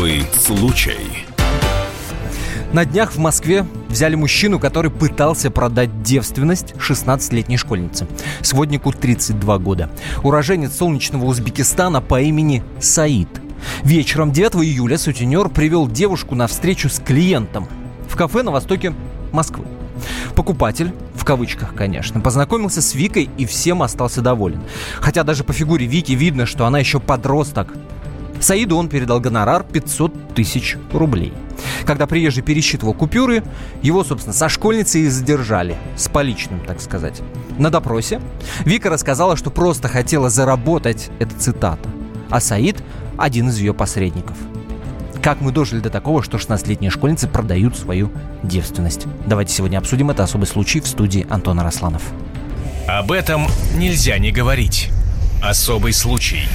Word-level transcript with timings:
Особый 0.00 0.24
случай. 0.32 1.26
На 2.72 2.86
днях 2.86 3.12
в 3.12 3.18
Москве 3.18 3.66
взяли 3.90 4.14
мужчину, 4.14 4.58
который 4.58 4.90
пытался 4.90 5.50
продать 5.50 6.02
девственность 6.02 6.72
16-летней 6.72 7.58
школьнице. 7.58 8.06
Своднику 8.40 8.92
32 8.92 9.58
года. 9.58 9.90
Уроженец 10.22 10.74
солнечного 10.74 11.26
Узбекистана 11.26 12.00
по 12.00 12.18
имени 12.18 12.62
Саид. 12.80 13.28
Вечером 13.82 14.32
9 14.32 14.64
июля 14.64 14.96
сутенер 14.96 15.50
привел 15.50 15.86
девушку 15.86 16.34
на 16.34 16.46
встречу 16.46 16.88
с 16.88 16.98
клиентом 16.98 17.68
в 18.08 18.16
кафе 18.16 18.42
на 18.42 18.52
востоке 18.52 18.94
Москвы. 19.32 19.66
Покупатель, 20.34 20.94
в 21.14 21.26
кавычках, 21.26 21.74
конечно, 21.74 22.22
познакомился 22.22 22.80
с 22.80 22.94
Викой 22.94 23.28
и 23.36 23.44
всем 23.44 23.82
остался 23.82 24.22
доволен. 24.22 24.62
Хотя 24.98 25.24
даже 25.24 25.44
по 25.44 25.52
фигуре 25.52 25.84
Вики 25.84 26.12
видно, 26.12 26.46
что 26.46 26.64
она 26.64 26.78
еще 26.78 27.00
подросток. 27.00 27.74
Саиду 28.40 28.76
он 28.76 28.88
передал 28.88 29.20
гонорар 29.20 29.62
500 29.64 30.34
тысяч 30.34 30.76
рублей. 30.92 31.32
Когда 31.84 32.06
приезжий 32.06 32.42
пересчитывал 32.42 32.94
купюры, 32.94 33.42
его, 33.82 34.02
собственно, 34.02 34.34
со 34.34 34.48
школьницей 34.48 35.02
и 35.02 35.08
задержали. 35.08 35.76
С 35.96 36.08
поличным, 36.08 36.60
так 36.60 36.80
сказать. 36.80 37.20
На 37.58 37.70
допросе 37.70 38.20
Вика 38.64 38.90
рассказала, 38.90 39.36
что 39.36 39.50
просто 39.50 39.88
хотела 39.88 40.30
заработать, 40.30 41.10
это 41.18 41.34
цитата. 41.38 41.88
А 42.30 42.40
Саид– 42.40 42.82
один 43.18 43.48
из 43.48 43.58
ее 43.58 43.74
посредников. 43.74 44.36
Как 45.22 45.42
мы 45.42 45.52
дожили 45.52 45.80
до 45.80 45.90
такого, 45.90 46.22
что 46.22 46.38
16-летние 46.38 46.90
школьницы 46.90 47.28
продают 47.28 47.76
свою 47.76 48.10
девственность? 48.42 49.06
Давайте 49.26 49.52
сегодня 49.52 49.76
обсудим 49.76 50.10
это 50.10 50.22
особый 50.22 50.46
случай 50.46 50.80
в 50.80 50.86
студии 50.86 51.26
Антона 51.28 51.62
Росланов. 51.62 52.02
Об 52.88 53.12
этом 53.12 53.46
нельзя 53.76 54.18
не 54.18 54.32
говорить. 54.32 54.90
Особый 55.42 55.92
случай. 55.92 56.48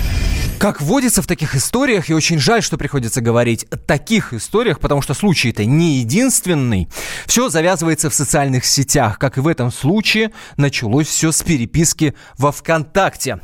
Как 0.58 0.82
водится 0.82 1.22
в 1.22 1.28
таких 1.28 1.54
историях, 1.54 2.10
и 2.10 2.14
очень 2.14 2.40
жаль, 2.40 2.64
что 2.64 2.78
приходится 2.78 3.20
говорить 3.20 3.66
о 3.66 3.78
таких 3.78 4.34
историях, 4.34 4.80
потому 4.80 5.02
что 5.02 5.14
случай-то 5.14 5.66
не 5.66 5.98
единственный. 5.98 6.88
Все 7.26 7.50
завязывается 7.50 8.10
в 8.10 8.14
социальных 8.14 8.66
сетях. 8.66 9.20
Как 9.20 9.38
и 9.38 9.42
в 9.42 9.48
этом 9.48 9.72
случае, 9.72 10.32
началось 10.56 11.08
все 11.08 11.32
с 11.32 11.44
переписки 11.44 12.16
во 12.38 12.52
ВКонтакте. 12.52 13.42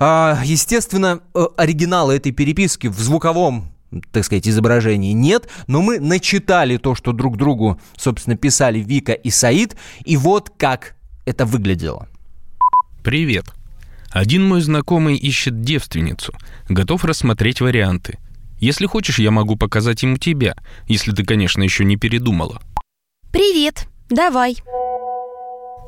А, 0.00 0.40
естественно, 0.42 1.20
э, 1.34 1.46
оригинала 1.56 2.12
этой 2.12 2.32
переписки 2.32 2.86
в 2.86 2.98
звуковом 2.98 3.70
так 4.10 4.24
сказать, 4.24 4.48
изображений 4.48 5.12
нет, 5.12 5.48
но 5.68 5.80
мы 5.80 6.00
начитали 6.00 6.78
то, 6.78 6.96
что 6.96 7.12
друг 7.12 7.36
другу, 7.36 7.80
собственно, 7.96 8.36
писали 8.36 8.80
Вика 8.80 9.12
и 9.12 9.30
Саид, 9.30 9.76
и 10.04 10.16
вот 10.16 10.50
как 10.56 10.96
это 11.26 11.46
выглядело. 11.46 12.08
Привет. 13.04 13.44
Один 14.14 14.46
мой 14.46 14.60
знакомый 14.60 15.16
ищет 15.16 15.62
девственницу, 15.62 16.32
готов 16.68 17.04
рассмотреть 17.04 17.60
варианты. 17.60 18.20
Если 18.60 18.86
хочешь, 18.86 19.18
я 19.18 19.32
могу 19.32 19.56
показать 19.56 20.04
ему 20.04 20.18
тебя, 20.18 20.54
если 20.86 21.10
ты, 21.10 21.24
конечно, 21.24 21.64
еще 21.64 21.84
не 21.84 21.96
передумала. 21.96 22.62
Привет, 23.32 23.88
давай. 24.08 24.58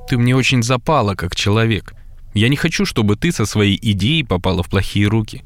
Ты 0.08 0.18
мне 0.18 0.34
очень 0.34 0.64
запала 0.64 1.14
как 1.14 1.36
человек. 1.36 1.94
Я 2.34 2.48
не 2.48 2.56
хочу, 2.56 2.84
чтобы 2.84 3.14
ты 3.14 3.30
со 3.30 3.46
своей 3.46 3.78
идеей 3.80 4.24
попала 4.24 4.64
в 4.64 4.70
плохие 4.70 5.06
руки. 5.06 5.44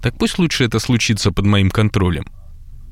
Так 0.00 0.16
пусть 0.16 0.38
лучше 0.38 0.62
это 0.62 0.78
случится 0.78 1.32
под 1.32 1.46
моим 1.46 1.68
контролем. 1.68 2.26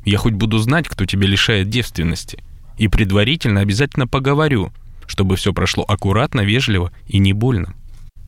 Я 0.05 0.19
хоть 0.19 0.35
буду 0.35 0.59
знать, 0.59 0.89
кто 0.89 1.07
тебя 1.07 1.29
лишает 1.29 1.71
девственности. 1.71 2.43
И 2.77 2.89
предварительно 2.89 3.61
обязательно 3.61 4.09
поговорю, 4.09 4.73
чтобы 5.07 5.37
все 5.37 5.53
прошло 5.53 5.85
аккуратно, 5.87 6.41
вежливо 6.41 6.91
и 7.07 7.19
не 7.19 7.33
больно. 7.33 7.77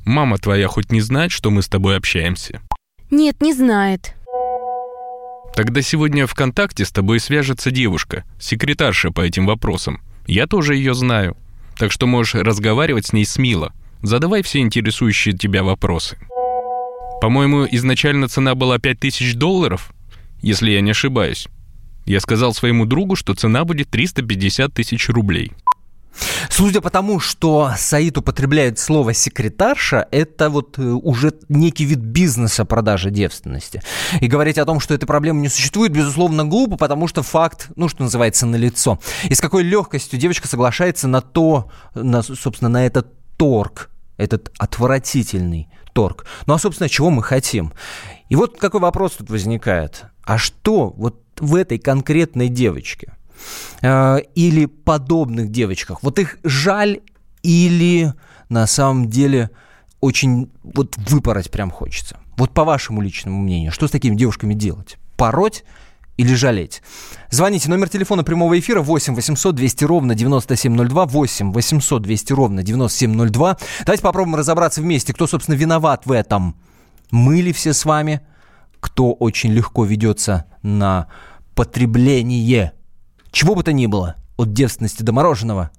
Мама 0.05 0.39
твоя 0.39 0.69
хоть 0.69 0.91
не 0.91 1.01
знает, 1.01 1.31
что 1.31 1.51
мы 1.51 1.63
с 1.63 1.69
тобой 1.69 1.97
общаемся? 1.97 2.61
Нет, 3.11 3.41
не 3.41 3.53
знает. 3.53 4.15
Тогда 5.55 5.83
сегодня 5.83 6.27
ВКонтакте 6.27 6.85
с 6.85 6.91
тобой 6.91 7.21
свяжется 7.21 7.71
девушка, 7.71 8.25
секретарша 8.39 9.11
по 9.11 9.21
этим 9.21 9.47
вопросам. 9.47 10.01
Я 10.27 10.47
тоже 10.47 10.77
ее 10.77 10.95
знаю. 10.95 11.37
Так 11.77 11.93
что 11.93 12.07
можешь 12.07 12.35
разговаривать 12.35 13.07
с 13.07 13.13
ней 13.13 13.25
смело. 13.25 13.73
Задавай 14.03 14.43
все 14.43 14.61
интересующие 14.61 15.37
тебя 15.37 15.63
вопросы. 15.63 16.19
По-моему, 17.21 17.67
изначально 17.71 18.29
цена 18.29 18.55
была 18.55 18.79
5000 18.79 19.35
долларов, 19.35 19.93
если 20.41 20.71
я 20.71 20.81
не 20.81 20.93
ошибаюсь. 20.93 21.49
Я 22.07 22.21
сказал 22.21 22.55
своему 22.55 22.87
другу, 22.87 23.15
что 23.15 23.35
цена 23.35 23.65
будет 23.65 23.91
350 23.91 24.73
тысяч 24.73 25.09
рублей. 25.09 25.53
Судя 26.49 26.81
по 26.81 26.91
тому, 26.91 27.21
что 27.21 27.73
Саид 27.77 28.19
употребляет 28.19 28.79
слово 28.79 29.15
«секретарша», 29.15 30.07
это 30.11 30.51
вот 30.51 30.79
э, 30.79 30.83
уже 30.83 31.33
некий 31.49 31.85
вид 31.85 31.99
бизнеса 31.99 32.65
продажи 32.65 33.11
девственности. 33.11 33.83
И 34.21 34.27
говорить 34.27 34.59
о 34.59 34.65
том, 34.65 34.81
что 34.81 34.95
этой 34.95 35.07
проблемы 35.07 35.41
не 35.41 35.49
существует, 35.49 35.93
безусловно, 35.93 36.45
глупо, 36.45 36.77
потому 36.77 37.09
что 37.09 37.23
факт, 37.23 37.69
ну, 37.77 37.89
что 37.89 38.03
называется, 38.03 38.47
налицо. 38.47 38.99
И 39.25 39.35
с 39.35 39.41
какой 39.41 39.63
легкостью 39.63 40.19
девочка 40.19 40.49
соглашается 40.49 41.09
на 41.09 41.21
то, 41.21 41.71
на, 41.95 42.23
собственно, 42.23 42.69
на 42.69 42.87
этот 42.87 43.13
торг, 43.37 43.91
этот 44.17 44.51
отвратительный 44.59 45.69
торг. 45.93 46.27
Ну, 46.47 46.55
а, 46.55 46.59
собственно, 46.59 46.89
чего 46.89 47.11
мы 47.11 47.23
хотим? 47.23 47.73
И 48.29 48.37
вот 48.37 48.59
какой 48.59 48.81
вопрос 48.81 49.13
тут 49.13 49.31
возникает. 49.31 50.05
А 50.25 50.39
что 50.39 50.91
вот 50.97 51.23
в 51.39 51.55
этой 51.55 51.79
конкретной 51.79 52.49
девочке– 52.49 53.15
Э, 53.83 54.19
или 54.35 54.67
подобных 54.67 55.51
девочках. 55.51 56.03
Вот 56.03 56.19
их 56.19 56.39
жаль 56.45 57.01
или 57.43 58.13
на 58.49 58.67
самом 58.67 59.09
деле 59.09 59.51
очень 60.01 60.51
вот 60.63 60.97
выпороть 60.97 61.51
прям 61.51 61.71
хочется. 61.71 62.19
Вот 62.37 62.53
по 62.53 62.65
вашему 62.65 63.01
личному 63.01 63.41
мнению, 63.41 63.73
что 63.73 63.87
с 63.87 63.91
такими 63.91 64.17
девушками 64.17 64.55
делать? 64.55 64.99
Пороть 65.17 65.65
или 66.17 66.35
жалеть? 66.35 66.83
Звоните, 67.31 67.71
номер 67.71 67.89
телефона 67.89 68.25
прямого 68.25 68.59
эфира 68.59 68.83
8 68.83 69.15
800 69.15 69.55
200 69.55 69.85
ровно 69.85 70.15
9702, 70.15 71.07
8 71.07 71.53
800 71.53 72.03
200 72.03 72.33
ровно 72.33 72.63
9702. 72.63 73.57
Давайте 73.85 74.03
попробуем 74.03 74.37
разобраться 74.37 74.81
вместе, 74.81 75.15
кто, 75.15 75.27
собственно, 75.27 75.55
виноват 75.55 76.07
в 76.07 76.13
этом. 76.13 76.57
Мы 77.11 77.41
ли 77.41 77.53
все 77.53 77.73
с 77.73 77.85
вами? 77.85 78.21
Кто 78.81 79.13
очень 79.13 79.53
легко 79.53 79.85
ведется 79.85 80.47
на 80.63 81.09
потребление 81.55 82.73
чего 83.31 83.55
бы 83.55 83.63
то 83.63 83.73
ни 83.73 83.87
было, 83.87 84.17
от 84.37 84.53
девственности 84.53 85.03
до 85.03 85.13
мороженого, 85.13 85.71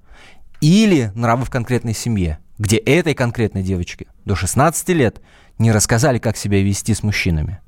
или 0.62 1.12
нравы 1.16 1.45
в 1.45 1.50
конкретной 1.50 1.94
семье, 1.94 2.39
где 2.57 2.78
этой 2.78 3.13
конкретной 3.13 3.63
девочке 3.63 4.07
до 4.25 4.35
16 4.35 4.89
лет 4.89 5.22
не 5.57 5.72
рассказали, 5.72 6.19
как 6.19 6.38
себя 6.38 6.62
вести 6.62 6.94
с 6.94 7.03
мужчинами. 7.03 7.59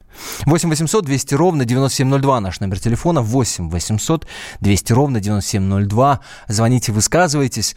8 0.45 0.69
800 0.69 1.05
200 1.05 1.35
ровно 1.35 1.66
9702 1.66 2.39
наш 2.39 2.59
номер 2.59 2.79
телефона. 2.79 3.21
8 3.21 3.69
800 3.69 4.27
200 4.59 4.94
ровно 4.94 5.19
9702. 5.19 6.19
Звоните, 6.47 6.91
высказывайтесь. 6.91 7.75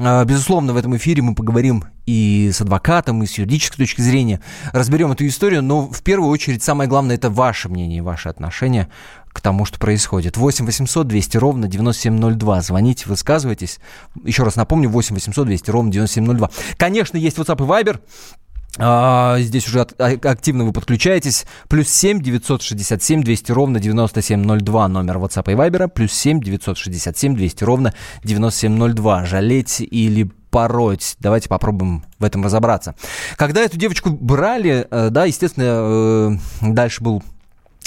А, 0.00 0.24
безусловно, 0.24 0.72
в 0.72 0.76
этом 0.76 0.96
эфире 0.96 1.22
мы 1.22 1.34
поговорим 1.34 1.84
и 2.06 2.50
с 2.52 2.60
адвокатом, 2.60 3.22
и 3.22 3.26
с 3.26 3.38
юридической 3.38 3.76
точки 3.76 4.00
зрения. 4.00 4.40
Разберем 4.72 5.12
эту 5.12 5.26
историю, 5.26 5.62
но 5.62 5.86
в 5.86 6.02
первую 6.02 6.30
очередь 6.30 6.62
самое 6.62 6.88
главное– 6.88 7.16
это 7.16 7.30
ваше 7.30 7.68
мнение, 7.68 8.02
ваше 8.02 8.28
отношение 8.28 8.88
к 9.34 9.40
тому, 9.40 9.66
что 9.66 9.78
происходит. 9.78 10.38
8 10.38 10.64
800 10.64 11.06
200 11.06 11.36
ровно 11.36 11.68
9702. 11.68 12.62
Звоните, 12.62 13.04
высказывайтесь. 13.08 13.80
Еще 14.24 14.44
раз 14.44 14.56
напомню, 14.56 14.88
8 14.88 15.14
800 15.14 15.46
200 15.46 15.70
ровно 15.70 15.92
9702. 15.92 16.50
Конечно, 16.78 17.16
есть 17.18 17.36
WhatsApp 17.36 17.62
и 17.62 17.68
Viber. 17.68 18.00
А, 18.78 19.38
здесь 19.40 19.66
уже 19.66 19.86
а, 19.98 20.12
активно 20.22 20.64
вы 20.64 20.72
подключаетесь. 20.72 21.46
Плюс 21.68 21.88
7 21.88 22.20
967 22.20 23.22
200 23.22 23.52
ровно 23.52 23.80
9702 23.80 24.88
номер 24.88 25.18
WhatsApp 25.18 25.52
и 25.52 25.56
Viber. 25.56 25.88
Плюс 25.88 26.12
7 26.12 26.40
967 26.40 27.34
200 27.34 27.64
ровно 27.64 27.92
9702. 28.22 29.24
Жалеть 29.26 29.80
или 29.80 30.30
пороть. 30.50 31.16
Давайте 31.18 31.48
попробуем 31.48 32.04
в 32.20 32.24
этом 32.24 32.44
разобраться. 32.44 32.94
Когда 33.36 33.62
эту 33.62 33.76
девочку 33.76 34.10
брали, 34.10 34.86
э, 34.88 35.08
да, 35.10 35.24
естественно, 35.24 35.64
э, 35.66 36.30
дальше 36.62 37.02
был 37.02 37.24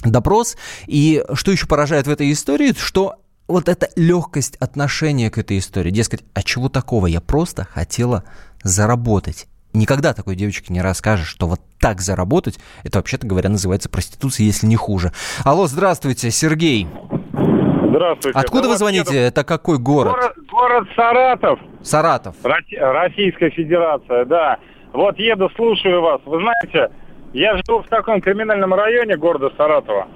допрос. 0.03 0.57
И 0.85 1.23
что 1.33 1.51
еще 1.51 1.67
поражает 1.67 2.07
в 2.07 2.11
этой 2.11 2.31
истории, 2.31 2.73
что 2.77 3.15
вот 3.47 3.69
эта 3.69 3.89
легкость 3.95 4.57
отношения 4.57 5.29
к 5.29 5.37
этой 5.37 5.57
истории. 5.59 5.91
Дескать, 5.91 6.23
а 6.33 6.43
чего 6.43 6.69
такого? 6.69 7.07
Я 7.07 7.21
просто 7.21 7.63
хотела 7.63 8.23
заработать. 8.63 9.47
Никогда 9.73 10.13
такой 10.13 10.35
девочке 10.35 10.73
не 10.73 10.81
расскажешь, 10.81 11.27
что 11.27 11.47
вот 11.47 11.61
так 11.79 12.01
заработать, 12.01 12.57
это, 12.83 12.97
вообще-то 12.97 13.27
говоря, 13.27 13.49
называется 13.49 13.89
проституцией, 13.89 14.47
если 14.47 14.65
не 14.65 14.75
хуже. 14.75 15.11
Алло, 15.43 15.67
здравствуйте, 15.67 16.31
Сергей. 16.31 16.87
Здравствуйте. 17.89 18.37
Откуда 18.37 18.63
да 18.63 18.69
вы 18.69 18.77
звоните? 18.77 19.15
Еду. 19.15 19.27
Это 19.27 19.43
какой 19.43 19.77
город? 19.77 20.13
город? 20.13 20.33
Город 20.51 20.87
Саратов. 20.95 21.59
Саратов. 21.83 22.35
Российская 22.43 23.49
Федерация, 23.51 24.25
да. 24.25 24.57
Вот 24.93 25.19
еду, 25.19 25.49
слушаю 25.55 26.01
вас. 26.01 26.21
Вы 26.25 26.41
знаете, 26.41 26.91
я 27.33 27.57
живу 27.57 27.81
в 27.81 27.87
таком 27.87 28.21
криминальном 28.21 28.73
районе 28.73 29.17
города 29.17 29.51
Саратова. 29.57 30.07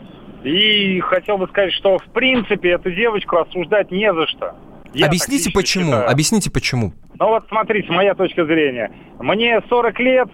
И 0.43 0.99
хотел 1.01 1.37
бы 1.37 1.47
сказать, 1.47 1.73
что 1.73 1.97
в 1.97 2.05
принципе 2.05 2.71
эту 2.71 2.91
девочку 2.91 3.37
осуждать 3.37 3.91
не 3.91 4.11
за 4.13 4.27
что. 4.27 4.55
Я 4.93 5.07
Объясните 5.07 5.51
почему. 5.53 5.85
Считаю. 5.85 6.09
Объясните 6.09 6.51
почему. 6.51 6.93
Ну 7.19 7.27
вот 7.27 7.45
смотрите, 7.47 7.91
моя 7.91 8.15
точка 8.15 8.45
зрения. 8.45 8.91
Мне 9.19 9.61
40 9.69 9.99
лет, 9.99 10.27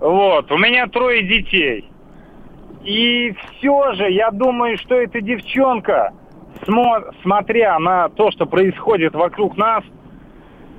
вот, 0.00 0.50
у 0.50 0.58
меня 0.58 0.86
трое 0.88 1.22
детей. 1.22 1.88
И 2.84 3.34
все 3.58 3.92
же, 3.92 4.10
я 4.10 4.30
думаю, 4.30 4.78
что 4.78 4.96
эта 4.96 5.20
девчонка, 5.20 6.12
смо- 6.66 7.14
смотря 7.22 7.78
на 7.78 8.08
то, 8.08 8.30
что 8.30 8.46
происходит 8.46 9.14
вокруг 9.14 9.56
нас, 9.56 9.84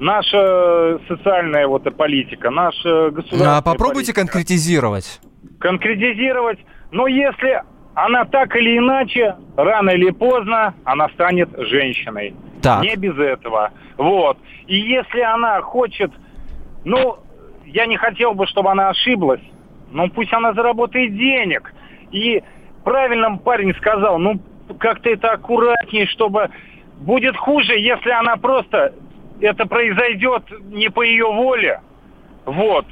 наша 0.02 1.00
социальная 1.08 1.68
вот 1.68 1.84
политика, 1.96 2.50
наша 2.50 3.12
государственная 3.12 3.58
А 3.58 3.62
попробуйте 3.62 4.14
политика, 4.14 4.22
конкретизировать. 4.22 5.22
конкретизировать. 5.60 6.60
Но 6.92 7.08
если 7.08 7.62
она 7.94 8.26
так 8.26 8.56
или 8.56 8.78
иначе, 8.78 9.36
рано 9.56 9.92
или 9.92 10.10
поздно, 10.10 10.74
она 10.84 11.08
станет 11.10 11.50
женщиной. 11.58 12.34
Так. 12.62 12.82
Не 12.82 12.96
без 12.96 13.18
этого. 13.18 13.72
Вот. 13.98 14.38
И 14.68 14.76
если 14.76 15.22
она 15.22 15.62
хочет, 15.62 16.12
ну, 16.84 17.18
я 17.66 17.86
не 17.86 17.98
хотел 17.98 18.34
бы, 18.34 18.48
чтобы 18.48 18.72
она 18.72 18.90
ошиблась, 18.90 19.42
но 19.92 20.10
пусть 20.10 20.34
она 20.34 20.54
заработает 20.54 21.16
денег. 21.16 21.74
И 22.12 22.42
правильно 22.84 23.38
парень 23.38 23.76
сказал, 23.76 24.18
ну, 24.18 24.40
как-то 24.80 25.10
это 25.10 25.32
аккуратнее, 25.32 26.08
чтобы 26.08 26.50
будет 26.98 27.36
хуже, 27.38 27.74
если 27.78 28.10
она 28.12 28.38
просто, 28.38 28.94
это 29.42 29.66
произойдет 29.66 30.44
не 30.70 30.90
по 30.90 31.02
ее 31.04 31.26
воле. 31.26 31.82
Вот. 32.46 32.86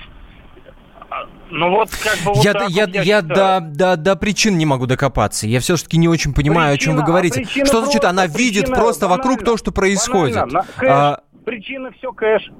Ну 1.49 1.71
вот 1.71 1.89
как 1.89 2.17
бы 2.23 2.33
вот 2.35 2.43
я 2.45 2.53
так 2.53 2.69
я, 2.69 2.85
я, 2.85 3.21
до, 3.23 3.59
до, 3.61 3.97
до 3.97 4.15
причин 4.15 4.57
не 4.57 4.67
могу 4.67 4.85
докопаться. 4.85 5.47
Я 5.47 5.59
все-таки 5.59 5.97
не 5.97 6.07
очень 6.07 6.33
понимаю, 6.33 6.75
о 6.75 6.77
чем 6.77 6.93
вы 6.93 6.99
Причина- 6.99 7.07
говорите. 7.07 7.41
причина 7.41 7.65
что 7.65 7.77
значит, 7.81 8.01
просто, 8.01 8.09
она 8.09 8.27
видит 8.27 8.61
причина 8.65 8.77
просто 8.77 9.07
вокруг 9.07 9.37
банальна. 9.39 9.45
то, 9.45 9.57
что 9.57 9.71
происходит? 9.71 10.35
Банально, 10.35 10.59
на- 10.59 10.65
кэш. 10.79 10.89
А, 10.91 11.19
Причина 11.45 11.91
все 11.97 12.11
кэш. 12.11 12.51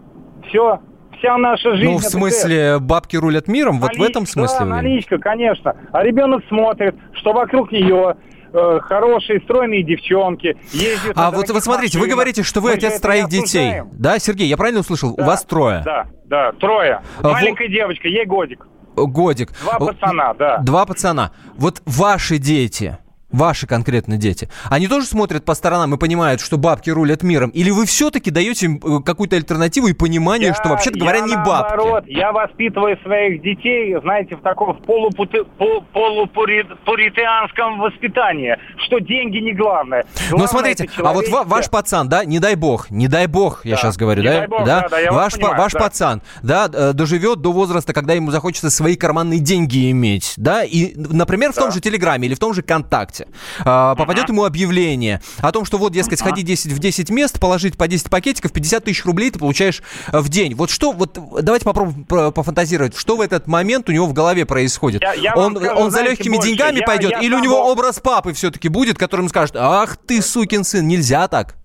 Все. 0.48 0.80
Вся 1.20 1.38
наша 1.38 1.76
жизнь. 1.76 1.92
ну, 1.92 1.98
в 1.98 2.04
смысле, 2.04 2.80
бабки 2.80 3.18
рулят 3.18 3.48
миром? 3.48 3.80
Вот 3.80 3.96
в 3.96 4.02
этом 4.02 4.26
смысле 4.26 4.60
Да, 4.60 4.66
вы? 4.66 4.72
наличка, 4.72 5.18
конечно. 5.20 5.76
А 5.92 6.02
ребенок 6.02 6.44
смотрит, 6.48 6.96
что 7.14 7.34
вокруг 7.34 7.72
нее 7.72 8.16
э, 8.54 8.80
хорошие, 8.82 9.40
стройные 9.42 9.84
девчонки. 9.84 10.58
ездят 10.72 11.14
А 11.16 11.32
вот 11.32 11.50
вы 11.50 11.62
смотрите, 11.62 11.98
вы 11.98 12.04
машинах. 12.04 12.16
говорите, 12.16 12.44
что 12.44 12.62
вы 12.62 12.72
Мы 12.72 12.76
отец 12.76 13.00
троих 13.00 13.30
детей. 13.30 13.82
Да, 13.94 14.20
Сергей, 14.20 14.48
я 14.48 14.58
правильно 14.58 14.82
услышал? 14.82 15.16
Да, 15.16 15.24
У 15.24 15.28
вас 15.28 15.44
трое. 15.44 15.82
Да, 15.86 16.06
да, 16.26 16.52
трое. 16.54 17.02
А 17.22 17.30
Маленькая 17.30 17.68
девочка, 17.68 18.08
ей 18.08 18.26
годик. 18.26 18.68
Годик. 18.96 19.52
Два 19.62 19.80
пацана, 19.80 20.34
да. 20.34 20.58
Два 20.60 20.86
пацана. 20.86 21.32
Вот 21.56 21.82
ваши 21.86 22.38
дети, 22.38 22.98
ваши 23.32 23.68
конкретно 23.68 24.18
дети, 24.18 24.50
они 24.70 24.88
тоже 24.88 25.06
смотрят 25.06 25.46
по 25.46 25.54
сторонам 25.54 25.94
и 25.94 25.98
понимают, 25.98 26.42
что 26.42 26.58
бабки 26.58 26.90
рулят 26.90 27.24
миром? 27.24 27.50
Или 27.52 27.70
вы 27.72 27.86
все-таки 27.86 28.32
даете 28.32 28.66
им 28.68 28.82
э, 28.84 29.04
какую-то 29.04 29.36
альтернативу 29.36 29.88
и 29.88 29.94
понимание, 29.94 30.54
что 30.54 30.70
вообще-то 30.70 31.00
говоря, 31.00 31.20
я 31.20 31.26
не 31.26 31.36
наоборот, 31.36 31.92
бабки? 31.92 32.12
я 32.12 32.32
воспитываю 32.32 32.98
своих 33.04 33.42
детей, 33.42 33.96
знаете, 34.02 34.36
в 34.36 34.42
таком 34.42 34.78
полупути- 34.86 35.46
пол- 35.58 35.84
полупуританском 35.94 37.80
воспитании, 37.80 38.58
что 38.78 39.00
деньги 39.00 39.38
не 39.38 39.54
главное. 39.54 40.06
Но 40.30 40.38
Главное, 40.38 40.48
смотрите, 40.48 40.84
это 40.86 41.10
а 41.10 41.14
вот 41.14 41.28
ва- 41.30 41.44
ваш 41.46 41.70
пацан, 41.70 42.10
да, 42.10 42.26
не 42.26 42.40
дай 42.40 42.56
бог, 42.56 42.90
не 42.90 43.08
дай 43.08 43.28
бог, 43.28 43.66
я 43.66 43.76
Да, 43.76 43.82
сейчас 43.82 43.98
говорю, 43.98 44.22
не 44.22 44.30
да, 44.30 44.48
бог, 44.48 44.66
да, 44.66 44.88
да, 44.90 45.00
я 45.00 45.12
вас 45.12 45.24
ваш, 45.26 45.34
понимаю, 45.36 45.58
ваш 45.58 45.74
да. 45.74 45.80
пацан, 45.80 46.22
да, 46.44 46.70
э, 46.72 46.94
доживет 46.94 47.42
до 47.42 47.52
возраста, 47.52 47.94
когда 47.94 48.14
ему 48.14 48.32
захочется 48.32 48.70
свои 48.70 48.96
карманные 48.96 49.40
деньги 49.40 49.92
иметь, 49.92 50.34
да, 50.38 50.64
и, 50.64 50.94
например, 50.96 51.52
в 51.52 51.56
том 51.56 51.72
же 51.72 51.80
Телеграме 51.80 52.28
или 52.28 52.34
в 52.36 52.40
том 52.40 52.54
же 52.54 52.62
Контакте 52.62 53.19
а, 53.66 53.96
попадет 53.96 54.30
ему 54.30 54.46
объявление 54.46 55.22
о 55.40 55.52
том, 55.52 55.66
что 55.66 55.78
вот, 55.78 55.92
дескать, 55.94 56.20
сходи 56.20 56.42
10 56.44 56.72
в 56.74 56.80
10 56.80 57.10
мест, 57.10 57.40
положить 57.40 57.78
по 57.78 57.88
10 57.88 58.10
пакетиков, 58.10 58.52
50 58.52 58.84
тысяч 58.86 59.06
рублей 59.06 59.32
ты 59.32 59.40
получаешь 59.40 59.82
э, 60.12 60.20
в 60.20 60.30
день. 60.30 60.56
Вот 60.56 60.70
что, 60.70 60.92
вот 60.92 61.18
давайте 61.42 61.66
попробуем 61.66 62.06
про- 62.06 62.32
пофантазировать, 62.32 62.96
что 62.98 63.18
в 63.18 63.22
этот 63.22 63.48
момент 63.48 63.90
у 63.90 63.92
него 63.92 64.06
в 64.06 64.14
голове 64.14 64.46
происходит. 64.46 65.02
Я- 65.02 65.14
я 65.14 65.34
он 65.36 65.56
скажу, 65.56 65.76
он 65.82 65.92
за 65.92 66.02
легкими 66.04 66.36
больше. 66.36 66.50
деньгами 66.50 66.80
Я- 66.80 66.86
пойдет, 66.86 67.12
я 67.12 67.20
или 67.20 67.34
у 67.34 67.40
него 67.40 67.62
был- 67.64 67.72
образ 67.72 68.00
папы 68.00 68.34
все-таки 68.34 68.70
будет, 68.70 68.98
которым 68.98 69.30
скажет, 69.30 69.56
ах 69.58 69.98
ты, 69.98 70.22
сукин 70.22 70.64
сын, 70.64 70.88
нельзя 70.88 71.28
так. 71.28 71.56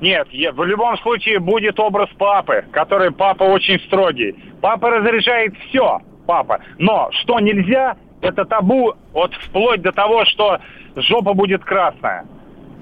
Нет, 0.00 0.26
я- 0.32 0.52
в 0.52 0.62
любом 0.64 0.98
случае 0.98 1.38
будет 1.38 1.78
образ 1.80 2.08
папы, 2.18 2.64
который 2.72 3.10
папа 3.10 3.44
очень 3.44 3.78
строгий. 3.86 4.34
Папа 4.60 4.90
разрешает 4.90 5.54
все, 5.68 6.00
папа. 6.26 6.58
Но 6.78 7.08
что 7.22 7.40
нельзя, 7.40 7.96
это 8.24 8.44
табу, 8.44 8.94
вот 9.12 9.32
вплоть 9.34 9.82
до 9.82 9.92
того, 9.92 10.24
что 10.24 10.58
жопа 10.96 11.34
будет 11.34 11.64
красная. 11.64 12.24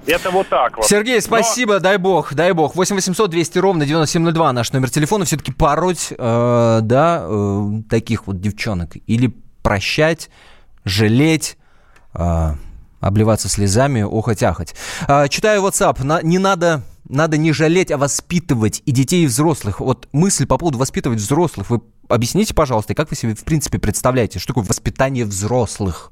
Это 0.05 0.31
вот 0.31 0.47
так 0.49 0.77
вот. 0.77 0.85
Сергей, 0.85 1.15
Но- 1.15 1.21
спасибо, 1.21 1.79
дай 1.79 1.97
бог, 1.97 2.33
дай 2.33 2.51
бог. 2.51 2.75
8 2.75 2.95
800 2.95 3.29
200 3.29 3.59
ровно 3.59 3.85
9702 3.85 4.51
наш 4.53 4.73
номер 4.73 4.89
телефона. 4.89 5.23
Все-таки 5.25 5.53
пороть, 5.53 6.11
э, 6.11 6.79
да, 6.81 7.23
э, 7.25 7.69
таких 7.89 8.27
вот 8.27 8.41
девчонок. 8.41 8.97
Или 9.07 9.33
прощать, 9.61 10.29
жалеть, 10.83 11.57
э, 12.15 12.49
обливаться 12.99 13.47
слезами, 13.47 14.01
охоть-ахоть. 14.01 14.75
Э, 15.07 15.27
читаю 15.29 15.61
WhatsApp. 15.61 16.03
На- 16.03 16.21
не 16.21 16.39
надо... 16.39 16.81
Надо 17.09 17.37
не 17.37 17.51
жалеть, 17.51 17.91
а 17.91 17.97
воспитывать 17.97 18.81
и 18.85 18.91
детей, 18.93 19.25
и 19.25 19.27
взрослых. 19.27 19.81
Вот 19.81 20.07
мысль 20.13 20.47
по 20.47 20.57
поводу 20.57 20.77
воспитывать 20.77 21.19
взрослых. 21.19 21.69
Вы 21.69 21.81
объясните, 22.09 22.53
пожалуйста, 22.53 22.93
как 22.93 23.09
вы 23.09 23.15
себе 23.15 23.35
в 23.35 23.43
принципе 23.43 23.79
представляете, 23.79 24.39
что 24.39 24.49
такое 24.49 24.63
воспитание 24.63 25.25
взрослых? 25.25 26.11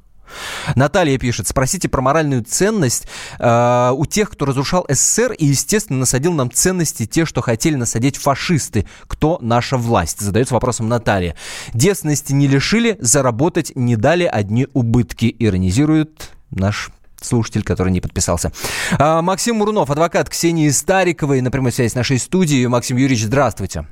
Наталья 0.76 1.18
пишет, 1.18 1.48
спросите 1.48 1.90
про 1.90 2.02
моральную 2.02 2.44
ценность 2.44 3.08
э, 3.40 3.92
у 3.94 4.06
тех, 4.06 4.30
кто 4.30 4.46
разрушал 4.46 4.86
СССР 4.88 5.34
и, 5.34 5.46
естественно, 5.46 6.00
насадил 6.00 6.34
нам 6.34 6.52
ценности 6.52 7.06
те, 7.06 7.26
что 7.26 7.42
хотели 7.42 7.76
насадить 7.76 8.18
фашисты. 8.18 8.86
Кто 9.08 9.38
наша 9.42 9.78
власть? 9.78 10.20
Задается 10.20 10.54
вопросом 10.54 10.88
Наталья. 10.88 11.36
Девственности 11.74 12.34
не 12.34 12.48
лишили, 12.48 12.98
заработать 13.00 13.74
не 13.76 13.96
дали 13.96 14.24
одни 14.24 14.68
убытки. 14.74 15.36
Иронизирует 15.38 16.30
наш 16.52 16.92
слушатель, 17.22 17.64
который 17.64 17.92
не 17.92 18.02
подписался. 18.02 18.52
А, 18.98 19.22
Максим 19.22 19.58
Мурунов, 19.58 19.90
адвокат 19.90 20.30
Ксении 20.30 20.70
Стариковой, 20.70 21.42
на 21.42 21.52
прямой 21.52 21.72
связи 21.72 21.92
с 21.92 21.96
нашей 21.96 22.18
студией. 22.18 22.66
Максим 22.68 22.98
Юрьевич, 22.98 23.26
здравствуйте. 23.26 23.86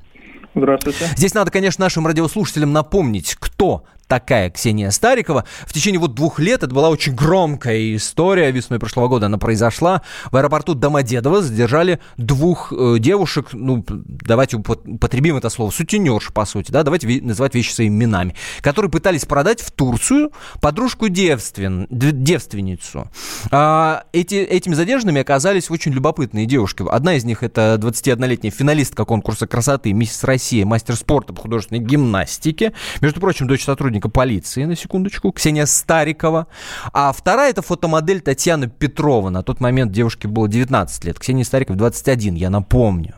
Здравствуйте. 0.60 1.06
Здесь 1.16 1.34
надо, 1.34 1.52
конечно, 1.52 1.84
нашим 1.84 2.06
радиослушателям 2.06 2.72
напомнить, 2.72 3.36
кто 3.40 3.84
такая 4.10 4.50
Ксения 4.50 4.90
Старикова. 4.90 5.46
В 5.66 5.72
течение 5.72 6.00
вот 6.00 6.16
двух 6.16 6.40
лет 6.40 6.64
это 6.64 6.74
была 6.74 6.90
очень 6.90 7.14
громкая 7.14 7.96
история. 7.96 8.52
Весной 8.52 8.80
прошлого 8.80 9.08
года 9.08 9.28
она 9.28 9.38
произошла. 9.38 10.02
В 10.32 10.36
аэропорту 10.36 10.74
Домодедово 10.74 11.44
задержали 11.44 12.00
двух 12.18 12.74
э, 12.76 12.96
девушек, 12.98 13.50
ну, 13.54 13.86
давайте 13.88 14.58
упот- 14.58 14.96
употребим 14.96 15.38
это 15.38 15.50
слово, 15.50 15.70
сутенерш, 15.70 16.34
по 16.34 16.46
сути, 16.46 16.72
да, 16.72 16.82
давайте 16.82 17.22
называть 17.22 17.54
вещи 17.54 17.72
своими 17.72 17.94
именами, 17.94 18.36
которые 18.62 18.90
пытались 18.90 19.26
продать 19.26 19.62
в 19.62 19.72
Турцию 19.72 20.32
подружку 20.60 21.08
девствен, 21.10 21.86
девственницу. 21.92 23.12
А, 23.52 24.06
эти, 24.12 24.36
этими 24.36 24.74
задержанными 24.74 25.22
оказались 25.22 25.70
очень 25.70 25.92
любопытные 25.92 26.48
девушки. 26.48 26.84
Одна 26.90 27.14
из 27.14 27.26
них 27.26 27.44
это 27.44 27.78
21-летняя 27.80 28.50
финалистка 28.50 29.06
конкурса 29.06 29.46
красоты 29.46 29.94
«Миссис 29.94 30.24
Россия», 30.24 30.49
мастер 30.56 30.96
спорта 30.96 31.34
по 31.34 31.42
художественной 31.42 31.82
гимнастике. 31.82 32.74
Между 33.02 33.20
прочим, 33.20 33.48
дочь 33.48 33.64
сотрудника 33.64 34.10
полиции, 34.10 34.66
на 34.66 34.76
секундочку, 34.76 35.32
Ксения 35.32 35.66
Старикова. 35.66 36.48
А 36.94 37.12
вторая 37.12 37.52
это 37.52 37.62
фотомодель 37.62 38.22
Татьяна 38.22 38.68
Петрова. 38.68 39.30
На 39.30 39.44
тот 39.44 39.60
момент 39.60 39.92
девушке 39.92 40.28
было 40.28 40.48
19 40.48 41.06
лет, 41.06 41.20
Ксении 41.20 41.44
Стариковой 41.44 41.78
21, 41.78 42.36
я 42.36 42.50
напомню. 42.50 43.16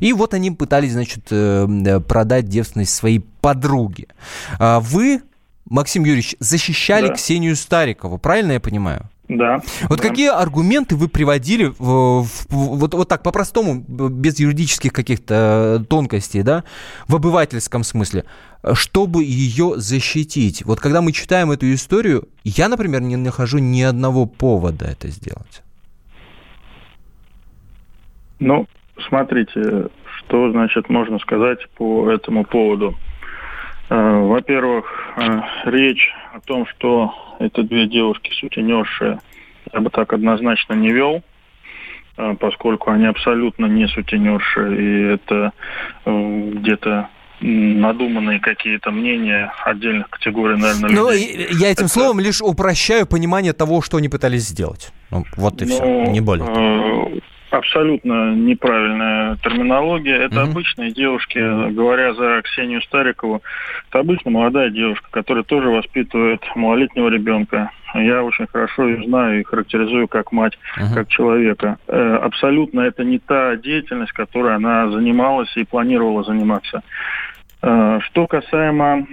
И 0.00 0.12
вот 0.12 0.34
они 0.34 0.50
пытались, 0.50 0.92
значит, 0.92 1.26
э, 1.30 1.66
э, 1.66 2.00
продать 2.00 2.46
девственность 2.48 2.94
своей 2.94 3.20
подруги. 3.40 4.08
А 4.58 4.80
Вы, 4.80 5.22
Максим 5.64 6.04
Юрьевич, 6.04 6.36
защищали 6.38 7.08
Да. 7.08 7.14
Ксению 7.14 7.56
Старикову, 7.56 8.18
правильно 8.18 8.52
я 8.52 8.60
понимаю? 8.60 9.08
Да. 9.28 9.60
Вот 9.88 10.00
да. 10.00 10.08
какие 10.08 10.28
аргументы 10.28 10.94
вы 10.94 11.08
приводили 11.08 11.72
в- 11.78 12.22
в- 12.22 12.46
вот, 12.48 12.94
вот 12.94 13.08
так 13.08 13.22
по-простому, 13.22 13.84
без 13.88 14.38
юридических 14.38 14.92
каких-то 14.92 15.80
э, 15.80 15.84
тонкостей, 15.84 16.42
да, 16.42 16.62
в 17.08 17.16
обывательском 17.16 17.82
смысле, 17.82 18.24
чтобы 18.74 19.24
ее 19.24 19.74
защитить? 19.76 20.64
Вот 20.64 20.80
когда 20.80 21.02
мы 21.02 21.12
читаем 21.12 21.50
эту 21.50 21.72
историю, 21.74 22.28
я, 22.44 22.68
например, 22.68 23.00
не 23.00 23.16
нахожу 23.16 23.58
ни 23.58 23.82
одного 23.82 24.26
повода 24.26 24.84
это 24.84 25.08
сделать. 25.08 25.62
Ну, 28.38 28.66
смотрите, 29.08 29.88
что, 30.18 30.50
значит, 30.52 30.88
можно 30.88 31.18
сказать 31.18 31.58
по 31.76 32.10
этому 32.10 32.44
поводу. 32.44 32.94
Э, 33.88 34.20
Во-первых, 34.20 34.84
э, 35.16 35.40
речь 35.66 36.10
о 36.34 36.40
том, 36.40 36.66
что 36.66 37.14
это 37.38 37.62
две 37.62 37.86
девушки 37.86 38.30
сутенершие, 38.40 39.20
я 39.72 39.80
бы 39.80 39.90
так 39.90 40.12
однозначно 40.12 40.74
не 40.74 40.90
вел, 40.90 41.22
э, 42.16 42.34
поскольку 42.40 42.90
они 42.90 43.06
абсолютно 43.06 43.66
не 43.66 43.86
сутенерши, 43.88 44.76
и 44.76 45.02
это 45.14 45.52
где-то 46.04 47.08
надуманные 47.40 48.40
какие-то 48.40 48.90
мнения 48.90 49.52
отдельных 49.64 50.08
категорий, 50.08 50.56
наверное, 50.56 50.90
Ну, 50.90 51.10
людей. 51.12 51.26
и- 51.50 51.54
я 51.54 51.70
этим 51.70 51.84
Это- 51.84 51.92
словом 51.92 52.18
лишь 52.18 52.40
упрощаю 52.40 53.06
понимание 53.06 53.52
того, 53.52 53.82
что 53.82 53.98
они 53.98 54.08
пытались 54.08 54.48
сделать. 54.48 54.90
Ну, 55.10 55.24
вот 55.36 55.60
и 55.60 55.66
все, 55.66 55.84
Ну, 55.84 56.10
не 56.12 56.20
более. 56.22 56.46
э, 56.48 57.18
абсолютно 57.56 58.34
неправильная 58.34 59.36
терминология. 59.36 60.16
Это 60.16 60.42
угу. 60.42 60.50
обычные 60.50 60.92
девушки, 60.92 61.38
говоря 61.72 62.14
за 62.14 62.42
Ксению 62.42 62.82
Старикову, 62.82 63.42
это 63.88 64.00
обычно 64.00 64.30
молодая 64.30 64.70
девушка, 64.70 65.08
которая 65.10 65.44
тоже 65.44 65.68
воспитывает 65.68 66.42
малолетнего 66.54 67.08
ребенка. 67.08 67.70
Я 67.94 68.22
очень 68.22 68.46
хорошо 68.46 68.88
ее 68.88 69.04
знаю 69.04 69.40
и 69.40 69.44
характеризую 69.44 70.08
как 70.08 70.32
мать, 70.32 70.58
uh 70.78 70.94
как 70.94 71.08
человека. 71.08 71.78
Э, 71.88 72.16
абсолютно 72.22 72.80
это 72.80 73.04
не 73.04 73.18
та 73.18 73.56
деятельность, 73.56 74.12
которой 74.12 74.54
она 74.54 74.90
занималась 74.90 75.54
и 75.56 75.64
планировала 75.64 76.22
заниматься. 76.24 76.82
Э, 77.62 78.00
что 78.02 78.26
касаемо 78.26 79.06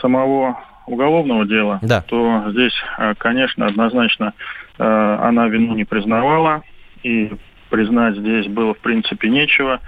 самого 0.00 0.60
уголовного 0.86 1.46
дела, 1.46 1.78
да. 1.80 2.02
то 2.02 2.44
здесь, 2.50 2.74
э, 2.98 3.14
конечно, 3.16 3.66
однозначно 3.66 4.34
она 4.80 5.48
вину 5.48 5.74
не 5.74 5.82
признавала, 5.84 6.62
и 7.02 7.30
признать 7.70 8.16
здесь 8.16 8.46
было, 8.46 8.74
в 8.74 8.78
принципе, 8.78 9.28
нечего. 9.28 9.80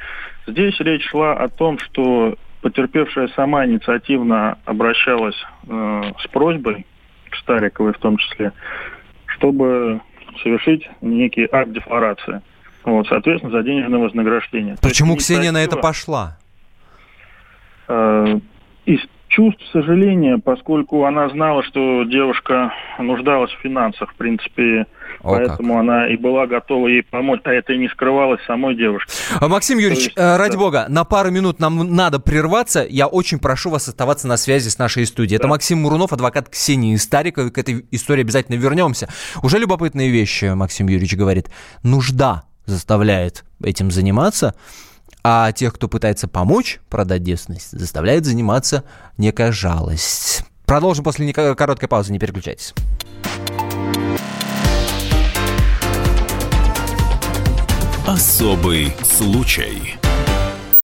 Здесь 0.46 0.78
речь 0.80 1.08
шла 1.08 1.32
о 1.34 1.48
том, 1.48 1.78
что 1.78 2.36
потерпевшая 2.60 3.28
сама 3.28 3.66
инициативно 3.66 4.58
обращалась 4.64 5.36
э, 5.66 6.02
с 6.22 6.26
просьбой 6.28 6.86
к 7.30 7.36
Стариковой 7.36 7.92
в 7.92 7.98
том 7.98 8.16
числе, 8.16 8.52
чтобы 9.26 10.00
совершить 10.42 10.88
некий 11.00 11.48
акт 11.50 11.72
декларации. 11.72 12.42
Вот, 12.84 13.06
соответственно, 13.08 13.52
за 13.52 13.62
денежное 13.62 14.00
вознаграждение. 14.00 14.76
Почему 14.82 15.16
Ксения 15.16 15.52
на 15.52 15.62
это 15.62 15.76
пошла? 15.76 16.38
Э, 17.88 18.38
из 18.86 19.00
чувств 19.30 19.62
сожаления, 19.72 20.38
поскольку 20.38 21.04
она 21.04 21.28
знала, 21.30 21.62
что 21.62 22.04
девушка 22.04 22.72
нуждалась 22.98 23.50
в 23.52 23.60
финансах, 23.62 24.12
в 24.12 24.16
принципе, 24.16 24.86
о, 25.22 25.36
Поэтому 25.36 25.74
как. 25.74 25.80
она 25.80 26.08
и 26.08 26.16
была 26.16 26.46
готова 26.46 26.88
ей 26.88 27.02
помочь, 27.02 27.40
а 27.44 27.52
это 27.52 27.72
и 27.72 27.78
не 27.78 27.88
скрывалось 27.88 28.40
самой 28.46 28.74
девушке. 28.74 29.12
А, 29.38 29.48
Максим 29.48 29.78
Юрьевич, 29.78 30.06
есть, 30.06 30.18
э, 30.18 30.36
ради 30.36 30.54
да. 30.54 30.58
бога, 30.58 30.86
на 30.88 31.04
пару 31.04 31.30
минут 31.30 31.60
нам 31.60 31.94
надо 31.94 32.18
прерваться. 32.20 32.86
Я 32.88 33.06
очень 33.06 33.38
прошу 33.38 33.70
вас 33.70 33.86
оставаться 33.88 34.26
на 34.26 34.36
связи 34.36 34.68
с 34.68 34.78
нашей 34.78 35.06
студией. 35.06 35.38
Да. 35.38 35.42
Это 35.42 35.48
Максим 35.48 35.82
Мурунов, 35.82 36.12
адвокат 36.12 36.48
Ксении 36.48 36.96
Стариковой. 36.96 37.50
К 37.50 37.58
этой 37.58 37.86
истории 37.90 38.22
обязательно 38.22 38.56
вернемся. 38.56 39.08
Уже 39.42 39.58
любопытные 39.58 40.10
вещи, 40.10 40.46
Максим 40.54 40.88
Юрьевич 40.88 41.16
говорит. 41.16 41.50
Нужда 41.82 42.44
заставляет 42.66 43.44
этим 43.62 43.90
заниматься, 43.90 44.54
а 45.22 45.52
тех, 45.52 45.74
кто 45.74 45.88
пытается 45.88 46.28
помочь 46.28 46.80
продать 46.88 47.22
девственность, 47.22 47.70
заставляет 47.72 48.24
заниматься 48.24 48.84
некая 49.18 49.52
жалость. 49.52 50.42
Продолжим 50.66 51.04
после 51.04 51.32
короткой 51.32 51.88
паузы, 51.88 52.12
не 52.12 52.18
переключайтесь. 52.18 52.74
Особый 58.06 58.92
случай. 59.02 59.96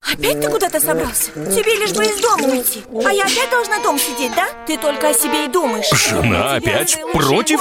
Опять 0.01 0.41
ты 0.41 0.49
куда-то 0.49 0.81
собрался? 0.81 1.33
Тебе 1.33 1.75
лишь 1.77 1.93
бы 1.93 2.05
из 2.05 2.21
дома 2.21 2.45
уйти 2.49 2.85
А 3.05 3.13
я 3.13 3.25
опять 3.25 3.51
должна 3.51 3.83
дом 3.83 3.99
сидеть, 3.99 4.33
да? 4.37 4.49
Ты 4.67 4.79
только 4.79 5.11
о 5.11 5.13
себе 5.13 5.47
и 5.47 5.49
думаешь 5.49 5.91
Жена 5.91 6.55
опять 6.55 6.97
против? 7.13 7.61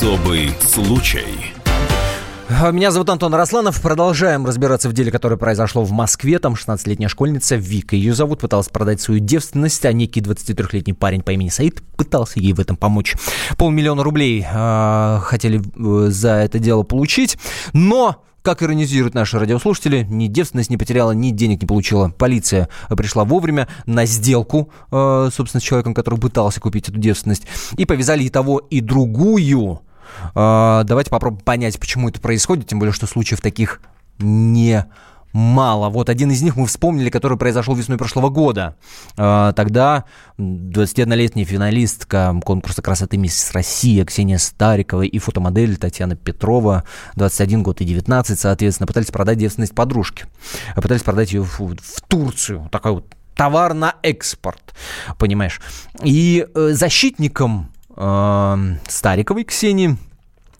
Особый 0.00 0.48
случай. 0.62 1.52
Меня 2.72 2.90
зовут 2.90 3.10
Антон 3.10 3.34
Росланов. 3.34 3.82
Продолжаем 3.82 4.46
разбираться 4.46 4.88
в 4.88 4.94
деле, 4.94 5.12
которое 5.12 5.36
произошло 5.36 5.82
в 5.82 5.92
Москве. 5.92 6.38
Там 6.38 6.54
16-летняя 6.54 7.08
школьница 7.08 7.56
Вика, 7.56 7.96
ее 7.96 8.14
зовут, 8.14 8.40
пыталась 8.40 8.70
продать 8.70 9.02
свою 9.02 9.20
девственность, 9.20 9.84
а 9.84 9.92
некий 9.92 10.22
23-летний 10.22 10.94
парень 10.94 11.20
по 11.20 11.32
имени 11.32 11.50
Саид 11.50 11.82
пытался 11.98 12.40
ей 12.40 12.54
в 12.54 12.60
этом 12.60 12.78
помочь. 12.78 13.14
Полмиллиона 13.58 14.02
рублей 14.02 14.42
э, 14.50 15.18
хотели 15.20 15.60
за 16.10 16.30
это 16.30 16.58
дело 16.58 16.82
получить, 16.82 17.36
но 17.74 18.24
как 18.40 18.62
иронизируют 18.62 19.12
наши 19.12 19.38
радиослушатели, 19.38 20.06
ни 20.08 20.28
девственность 20.28 20.70
не 20.70 20.78
потеряла, 20.78 21.12
ни 21.12 21.28
денег 21.28 21.60
не 21.60 21.66
получила. 21.66 22.08
Полиция 22.08 22.70
пришла 22.88 23.26
вовремя 23.26 23.68
на 23.84 24.06
сделку, 24.06 24.70
э, 24.90 25.28
собственно, 25.30 25.60
с 25.60 25.64
человеком, 25.64 25.92
который 25.92 26.18
пытался 26.18 26.58
купить 26.58 26.88
эту 26.88 26.98
девственность, 26.98 27.42
и 27.76 27.84
повязали 27.84 28.24
и 28.24 28.30
того, 28.30 28.60
и 28.60 28.80
другую. 28.80 29.82
Э, 30.34 30.82
давайте 30.84 31.10
попробуем 31.10 31.42
понять, 31.42 31.78
почему 31.78 32.08
это 32.08 32.20
происходит, 32.20 32.68
тем 32.68 32.78
более, 32.78 32.92
что 32.92 33.06
случаев 33.06 33.40
таких 33.40 33.80
не 34.18 34.86
мало. 35.32 35.88
Вот 35.88 36.08
один 36.08 36.30
из 36.30 36.42
них 36.42 36.56
мы 36.56 36.66
вспомнили, 36.66 37.10
который 37.10 37.38
произошел 37.38 37.74
весной 37.74 37.98
прошлого 37.98 38.28
года. 38.30 38.76
А, 39.16 39.52
тогда 39.52 40.04
21-летняя 40.38 41.44
финалистка 41.44 42.34
конкурса 42.44 42.82
красоты 42.82 43.16
«Мисс 43.16 43.52
Россия» 43.52 44.04
Ксения 44.04 44.38
Старикова 44.38 45.02
и 45.02 45.18
фотомодель 45.18 45.76
Татьяна 45.76 46.16
Петрова, 46.16 46.84
21 47.14 47.62
год 47.62 47.80
и 47.80 47.84
19, 47.84 48.38
соответственно, 48.38 48.86
пытались 48.86 49.10
продать 49.10 49.38
девственность 49.38 49.74
подружки. 49.74 50.26
Пытались 50.74 51.02
продать 51.02 51.32
ее 51.32 51.42
в, 51.42 51.76
Турцию. 52.08 52.68
Такой 52.72 52.92
вот 52.92 53.06
товар 53.36 53.72
на 53.74 53.94
экспорт, 54.02 54.74
понимаешь. 55.18 55.60
И 56.02 56.46
э, 56.54 56.70
защитником 56.72 57.70
Стариковой 58.88 59.44
Ксении. 59.44 59.98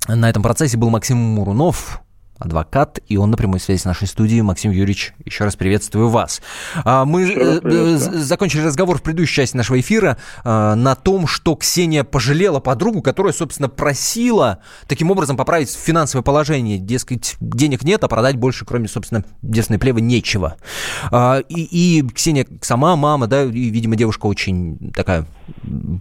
На 0.06 0.28
этом 0.28 0.42
процессе 0.42 0.76
был 0.76 0.90
Максим 0.90 1.16
Мурунов, 1.16 2.02
адвокат, 2.40 2.98
и 3.06 3.16
он 3.18 3.30
на 3.30 3.36
прямой 3.36 3.60
связи 3.60 3.80
с 3.80 3.84
нашей 3.84 4.08
студией. 4.08 4.40
Максим 4.40 4.72
Юрьевич, 4.72 5.12
еще 5.24 5.44
раз 5.44 5.56
приветствую 5.56 6.08
вас. 6.08 6.40
А, 6.84 7.04
мы 7.04 7.30
э, 7.30 7.60
э, 7.62 7.96
закончили 7.96 8.62
разговор 8.62 8.98
в 8.98 9.02
предыдущей 9.02 9.34
части 9.34 9.56
нашего 9.56 9.78
эфира 9.78 10.16
э, 10.42 10.74
на 10.74 10.94
том, 10.94 11.26
что 11.26 11.54
Ксения 11.54 12.02
пожалела 12.02 12.58
подругу, 12.58 13.02
которая, 13.02 13.34
собственно, 13.34 13.68
просила 13.68 14.60
таким 14.88 15.10
образом 15.10 15.36
поправить 15.36 15.70
финансовое 15.70 16.22
положение. 16.22 16.78
Дескать, 16.78 17.36
денег 17.40 17.84
нет, 17.84 18.02
а 18.02 18.08
продать 18.08 18.36
больше, 18.36 18.64
кроме, 18.64 18.88
собственно, 18.88 19.22
девственной 19.42 19.78
плевы, 19.78 20.00
нечего. 20.00 20.56
А, 21.10 21.40
и, 21.40 22.00
и 22.00 22.08
Ксения 22.08 22.46
сама 22.62 22.96
мама, 22.96 23.26
да, 23.26 23.44
и, 23.44 23.68
видимо, 23.68 23.96
девушка 23.96 24.26
очень 24.26 24.90
такая 24.94 25.26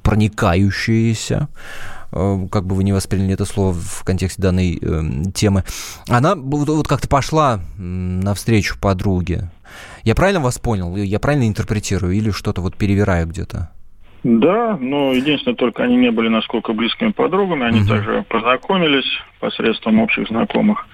проникающаяся. 0.04 1.50
Э, 2.12 2.48
как 2.52 2.66
бы 2.66 2.76
вы 2.76 2.84
не 2.84 2.94
восприняли 2.94 3.34
это 3.34 3.46
слово 3.46 3.74
в 3.74 4.04
контексте 4.04 4.42
данной 4.42 4.80
э, 4.82 5.32
темы, 5.34 5.64
она 6.08 6.36
вот, 6.36 6.68
вот 6.68 6.88
как-то 6.88 7.08
пошла 7.08 7.60
навстречу 7.78 8.80
подруге. 8.80 9.52
Я 10.04 10.16
правильно 10.16 10.40
вас 10.40 10.58
понял? 10.58 10.96
Я 10.96 11.20
правильно 11.20 11.48
интерпретирую 11.48 12.14
или 12.14 12.32
что-то 12.32 12.62
вот 12.62 12.76
перевираю 12.76 13.28
где-то? 13.28 13.72
Да, 14.24 14.78
но 14.82 15.14
единственное, 15.14 15.56
только 15.56 15.84
они 15.84 15.96
не 15.96 16.12
были 16.12 16.28
насколько 16.28 16.74
близкими 16.74 17.12
подругами, 17.12 17.66
они 17.66 17.82
угу. 17.82 17.90
также 17.90 18.26
познакомились 18.28 19.08
посредством 19.40 20.00
общих 20.02 20.28
знакомых. 20.28 20.86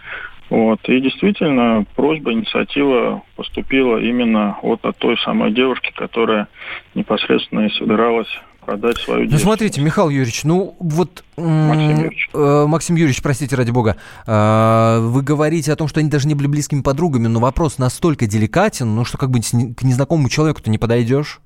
Вот. 0.49 0.79
И 0.87 1.01
действительно, 1.01 1.85
просьба, 1.95 2.31
инициатива 2.33 3.23
поступила 3.35 3.97
именно 3.97 4.57
вот 4.61 4.85
от 4.85 4.97
той 4.97 5.17
самой 5.19 5.51
девушки, 5.51 5.91
которая 5.95 6.47
непосредственно 6.93 7.61
и 7.61 7.73
собиралась 7.73 8.29
продать 8.65 8.97
свою 8.97 9.29
Ну, 9.29 9.37
смотрите, 9.37 9.81
Михаил 9.81 10.09
Юрьевич, 10.09 10.43
ну 10.43 10.75
вот... 10.79 11.23
Максим 11.37 11.89
Юрьевич. 11.91 12.29
Э, 12.33 12.65
Максим 12.67 12.95
Юрьевич, 12.95 13.21
простите, 13.21 13.55
ради 13.55 13.71
бога. 13.71 13.97
Э, 14.25 14.99
вы 15.01 15.21
говорите 15.21 15.71
о 15.71 15.75
том, 15.75 15.87
что 15.87 15.99
они 15.99 16.09
даже 16.09 16.27
не 16.27 16.35
были 16.35 16.47
близкими 16.47 16.81
подругами, 16.81 17.27
но 17.27 17.39
вопрос 17.39 17.77
настолько 17.77 18.25
деликатен, 18.27 18.95
ну 18.95 19.05
что 19.05 19.17
как 19.17 19.29
бы 19.29 19.39
к 19.39 19.83
незнакомому 19.83 20.29
человеку-то 20.29 20.69
не 20.69 20.77
подойдешь. 20.77 21.39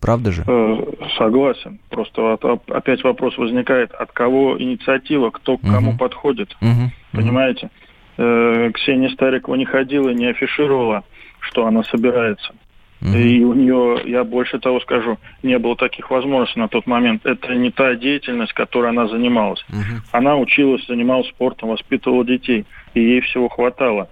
Правда 0.00 0.30
же? 0.30 0.44
Э, 0.46 0.76
согласен. 1.16 1.80
Просто 1.88 2.38
опять 2.68 3.02
вопрос 3.02 3.36
возникает, 3.36 3.92
от 3.92 4.12
кого 4.12 4.60
инициатива, 4.60 5.30
кто 5.30 5.58
к 5.58 5.62
кому 5.62 5.90
угу. 5.90 5.98
подходит. 5.98 6.56
Угу. 6.60 6.92
Понимаете? 7.12 7.70
Э, 8.16 8.70
Ксения 8.74 9.10
Старикова 9.10 9.56
не 9.56 9.64
ходила, 9.64 10.10
не 10.10 10.26
афишировала, 10.26 11.04
что 11.40 11.66
она 11.66 11.82
собирается. 11.84 12.52
И 13.00 13.44
у 13.44 13.54
нее, 13.54 14.02
я 14.06 14.24
больше 14.24 14.58
того 14.58 14.80
скажу, 14.80 15.18
не 15.44 15.56
было 15.58 15.76
таких 15.76 16.10
возможностей 16.10 16.58
на 16.58 16.68
тот 16.68 16.86
момент. 16.86 17.24
Это 17.24 17.54
не 17.54 17.70
та 17.70 17.94
деятельность, 17.94 18.52
которой 18.52 18.90
она 18.90 19.06
занималась. 19.06 19.64
Mm-hmm. 19.70 20.08
Она 20.12 20.36
училась, 20.36 20.84
занималась 20.86 21.28
спортом, 21.28 21.68
воспитывала 21.68 22.24
детей, 22.24 22.66
и 22.94 23.00
ей 23.00 23.20
всего 23.20 23.48
хватало. 23.48 24.08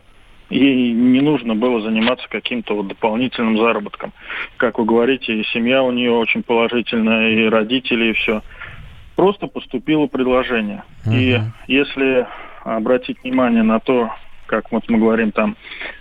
Ей 0.50 0.92
не 0.92 1.20
нужно 1.20 1.56
было 1.56 1.80
заниматься 1.80 2.28
каким-то 2.28 2.76
вот 2.76 2.86
дополнительным 2.86 3.58
заработком. 3.58 4.12
Как 4.56 4.78
вы 4.78 4.84
говорите, 4.84 5.34
и 5.34 5.44
семья 5.46 5.82
у 5.82 5.90
нее 5.90 6.12
очень 6.12 6.44
положительная, 6.44 7.30
и 7.30 7.48
родители, 7.48 8.10
и 8.10 8.12
все. 8.12 8.42
Просто 9.16 9.48
поступило 9.48 10.06
предложение. 10.06 10.84
Mm-hmm. 11.04 11.16
И 11.16 11.40
если 11.66 12.28
обратить 12.62 13.22
внимание 13.24 13.64
на 13.64 13.80
то, 13.80 14.10
как 14.46 14.70
вот 14.70 14.88
мы 14.88 14.98
говорим, 14.98 15.32
там, 15.32 15.56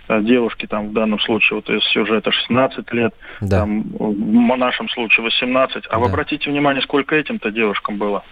э, 0.08 0.20
девушки, 0.22 0.66
там, 0.66 0.88
в 0.88 0.92
данном 0.92 1.20
случае, 1.20 1.56
вот 1.56 1.70
из 1.70 1.82
сюжета 1.84 2.32
16 2.32 2.92
лет, 2.92 3.14
да. 3.40 3.60
там, 3.60 3.82
в 3.82 4.56
нашем 4.56 4.88
случае 4.88 5.24
18, 5.24 5.86
а 5.86 5.90
да. 5.90 5.98
вы 5.98 6.06
обратите 6.06 6.50
внимание, 6.50 6.82
сколько 6.82 7.14
этим-то 7.14 7.50
девушкам 7.50 7.98
было? 7.98 8.24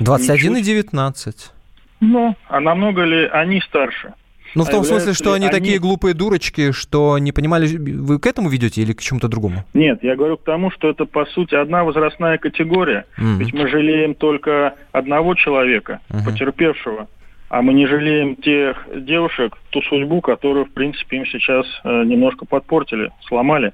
21 0.00 0.52
Ничуть. 0.52 0.62
и 0.62 0.70
19. 0.72 1.52
Ну, 2.00 2.36
а 2.48 2.60
намного 2.60 3.04
ли 3.04 3.26
они 3.26 3.60
старше? 3.60 4.12
Ну, 4.56 4.64
в 4.64 4.70
том 4.70 4.84
смысле, 4.84 5.12
что 5.12 5.34
они, 5.34 5.46
они 5.46 5.52
такие 5.54 5.78
глупые 5.78 6.14
дурочки, 6.14 6.72
что 6.72 7.18
не 7.18 7.30
понимали, 7.32 7.66
вы 7.76 8.18
к 8.18 8.26
этому 8.26 8.48
ведете 8.48 8.80
или 8.80 8.94
к 8.94 9.02
чему-то 9.02 9.28
другому? 9.28 9.64
Нет, 9.74 10.02
я 10.02 10.16
говорю 10.16 10.38
к 10.38 10.44
тому, 10.44 10.70
что 10.70 10.88
это, 10.88 11.04
по 11.04 11.26
сути, 11.26 11.54
одна 11.54 11.84
возрастная 11.84 12.38
категория. 12.38 13.04
Mm-hmm. 13.18 13.36
Ведь 13.36 13.52
мы 13.52 13.68
жалеем 13.68 14.14
только 14.14 14.74
одного 14.92 15.34
человека, 15.34 16.00
mm-hmm. 16.08 16.24
потерпевшего. 16.24 17.06
А 17.48 17.62
мы 17.62 17.74
не 17.74 17.86
жалеем 17.86 18.36
тех 18.36 18.76
девушек, 18.94 19.56
ту 19.70 19.80
судьбу, 19.82 20.20
которую, 20.20 20.66
в 20.66 20.72
принципе, 20.72 21.18
им 21.18 21.26
сейчас 21.26 21.66
э, 21.84 22.04
немножко 22.04 22.44
подпортили, 22.44 23.12
сломали. 23.28 23.72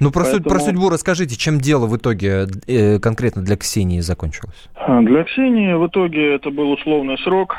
Ну, 0.00 0.10
про, 0.10 0.24
Поэтому... 0.24 0.44
про 0.44 0.58
судьбу 0.60 0.88
расскажите, 0.88 1.36
чем 1.36 1.58
дело 1.58 1.86
в 1.86 1.96
итоге 1.96 2.46
э, 2.66 2.98
конкретно 2.98 3.42
для 3.42 3.56
Ксении 3.56 4.00
закончилось? 4.00 4.68
Для 4.86 5.24
Ксении 5.24 5.72
в 5.72 5.86
итоге 5.86 6.34
это 6.34 6.50
был 6.50 6.70
условный 6.70 7.18
срок. 7.18 7.56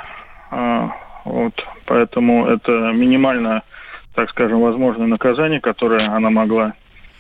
Э, 0.52 0.88
вот, 1.26 1.54
поэтому 1.86 2.48
это 2.48 2.72
минимально, 2.94 3.64
так 4.16 4.30
скажем, 4.30 4.62
возможное 4.62 5.08
наказание, 5.08 5.60
которое 5.60 6.08
она 6.08 6.30
могла 6.30 6.74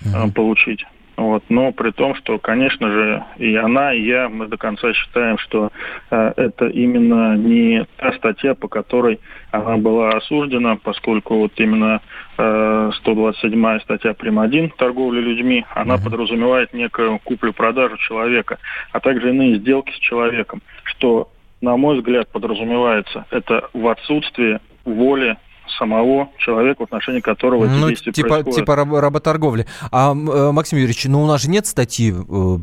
uh 0.04 0.32
получить. 0.32 0.86
Вот, 1.20 1.44
но 1.50 1.74
при 1.74 1.92
том, 1.92 2.16
что, 2.16 2.40
конечно 2.40 2.90
же, 2.90 3.26
и 3.40 3.54
она, 3.54 3.94
и 3.94 4.04
я, 4.04 4.30
мы 4.30 4.48
до 4.48 4.56
конца 4.56 4.94
считаем, 4.94 5.38
что 5.38 5.70
э, 6.12 6.34
это 6.38 6.68
именно 6.68 7.36
не 7.36 7.86
та 7.98 8.14
статья, 8.14 8.56
по 8.56 8.70
которой 8.70 9.20
она 9.52 9.76
была 9.76 10.12
осуждена, 10.12 10.78
поскольку 10.82 11.40
вот 11.40 11.52
именно 11.58 12.00
э, 12.38 12.92
127 13.00 13.80
статья 13.82 14.14
прим. 14.14 14.40
1 14.40 14.70
торговля 14.78 15.20
людьми, 15.20 15.66
она 15.76 15.96
uh 15.96 16.04
подразумевает 16.06 16.74
некую 16.74 17.20
куплю-продажу 17.20 17.98
человека, 17.98 18.58
а 18.94 19.02
также 19.02 19.32
иные 19.32 19.58
сделки 19.58 19.92
с 19.92 20.00
человеком, 20.00 20.62
что 20.84 21.28
на 21.60 21.76
мой 21.76 21.98
взгляд, 21.98 22.30
подразумевается, 22.32 23.26
это 23.30 23.70
в 23.74 23.86
отсутствии 23.90 24.60
воли 24.86 25.36
самого 25.78 26.30
человека, 26.38 26.82
в 26.82 26.84
отношении 26.84 27.20
которого 27.20 27.66
эти 27.66 27.74
ну, 27.74 27.90
действия 27.90 28.12
типа, 28.12 28.30
происходят. 28.30 28.60
Типа 28.60 28.76
раб- 28.76 28.94
работорговли. 28.94 29.66
А, 29.92 30.12
э, 30.12 30.52
Максим 30.52 30.78
Юрьевич, 30.78 31.06
ну 31.06 31.22
у 31.24 31.28
нас 31.28 31.44
же 31.44 31.50
нет 31.50 31.66
статьи 31.66 32.12
э, 32.12 32.58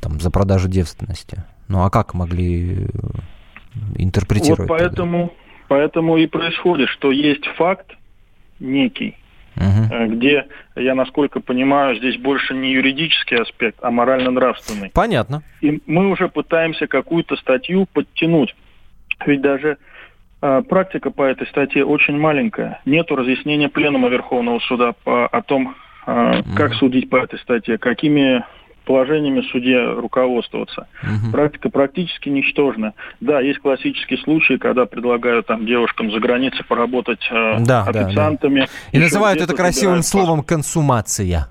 там, 0.00 0.20
за 0.20 0.30
продажу 0.30 0.68
девственности. 0.68 1.44
Ну 1.68 1.84
а 1.84 1.90
как 1.90 2.14
могли 2.14 2.84
э, 2.84 2.88
интерпретировать? 3.96 4.68
Вот 4.68 4.78
поэтому, 4.78 5.32
поэтому 5.68 6.16
и 6.16 6.26
происходит, 6.26 6.88
что 6.90 7.10
есть 7.10 7.46
факт 7.56 7.92
некий, 8.60 9.16
угу. 9.56 10.14
где, 10.14 10.46
я 10.76 10.94
насколько 10.94 11.40
понимаю, 11.40 11.96
здесь 11.96 12.16
больше 12.18 12.54
не 12.54 12.72
юридический 12.72 13.38
аспект, 13.38 13.78
а 13.82 13.90
морально-нравственный. 13.90 14.90
Понятно. 14.94 15.42
И 15.60 15.80
мы 15.86 16.10
уже 16.10 16.28
пытаемся 16.28 16.86
какую-то 16.86 17.36
статью 17.36 17.86
подтянуть. 17.92 18.54
Ведь 19.26 19.40
даже 19.40 19.78
практика 20.68 21.10
по 21.10 21.22
этой 21.22 21.46
статье 21.46 21.84
очень 21.84 22.18
маленькая. 22.18 22.80
Нету 22.84 23.16
разъяснения 23.16 23.68
Пленума 23.68 24.08
Верховного 24.08 24.58
Суда 24.60 24.92
по, 25.04 25.26
о 25.26 25.42
том, 25.42 25.76
угу. 26.06 26.56
как 26.56 26.74
судить 26.74 27.08
по 27.08 27.16
этой 27.16 27.38
статье, 27.38 27.78
какими 27.78 28.44
положениями 28.84 29.42
судья 29.52 29.94
руководствоваться. 29.94 30.88
Угу. 31.02 31.32
Практика 31.32 31.70
практически 31.70 32.28
ничтожна. 32.28 32.94
Да, 33.20 33.40
есть 33.40 33.60
классические 33.60 34.18
случаи, 34.18 34.56
когда 34.56 34.86
предлагают 34.86 35.46
там 35.46 35.66
девушкам 35.66 36.10
за 36.10 36.18
границей 36.18 36.64
поработать 36.64 37.20
э, 37.30 37.58
да, 37.60 37.84
официантами. 37.84 38.60
Да, 38.60 38.66
да. 38.66 38.98
И 38.98 39.00
называют 39.00 39.40
это 39.40 39.54
красивым 39.54 40.02
словом 40.02 40.42
консумация. 40.42 41.48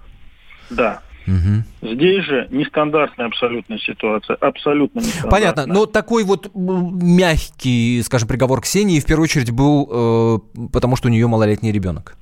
Да. 0.70 1.00
Угу. 1.28 1.94
Здесь 1.94 2.26
же 2.26 2.48
нестандартная 2.52 3.28
абсолютная 3.28 3.78
ситуация, 3.78 4.36
абсолютно 4.38 5.00
нестандартная. 5.00 5.32
Понятно, 5.32 5.66
но 5.68 5.86
такой 5.86 6.24
вот 6.24 6.52
мягкий, 6.56 8.02
скажем, 8.04 8.28
приговор 8.28 8.62
Ксении 8.62 9.00
в 9.00 9.06
первую 9.06 9.26
очередь 9.26 9.52
был, 9.52 9.90
э, 9.92 10.68
потому 10.74 10.96
что 10.96 11.08
у 11.08 11.12
нее 11.12 11.28
малолетний 11.28 11.72
ребенок. 11.72 12.16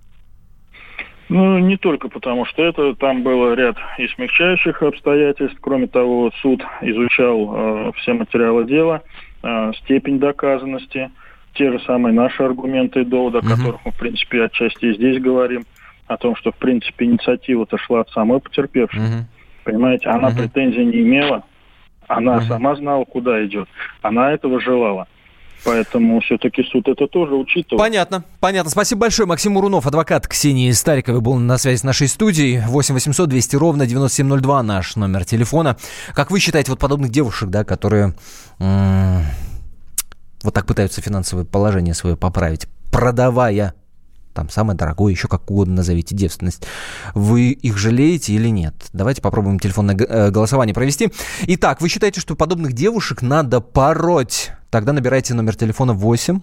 Ну, 1.29 1.59
не 1.59 1.77
только 1.77 2.09
потому, 2.09 2.45
что 2.45 2.63
это, 2.63 2.95
там 2.95 3.21
было 3.21 3.53
ряд 3.53 3.77
и 3.99 4.07
смягчающих 4.07 4.81
обстоятельств. 4.81 5.57
Кроме 5.61 5.85
того, 5.87 6.31
суд 6.41 6.61
изучал 6.81 7.53
э, 7.53 7.91
все 7.97 8.13
материалы 8.13 8.65
дела, 8.65 9.03
э, 9.43 9.71
степень 9.83 10.19
доказанности, 10.19 11.11
те 11.53 11.71
же 11.71 11.79
самые 11.85 12.13
наши 12.13 12.41
аргументы 12.41 13.01
и 13.01 13.05
доводы, 13.05 13.39
о 13.39 13.41
которых 13.41 13.85
мы, 13.85 13.91
в 13.91 13.97
принципе, 13.97 14.43
отчасти 14.43 14.85
и 14.85 14.95
здесь 14.95 15.21
говорим, 15.21 15.63
о 16.09 16.17
том, 16.17 16.35
что, 16.35 16.51
в 16.51 16.55
принципе, 16.55 17.05
инициатива-то 17.05 17.77
шла 17.77 18.01
от 18.01 18.09
самой 18.09 18.39
потерпевшей. 18.41 18.99
uh 18.99 19.23
Понимаете, 19.63 20.09
она 20.09 20.29
uh 20.29 20.35
претензий 20.35 20.83
не 20.83 21.01
имела, 21.03 21.43
она 22.07 22.37
uh 22.39 22.47
сама 22.47 22.75
знала, 22.75 23.05
куда 23.05 23.45
идет, 23.45 23.69
она 24.01 24.31
этого 24.31 24.59
желала. 24.59 25.07
Поэтому 25.65 26.21
все-таки 26.21 26.63
суд 26.63 26.87
это 26.87 27.05
тоже 27.07 27.35
учитывает. 27.35 27.79
Понятно, 27.79 28.23
понятно. 28.39 28.71
Спасибо 28.71 29.01
большое. 29.01 29.27
Максим 29.27 29.57
Урунов, 29.57 29.85
адвокат 29.85 30.25
Ксении 30.25 30.71
Стариковой, 30.71 31.19
был 31.19 31.35
на 31.35 31.57
связи 31.57 31.79
с 31.79 31.83
нашей 31.83 32.07
студией. 32.07 32.61
8 32.65 32.93
800 32.95 33.27
200 33.27 33.55
ровно 33.57 33.85
9702 33.85 34.63
наш 34.63 34.95
номер 34.95 35.25
телефона. 35.25 35.75
Как 36.15 36.31
вы 36.31 36.39
считаете, 36.39 36.71
вот 36.71 36.79
подобных 36.79 37.11
девушек, 37.11 37.49
да, 37.49 37.65
которые 37.65 38.13
м- 38.59 39.23
вот 40.43 40.53
так 40.53 40.65
пытаются 40.65 41.01
финансовое 41.01 41.43
положение 41.43 41.93
свое 41.93 42.15
поправить, 42.15 42.67
продавая 42.89 43.73
там 44.33 44.49
самое 44.49 44.77
дорогое, 44.77 45.11
еще 45.11 45.27
как 45.27 45.49
угодно 45.49 45.75
назовите 45.75 46.15
девственность. 46.15 46.63
Вы 47.13 47.49
их 47.51 47.77
жалеете 47.77 48.33
или 48.33 48.49
нет? 48.49 48.75
Давайте 48.93 49.21
попробуем 49.21 49.59
телефонное 49.59 49.95
э, 49.95 50.31
голосование 50.31 50.73
провести. 50.73 51.11
Итак, 51.47 51.81
вы 51.81 51.89
считаете, 51.89 52.21
что 52.21 52.35
подобных 52.35 52.73
девушек 52.73 53.21
надо 53.21 53.61
пороть? 53.61 54.51
Тогда 54.69 54.93
набирайте 54.93 55.33
номер 55.33 55.55
телефона 55.55 55.93
8 55.93 56.41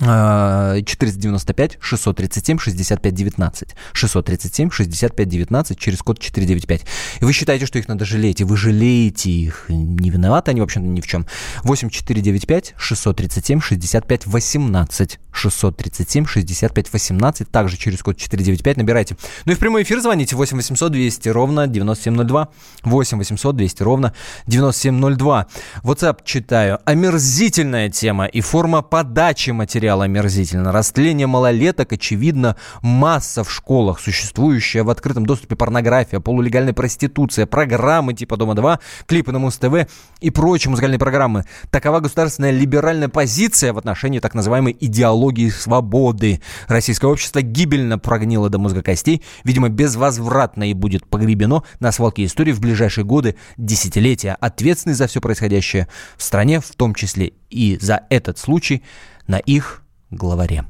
495 0.00 1.78
637 1.80 2.58
65 2.58 3.14
19. 3.14 3.68
637 3.92 4.70
65 4.70 5.28
19 5.28 5.78
через 5.78 5.98
код 6.02 6.18
495. 6.20 6.86
И 7.20 7.24
вы 7.24 7.32
считаете, 7.32 7.66
что 7.66 7.78
их 7.78 7.88
надо 7.88 8.04
жалеть, 8.04 8.40
и 8.40 8.44
вы 8.44 8.56
жалеете 8.56 9.30
их. 9.30 9.66
Не 9.68 10.10
виноваты 10.10 10.52
они, 10.52 10.60
в 10.60 10.64
общем-то, 10.64 10.88
ни 10.88 11.00
в 11.00 11.06
чем. 11.06 11.26
8 11.64 11.90
495 11.90 12.74
637 12.76 13.60
65 13.60 14.26
18. 14.26 15.18
637 15.32 16.26
65 16.26 16.92
18. 16.92 17.50
Также 17.50 17.76
через 17.76 18.02
код 18.02 18.16
495 18.16 18.76
набирайте. 18.76 19.16
Ну 19.46 19.52
и 19.52 19.54
в 19.54 19.58
прямой 19.58 19.82
эфир 19.82 20.00
звоните 20.00 20.36
8 20.36 20.56
800 20.56 20.92
200 20.92 21.28
ровно 21.30 21.66
9702. 21.66 22.48
8 22.84 23.18
800 23.18 23.56
200 23.56 23.82
ровно 23.82 24.14
9702. 24.46 25.46
WhatsApp 25.82 26.18
читаю. 26.24 26.78
Омерзительная 26.84 27.88
тема 27.88 28.26
и 28.26 28.40
форма 28.40 28.82
подачи 28.82 29.50
материала 29.50 29.87
материал 29.88 30.02
омерзительно. 30.02 30.70
Растление 30.70 31.26
малолеток, 31.26 31.94
очевидно, 31.94 32.56
масса 32.82 33.42
в 33.42 33.50
школах, 33.50 34.00
существующая 34.00 34.82
в 34.82 34.90
открытом 34.90 35.24
доступе 35.24 35.56
порнография, 35.56 36.20
полулегальная 36.20 36.74
проституция, 36.74 37.46
программы 37.46 38.12
типа 38.12 38.36
«Дома-2», 38.36 38.80
клипы 39.06 39.32
на 39.32 39.38
Муз-ТВ 39.38 39.88
и 40.20 40.28
прочие 40.30 40.70
музыкальные 40.70 40.98
программы. 40.98 41.44
Такова 41.70 42.00
государственная 42.00 42.50
либеральная 42.50 43.08
позиция 43.08 43.72
в 43.72 43.78
отношении 43.78 44.18
так 44.18 44.34
называемой 44.34 44.76
идеологии 44.78 45.48
свободы. 45.48 46.42
Российское 46.66 47.06
общество 47.06 47.40
гибельно 47.40 47.98
прогнило 47.98 48.50
до 48.50 48.58
мозга 48.58 48.82
костей, 48.82 49.22
видимо, 49.44 49.70
безвозвратно 49.70 50.68
и 50.70 50.74
будет 50.74 51.06
погребено 51.06 51.62
на 51.80 51.92
свалке 51.92 52.26
истории 52.26 52.52
в 52.52 52.60
ближайшие 52.60 53.06
годы, 53.06 53.36
десятилетия. 53.56 54.36
Ответственный 54.38 54.94
за 54.94 55.06
все 55.06 55.22
происходящее 55.22 55.88
в 56.18 56.22
стране, 56.22 56.60
в 56.60 56.74
том 56.76 56.94
числе 56.94 57.32
и 57.48 57.78
за 57.80 58.02
этот 58.10 58.36
случай– 58.36 58.82
на 59.28 59.38
их 59.38 59.82
главаре. 60.10 60.64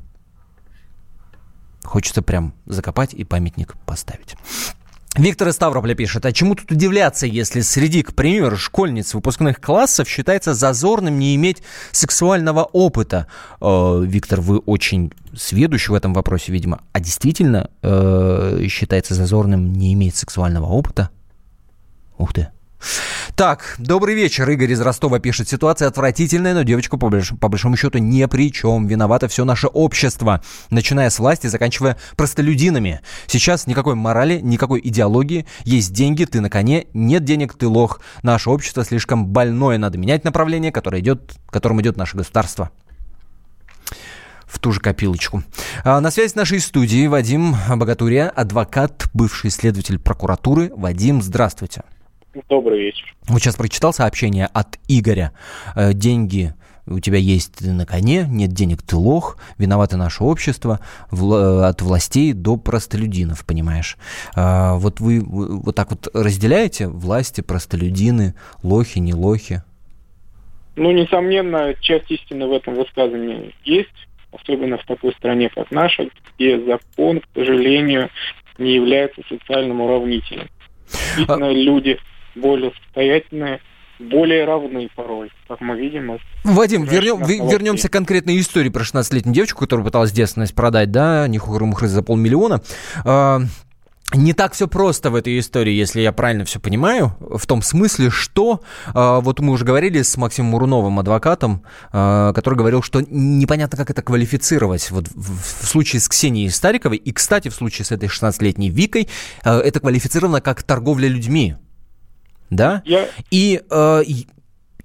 Хочется 1.82 2.20
прям 2.20 2.52
закопать 2.66 3.14
и 3.14 3.24
памятник 3.24 3.76
поставить. 3.86 4.36
Виктор 5.16 5.48
из 5.48 5.54
Ставрополя 5.54 5.94
пишет, 5.94 6.26
а 6.26 6.32
чему 6.32 6.54
тут 6.54 6.70
удивляться, 6.70 7.26
если 7.26 7.62
среди, 7.62 8.02
к 8.02 8.14
примеру, 8.14 8.56
школьниц 8.56 9.14
выпускных 9.14 9.60
классов 9.60 10.06
считается 10.06 10.52
зазорным 10.52 11.18
не 11.18 11.34
иметь 11.34 11.62
сексуального 11.92 12.62
опыта? 12.62 13.26
Э, 13.60 14.02
Виктор, 14.04 14.40
вы 14.40 14.58
очень 14.58 15.12
сведущий 15.34 15.90
в 15.90 15.94
этом 15.94 16.12
вопросе, 16.12 16.52
видимо. 16.52 16.82
А 16.92 17.00
действительно 17.00 17.70
э, 17.82 18.66
считается 18.68 19.14
зазорным 19.14 19.72
не 19.72 19.94
иметь 19.94 20.14
сексуального 20.14 20.66
опыта? 20.66 21.10
Ух 22.18 22.34
ты. 22.34 22.48
Так, 23.34 23.76
добрый 23.78 24.14
вечер. 24.14 24.48
Игорь 24.50 24.72
из 24.72 24.80
Ростова 24.80 25.20
пишет. 25.20 25.48
Ситуация 25.48 25.88
отвратительная, 25.88 26.54
но 26.54 26.62
девочку 26.62 26.98
по, 26.98 27.08
больш... 27.08 27.32
по 27.40 27.48
большому 27.48 27.76
счету 27.76 27.98
ни 27.98 28.24
при 28.24 28.52
чем. 28.52 28.86
Виновато 28.86 29.28
все 29.28 29.44
наше 29.44 29.68
общество. 29.68 30.42
Начиная 30.70 31.08
с 31.10 31.18
власти, 31.18 31.46
заканчивая 31.46 31.96
простолюдинами. 32.16 33.00
Сейчас 33.26 33.66
никакой 33.66 33.94
морали, 33.94 34.40
никакой 34.40 34.80
идеологии. 34.82 35.46
Есть 35.64 35.92
деньги, 35.92 36.24
ты 36.24 36.40
на 36.40 36.50
коне. 36.50 36.86
Нет 36.94 37.24
денег, 37.24 37.54
ты 37.54 37.68
лох. 37.68 38.00
Наше 38.22 38.50
общество 38.50 38.84
слишком 38.84 39.26
больное. 39.26 39.78
Надо 39.78 39.98
менять 39.98 40.24
направление, 40.24 40.72
которое 40.72 41.00
идет, 41.00 41.34
которым 41.50 41.80
идет 41.80 41.96
наше 41.96 42.16
государство. 42.16 42.70
в 44.46 44.58
ту 44.58 44.72
же 44.72 44.80
копилочку. 44.80 45.42
А 45.84 46.00
на 46.00 46.10
связи 46.10 46.32
с 46.32 46.34
нашей 46.34 46.58
студией 46.60 47.06
Вадим 47.06 47.54
Богатурия, 47.68 48.28
адвокат, 48.30 49.08
бывший 49.12 49.50
следователь 49.50 49.98
прокуратуры. 49.98 50.72
Вадим, 50.74 51.22
здравствуйте. 51.22 51.82
Добрый 52.48 52.80
вечер. 52.80 53.14
Вот 53.26 53.40
сейчас 53.40 53.56
прочитал 53.56 53.92
сообщение 53.92 54.46
от 54.46 54.78
Игоря. 54.88 55.32
Э, 55.74 55.92
деньги 55.92 56.54
у 56.90 57.00
тебя 57.00 57.18
есть 57.18 57.60
на 57.60 57.86
коне, 57.86 58.24
нет 58.28 58.50
денег, 58.50 58.82
ты 58.82 58.96
лох, 58.96 59.36
виновато 59.58 59.96
наше 59.96 60.24
общество, 60.24 60.80
от 61.10 61.82
властей 61.82 62.32
до 62.32 62.56
простолюдинов, 62.56 63.44
понимаешь. 63.44 63.96
А, 64.34 64.76
вот 64.76 65.00
вы 65.00 65.20
вот 65.20 65.74
так 65.74 65.90
вот 65.90 66.08
разделяете 66.14 66.88
власти, 66.88 67.40
простолюдины, 67.42 68.34
лохи, 68.62 68.98
не 68.98 69.14
лохи? 69.14 69.62
Ну, 70.76 70.92
несомненно, 70.92 71.74
часть 71.80 72.10
истины 72.10 72.46
в 72.46 72.52
этом 72.52 72.74
высказывании 72.74 73.54
есть, 73.64 73.88
особенно 74.32 74.78
в 74.78 74.86
такой 74.86 75.12
стране, 75.14 75.50
как 75.50 75.70
наша, 75.70 76.08
где 76.36 76.58
закон, 76.64 77.20
к 77.20 77.26
сожалению, 77.34 78.10
не 78.58 78.74
является 78.74 79.20
социальным 79.28 79.80
уравнителем. 79.80 80.48
Действительно, 81.16 81.48
а... 81.48 81.52
люди 81.52 81.98
более 82.34 82.72
состоятельные, 82.82 83.60
более 83.98 84.44
равны 84.44 84.88
порой, 84.94 85.30
как 85.48 85.60
мы 85.60 85.78
видим. 85.78 86.18
Вадим, 86.44 86.84
вернем, 86.84 87.22
вернемся 87.24 87.88
к 87.88 87.92
конкретной 87.92 88.38
истории 88.38 88.68
про 88.68 88.82
16-летнюю 88.82 89.34
девочку, 89.34 89.60
которая 89.60 89.84
пыталась 89.84 90.12
девственность 90.12 90.54
продать, 90.54 90.90
да, 90.90 91.26
не 91.28 91.38
хухры 91.38 91.88
за 91.88 92.02
полмиллиона. 92.02 92.62
А, 93.04 93.40
не 94.14 94.32
так 94.32 94.54
все 94.54 94.68
просто 94.68 95.10
в 95.10 95.14
этой 95.14 95.38
истории, 95.38 95.72
если 95.72 96.00
я 96.00 96.12
правильно 96.12 96.46
все 96.46 96.58
понимаю, 96.60 97.14
в 97.20 97.46
том 97.46 97.60
смысле, 97.60 98.08
что 98.08 98.62
э, 98.86 99.18
вот 99.20 99.40
мы 99.40 99.52
уже 99.52 99.66
говорили 99.66 100.00
с 100.00 100.16
Максимом 100.16 100.52
Муруновым, 100.52 100.98
адвокатом, 100.98 101.62
э, 101.92 102.32
который 102.34 102.54
говорил, 102.54 102.82
что 102.82 103.02
непонятно, 103.02 103.76
как 103.76 103.90
это 103.90 104.00
квалифицировать. 104.00 104.90
Вот 104.90 105.08
в, 105.08 105.62
в 105.62 105.66
случае 105.66 106.00
с 106.00 106.08
Ксенией 106.08 106.50
Стариковой 106.50 106.96
и, 106.96 107.12
кстати, 107.12 107.48
в 107.48 107.54
случае 107.54 107.84
с 107.84 107.92
этой 107.92 108.08
16-летней 108.08 108.70
Викой, 108.70 109.08
э, 109.44 109.58
это 109.58 109.80
квалифицировано 109.80 110.40
как 110.40 110.62
торговля 110.62 111.06
людьми 111.06 111.56
да? 112.50 112.82
Я... 112.84 113.06
И, 113.30 113.60
э, 113.70 114.02
и 114.04 114.26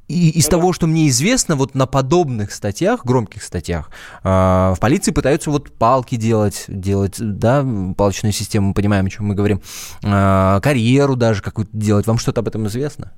из 0.07 0.45
да. 0.45 0.57
того, 0.57 0.73
что 0.73 0.87
мне 0.87 1.07
известно, 1.07 1.55
вот 1.55 1.75
на 1.75 1.87
подобных 1.87 2.51
статьях, 2.51 3.05
громких 3.05 3.41
статьях, 3.43 3.89
э, 4.23 4.27
в 4.27 4.77
полиции 4.79 5.11
пытаются 5.11 5.49
вот 5.49 5.71
палки 5.77 6.15
делать, 6.15 6.65
делать, 6.67 7.15
да, 7.19 7.65
палочную 7.97 8.33
систему, 8.33 8.69
мы 8.69 8.73
понимаем, 8.73 9.05
о 9.05 9.09
чем 9.09 9.27
мы 9.27 9.35
говорим, 9.35 9.61
э, 10.03 10.59
карьеру 10.61 11.15
даже 11.15 11.41
какую-то 11.41 11.75
делать. 11.75 12.07
Вам 12.07 12.17
что-то 12.17 12.41
об 12.41 12.47
этом 12.47 12.67
известно? 12.67 13.13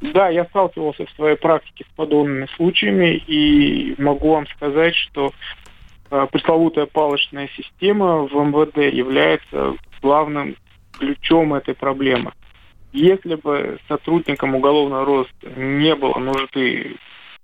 Да, 0.00 0.28
я 0.30 0.46
сталкивался 0.46 1.04
в 1.06 1.10
своей 1.10 1.36
практике 1.36 1.84
с 1.84 1.94
подобными 1.94 2.48
случаями 2.56 3.16
и 3.16 3.94
могу 4.00 4.32
вам 4.32 4.46
сказать, 4.48 4.94
что 4.94 5.32
э, 6.10 6.26
пресловутая 6.32 6.86
палочная 6.86 7.48
система 7.56 8.22
в 8.26 8.32
МВД 8.32 8.92
является 8.92 9.74
главным 10.00 10.56
ключом 10.98 11.54
этой 11.54 11.74
проблемы. 11.74 12.32
Если 12.92 13.36
бы 13.36 13.78
сотрудникам 13.88 14.54
уголовного 14.54 15.04
роста 15.04 15.50
не 15.56 15.94
было 15.94 16.18
нужды 16.18 16.96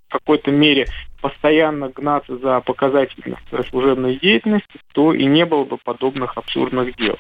в 0.08 0.12
какой-то 0.12 0.50
мере 0.50 0.86
постоянно 1.20 1.88
гнаться 1.88 2.36
за 2.38 2.60
показателями 2.60 3.36
служебной 3.70 4.16
деятельности, 4.16 4.78
то 4.92 5.12
и 5.12 5.24
не 5.24 5.44
было 5.44 5.64
бы 5.64 5.78
подобных 5.78 6.36
абсурдных 6.36 6.96
дел. 6.96 7.16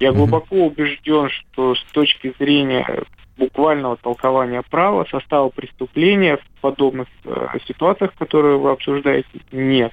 Я 0.00 0.12
глубоко 0.12 0.66
убежден, 0.66 1.28
что 1.30 1.74
с 1.74 1.82
точки 1.92 2.34
зрения 2.38 3.04
буквального 3.36 3.96
толкования 3.96 4.62
права 4.62 5.06
состава 5.10 5.48
преступления 5.48 6.36
в 6.36 6.60
подобных 6.60 7.08
э, 7.24 7.58
ситуациях, 7.66 8.12
которые 8.18 8.58
вы 8.58 8.70
обсуждаете, 8.70 9.28
нет. 9.52 9.92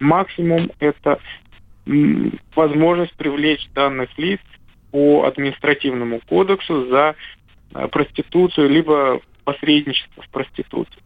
Максимум 0.00 0.70
это 0.80 1.18
возможность 2.54 3.14
привлечь 3.14 3.68
данных 3.74 4.10
лиц 4.18 4.40
по 4.90 5.24
административному 5.24 6.20
кодексу 6.28 6.86
за 6.88 7.14
э, 7.74 7.88
проституцию 7.88 8.68
либо 8.70 9.20
посредничество 9.44 10.22
в 10.22 10.28
проституции. 10.30 11.02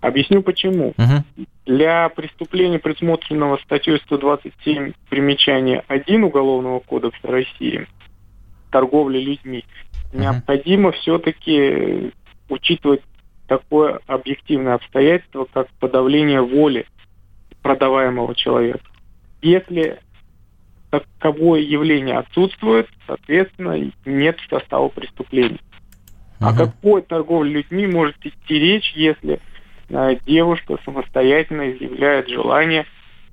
Объясню 0.00 0.42
почему. 0.42 0.94
Uh-huh. 0.96 1.46
Для 1.66 2.08
преступления, 2.08 2.78
предусмотренного 2.78 3.58
статьей 3.58 3.98
127 3.98 4.92
примечание 5.10 5.84
1 5.88 6.24
Уголовного 6.24 6.80
кодекса 6.80 7.26
России, 7.26 7.86
торговля 8.70 9.20
людьми, 9.20 9.64
uh-huh. 10.12 10.20
необходимо 10.20 10.92
все-таки 10.92 12.12
учитывать 12.48 13.02
такое 13.46 14.00
объективное 14.06 14.74
обстоятельство, 14.74 15.46
как 15.52 15.68
подавление 15.80 16.40
воли 16.40 16.86
продаваемого 17.62 18.34
человека. 18.34 18.84
Если 19.42 19.98
таковое 20.90 21.60
явление 21.60 22.18
отсутствует, 22.18 22.88
соответственно, 23.06 23.90
нет 24.04 24.38
состава 24.48 24.88
преступления. 24.88 25.60
Uh-huh. 26.40 26.48
О 26.48 26.56
какой 26.56 27.02
торговле 27.02 27.52
людьми 27.52 27.86
может 27.86 28.16
идти 28.24 28.58
речь, 28.58 28.92
если 28.94 29.40
э, 29.88 30.16
девушка 30.26 30.78
самостоятельно 30.84 31.70
изъявляет 31.72 32.28
желание 32.28 32.86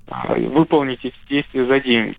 э, 0.06 0.40
выполнить 0.46 1.04
эти 1.04 1.16
действия 1.28 1.66
за 1.66 1.80
деньги? 1.80 2.18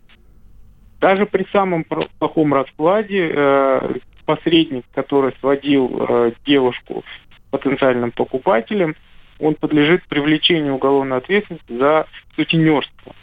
Даже 1.00 1.26
при 1.26 1.48
самом 1.52 1.86
плохом 1.86 2.54
раскладе 2.54 3.32
э, 3.34 3.94
посредник, 4.26 4.86
который 4.94 5.34
сводил 5.40 5.90
э, 5.98 6.32
девушку 6.46 7.04
с 7.04 7.52
потенциальным 7.52 8.12
покупателем, 8.12 8.96
он 9.40 9.56
подлежит 9.56 10.06
привлечению 10.08 10.76
уголовной 10.76 11.18
ответственности 11.18 11.72
за 11.78 12.08
сутенерство 12.36 13.16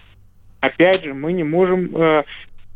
опять 0.60 1.04
же, 1.04 1.14
мы 1.14 1.32
не 1.32 1.44
можем 1.44 1.94
э, 1.96 2.24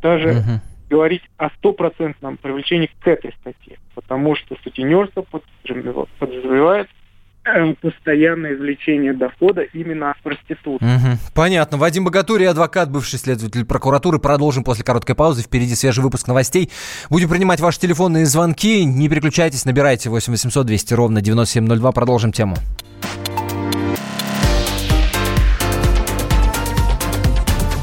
даже 0.03 0.31
угу. 0.31 0.61
говорить 0.89 1.23
о 1.37 1.51
стопроцентном 1.51 2.37
привлечении 2.37 2.91
к 3.01 3.07
этой 3.07 3.33
статье, 3.41 3.79
потому 3.95 4.37
что 4.37 4.57
сутенерство 4.63 5.23
подразумевает 5.23 6.89
э, 7.45 7.75
постоянное 7.81 8.55
извлечение 8.55 9.13
дохода 9.13 9.63
именно 9.63 10.11
от 10.11 10.21
проституции. 10.23 10.85
Угу. 10.85 11.19
Понятно. 11.35 11.79
Вадим 11.79 12.05
Богатури, 12.05 12.45
адвокат, 12.45 12.91
бывший 12.91 13.19
следователь 13.19 13.65
прокуратуры. 13.65 14.19
Продолжим 14.19 14.65
после 14.65 14.85
короткой 14.85 15.15
паузы. 15.15 15.43
Впереди 15.43 15.75
свежий 15.75 16.03
выпуск 16.03 16.27
новостей. 16.29 16.71
Будем 17.09 17.29
принимать 17.29 17.61
ваши 17.61 17.81
телефонные 17.81 18.27
звонки. 18.27 18.85
Не 18.85 19.09
переключайтесь, 19.09 19.65
набирайте 19.65 20.11
8 20.11 20.33
800 20.33 20.67
200 20.67 20.95
ровно 20.95 21.21
9702. 21.21 21.93
Продолжим 21.93 22.33
тему. 22.33 22.57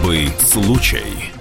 Особый 0.00 0.30
случай. 0.38 1.39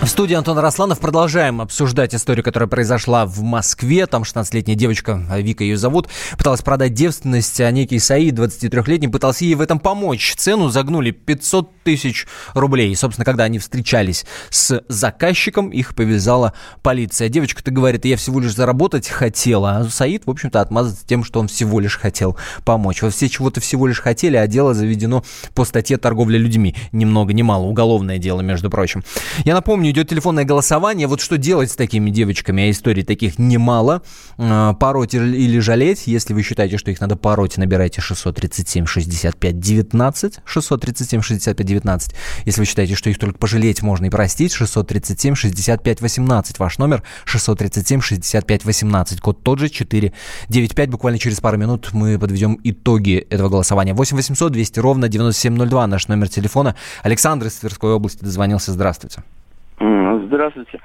В 0.00 0.06
студии 0.06 0.34
Антон 0.34 0.58
Росланов 0.58 0.98
продолжаем 0.98 1.60
обсуждать 1.60 2.14
историю, 2.14 2.42
которая 2.42 2.68
произошла 2.68 3.26
в 3.26 3.42
Москве. 3.42 4.06
Там 4.06 4.22
16-летняя 4.22 4.74
девочка, 4.74 5.22
Вика 5.36 5.62
ее 5.62 5.76
зовут, 5.76 6.08
пыталась 6.38 6.62
продать 6.62 6.94
девственность, 6.94 7.60
а 7.60 7.70
некий 7.70 7.98
Саид, 7.98 8.34
23-летний, 8.34 9.08
пытался 9.08 9.44
ей 9.44 9.54
в 9.54 9.60
этом 9.60 9.78
помочь. 9.78 10.34
Цену 10.36 10.70
загнули 10.70 11.10
500 11.10 11.82
тысяч 11.84 12.26
рублей. 12.54 12.92
И, 12.92 12.94
собственно, 12.94 13.26
когда 13.26 13.44
они 13.44 13.58
встречались 13.58 14.24
с 14.48 14.82
заказчиком, 14.88 15.68
их 15.68 15.94
повязала 15.94 16.54
полиция. 16.82 17.28
Девочка-то 17.28 17.70
говорит, 17.70 18.06
я 18.06 18.16
всего 18.16 18.40
лишь 18.40 18.54
заработать 18.54 19.06
хотела, 19.06 19.76
а 19.76 19.84
Саид, 19.84 20.24
в 20.24 20.30
общем-то, 20.30 20.62
отмазывается 20.62 21.06
тем, 21.06 21.24
что 21.24 21.40
он 21.40 21.48
всего 21.48 21.78
лишь 21.78 21.98
хотел 21.98 22.38
помочь. 22.64 23.02
Вот 23.02 23.12
все 23.12 23.28
чего-то 23.28 23.60
всего 23.60 23.86
лишь 23.86 24.00
хотели, 24.00 24.36
а 24.36 24.46
дело 24.46 24.72
заведено 24.72 25.24
по 25.54 25.66
статье 25.66 25.98
торговля 25.98 26.38
людьми. 26.38 26.74
Ни 26.90 27.04
много 27.04 27.34
ни 27.34 27.42
мало, 27.42 27.64
уголовное 27.64 28.16
дело, 28.16 28.40
между 28.40 28.70
прочим. 28.70 29.04
Я 29.44 29.52
напомню, 29.52 29.89
напомню, 29.90 29.92
идет 29.92 30.08
телефонное 30.08 30.44
голосование. 30.44 31.06
Вот 31.06 31.20
что 31.20 31.36
делать 31.36 31.70
с 31.70 31.76
такими 31.76 32.10
девочками, 32.10 32.64
а 32.64 32.70
историй 32.70 33.04
таких 33.04 33.38
немало. 33.38 34.02
Э, 34.38 34.74
пороть 34.78 35.14
или 35.14 35.58
жалеть. 35.60 36.06
Если 36.06 36.34
вы 36.34 36.42
считаете, 36.42 36.78
что 36.78 36.90
их 36.90 37.00
надо 37.00 37.16
пороть, 37.16 37.58
набирайте 37.58 38.00
637 38.00 38.86
65 38.86 39.58
19. 39.58 40.38
637 40.44 41.22
65 41.22 41.66
19. 41.66 42.14
Если 42.46 42.60
вы 42.60 42.66
считаете, 42.66 42.94
что 42.94 43.10
их 43.10 43.18
только 43.18 43.38
пожалеть 43.38 43.82
можно 43.82 44.06
и 44.06 44.10
простить, 44.10 44.52
637 44.52 45.34
65 45.34 46.00
18. 46.00 46.58
Ваш 46.58 46.78
номер 46.78 47.02
637 47.24 48.00
65 48.00 48.64
18. 48.64 49.20
Код 49.20 49.42
тот 49.42 49.58
же 49.58 49.68
495. 49.68 50.90
Буквально 50.90 51.18
через 51.18 51.40
пару 51.40 51.58
минут 51.58 51.90
мы 51.92 52.18
подведем 52.18 52.58
итоги 52.64 53.26
этого 53.30 53.48
голосования. 53.48 53.94
8 53.94 54.16
800 54.16 54.52
200 54.52 54.80
ровно 54.80 55.08
9702 55.08 55.86
наш 55.86 56.08
номер 56.08 56.28
телефона. 56.28 56.74
Александр 57.02 57.46
из 57.46 57.54
Тверской 57.54 57.92
области 57.92 58.24
дозвонился. 58.24 58.72
Здравствуйте. 58.72 59.22
Здравствуйте. 59.80 60.80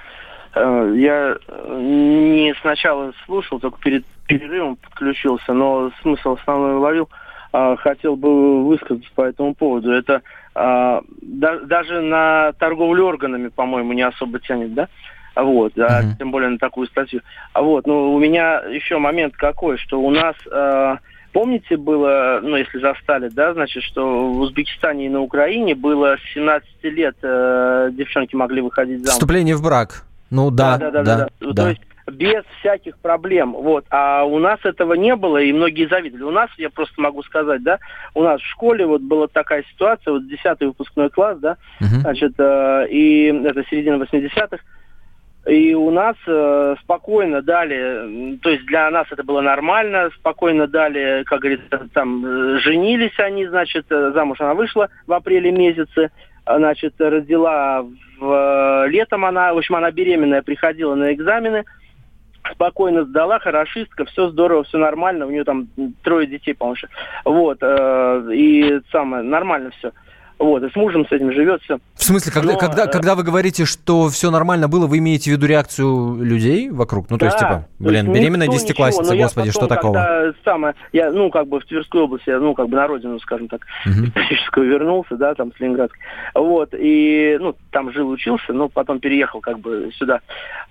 Э, 0.55 0.93
Я 0.95 1.35
э, 1.47 1.79
не 1.81 2.53
сначала 2.61 3.13
слушал, 3.25 3.59
только 3.59 3.77
перед 3.79 4.05
перерывом 4.27 4.77
подключился, 4.77 5.53
но 5.53 5.91
смысл 6.01 6.37
основной 6.39 6.77
уловил. 6.77 7.09
А, 7.53 7.75
Хотел 7.77 8.15
бы 8.15 8.65
высказаться 8.65 9.09
по 9.15 9.21
этому 9.21 9.53
поводу. 9.53 9.91
Это 9.91 10.21
а, 10.55 11.01
да- 11.21 11.59
даже 11.59 12.01
на 12.01 12.53
торговлю 12.53 13.05
органами, 13.05 13.49
по-моему, 13.49 13.93
не 13.93 14.01
особо 14.01 14.39
тянет, 14.39 14.73
да? 14.73 14.87
Вот, 15.35 15.77
а 15.77 16.01
тем 16.17 16.31
более 16.31 16.49
на 16.49 16.57
такую 16.57 16.87
статью. 16.87 17.21
А 17.51 17.61
вот, 17.61 17.85
ну, 17.85 18.13
у 18.13 18.19
меня 18.19 18.61
еще 18.69 18.97
момент 18.97 19.35
какой, 19.35 19.77
что 19.77 20.01
у 20.01 20.09
нас, 20.09 20.35
э, 20.49 20.97
помните, 21.35 21.75
было, 21.75 22.39
ну, 22.41 22.55
если 22.55 22.79
застали, 22.79 23.27
да, 23.27 23.53
значит, 23.53 23.83
что 23.83 24.31
в 24.31 24.39
Узбекистане 24.39 25.07
и 25.07 25.09
на 25.09 25.19
Украине 25.19 25.75
было 25.75 26.15
с 26.15 26.33
17 26.33 26.67
лет 26.83 27.17
э, 27.21 27.89
девчонки 27.91 28.37
могли 28.37 28.61
выходить 28.61 28.99
замуж. 28.99 29.15
Вступление 29.15 29.57
в 29.57 29.61
брак. 29.61 30.05
Ну 30.29 30.49
да, 30.49 30.77
да, 30.77 30.91
да, 30.91 31.03
да, 31.03 31.27
да. 31.41 31.53
То 31.53 31.69
есть 31.69 31.81
без 32.07 32.45
всяких 32.59 32.97
проблем. 32.99 33.51
Вот. 33.51 33.85
А 33.89 34.23
у 34.23 34.39
нас 34.39 34.59
этого 34.63 34.93
не 34.93 35.13
было, 35.17 35.39
и 35.41 35.51
многие 35.51 35.89
завидовали. 35.89 36.23
У 36.23 36.31
нас, 36.31 36.49
я 36.57 36.69
просто 36.69 37.01
могу 37.01 37.21
сказать, 37.23 37.61
да, 37.63 37.79
у 38.13 38.23
нас 38.23 38.39
в 38.39 38.45
школе 38.45 38.85
вот 38.85 39.01
была 39.01 39.27
такая 39.27 39.65
ситуация, 39.73 40.13
вот 40.13 40.29
10 40.29 40.61
выпускной 40.61 41.09
класс, 41.09 41.37
да, 41.39 41.57
значит, 41.81 42.35
э, 42.37 42.87
и 42.89 43.25
это 43.43 43.61
середина 43.69 44.01
80-х, 44.01 44.59
и 45.45 45.75
у 45.75 45.91
нас 45.91 46.15
э, 46.25 46.75
спокойно 46.81 47.41
дали, 47.41 48.37
то 48.41 48.49
есть 48.49 48.65
для 48.65 48.89
нас 48.89 49.05
это 49.11 49.23
было 49.23 49.41
нормально, 49.41 50.09
спокойно 50.15 50.67
дали, 50.67 51.23
как 51.25 51.41
говорится, 51.41 51.87
там 51.93 52.25
э, 52.25 52.59
женились 52.59 53.17
они, 53.19 53.45
значит, 53.45 53.85
э, 53.91 54.11
замуж 54.13 54.41
она 54.41 54.55
вышла 54.55 54.89
в 55.05 55.13
апреле 55.13 55.51
месяце, 55.51 56.09
а, 56.45 56.57
значит, 56.57 56.95
родила 56.99 57.85
в, 58.19 58.85
э, 58.85 58.89
летом 58.89 59.23
она, 59.23 59.53
в 59.53 59.57
общем, 59.57 59.75
она 59.75 59.91
беременная, 59.91 60.41
приходила 60.41 60.95
на 60.95 61.13
экзамены, 61.13 61.63
спокойно 62.51 63.05
сдала, 63.05 63.37
хорошистка, 63.37 64.05
все 64.05 64.29
здорово, 64.29 64.63
все 64.63 64.79
нормально, 64.79 65.27
у 65.27 65.31
нее 65.31 65.43
там 65.43 65.67
трое 66.03 66.25
детей, 66.25 66.55
по-моему, 66.55 66.87
вот, 67.23 67.59
э, 67.61 68.29
и 68.33 68.79
самое, 68.91 69.21
нормально 69.21 69.71
все. 69.77 69.91
Вот, 70.37 70.63
и 70.63 70.69
с 70.69 70.75
мужем 70.75 71.07
с 71.07 71.11
этим 71.11 71.31
живет 71.31 71.61
все. 71.63 71.79
В 71.95 72.03
смысле, 72.03 72.31
когда, 72.31 72.53
Но, 72.53 72.59
когда, 72.59 72.83
э, 72.83 72.91
когда 72.91 73.15
вы 73.15 73.23
говорите, 73.23 73.63
что 73.63 74.09
все 74.09 74.29
нормально 74.31 74.67
было, 74.67 74.85
вы 74.85 74.97
имеете 74.97 75.31
в 75.31 75.33
виду 75.33 75.47
реакцию 75.47 76.21
людей 76.21 76.69
вокруг? 76.69 77.09
Ну, 77.09 77.17
то 77.17 77.25
есть, 77.25 77.37
типа, 77.37 77.67
то 77.79 77.89
есть 77.89 78.03
блин, 78.03 78.13
беременная 78.13 78.49
десятиклассница, 78.49 79.13
ничего, 79.13 79.23
господи, 79.23 79.51
что 79.51 79.61
потом, 79.61 79.75
такого? 79.77 79.93
Когда 79.93 80.33
самое, 80.43 80.75
я, 80.91 81.11
ну, 81.11 81.29
как 81.29 81.47
бы 81.47 81.61
в 81.61 81.65
Тверской 81.65 82.01
области, 82.01 82.29
я, 82.29 82.39
ну, 82.39 82.53
как 82.53 82.67
бы 82.67 82.75
на 82.75 82.85
родину, 82.85 83.17
скажем 83.19 83.47
так, 83.47 83.65
историческую 83.85 84.67
вернулся, 84.69 85.15
да, 85.15 85.35
там, 85.35 85.53
с 85.55 85.59
Ленинградской. 85.59 85.99
Вот, 86.33 86.69
и, 86.73 87.37
ну, 87.39 87.55
там 87.71 87.93
жил, 87.93 88.09
учился, 88.09 88.51
но 88.51 88.67
потом 88.67 88.99
переехал, 88.99 89.39
как 89.39 89.59
бы, 89.59 89.89
сюда, 89.97 90.19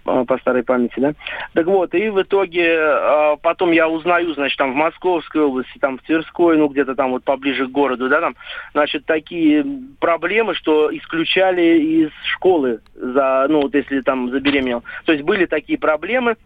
э, 0.05 0.24
по 0.27 0.37
старой 0.38 0.62
памяти, 0.62 1.00
да. 1.00 1.14
Так 1.55 1.66
вот, 1.66 1.94
и 1.94 2.11
в 2.11 2.20
итоге 2.20 2.66
э, 2.68 3.37
потом 3.40 3.72
я 3.72 3.88
узнаю, 3.88 4.35
значит, 4.35 4.59
там, 4.59 4.72
в 4.72 4.77
Московской 4.77 5.40
области, 5.40 5.79
там, 5.79 5.96
в 5.96 6.03
Тверской, 6.03 6.59
ну, 6.59 6.68
где-то 6.68 6.94
там 6.94 7.12
вот 7.12 7.24
поближе 7.24 7.66
к 7.66 7.70
городу, 7.70 8.11
да, 8.11 8.20
там, 8.20 8.37
значит, 8.74 9.07
такие 9.07 9.54
проблемы, 10.01 10.55
что 10.55 10.95
исключали 10.97 11.79
из 11.79 12.11
школы 12.33 12.81
за, 12.95 13.47
ну, 13.49 13.62
вот 13.62 13.75
если 13.75 14.01
там 14.01 14.31
забеременел. 14.31 14.83
То 15.05 15.12
есть 15.12 15.25
были 15.25 15.47
такие 15.47 15.79
проблемы, 15.79 16.37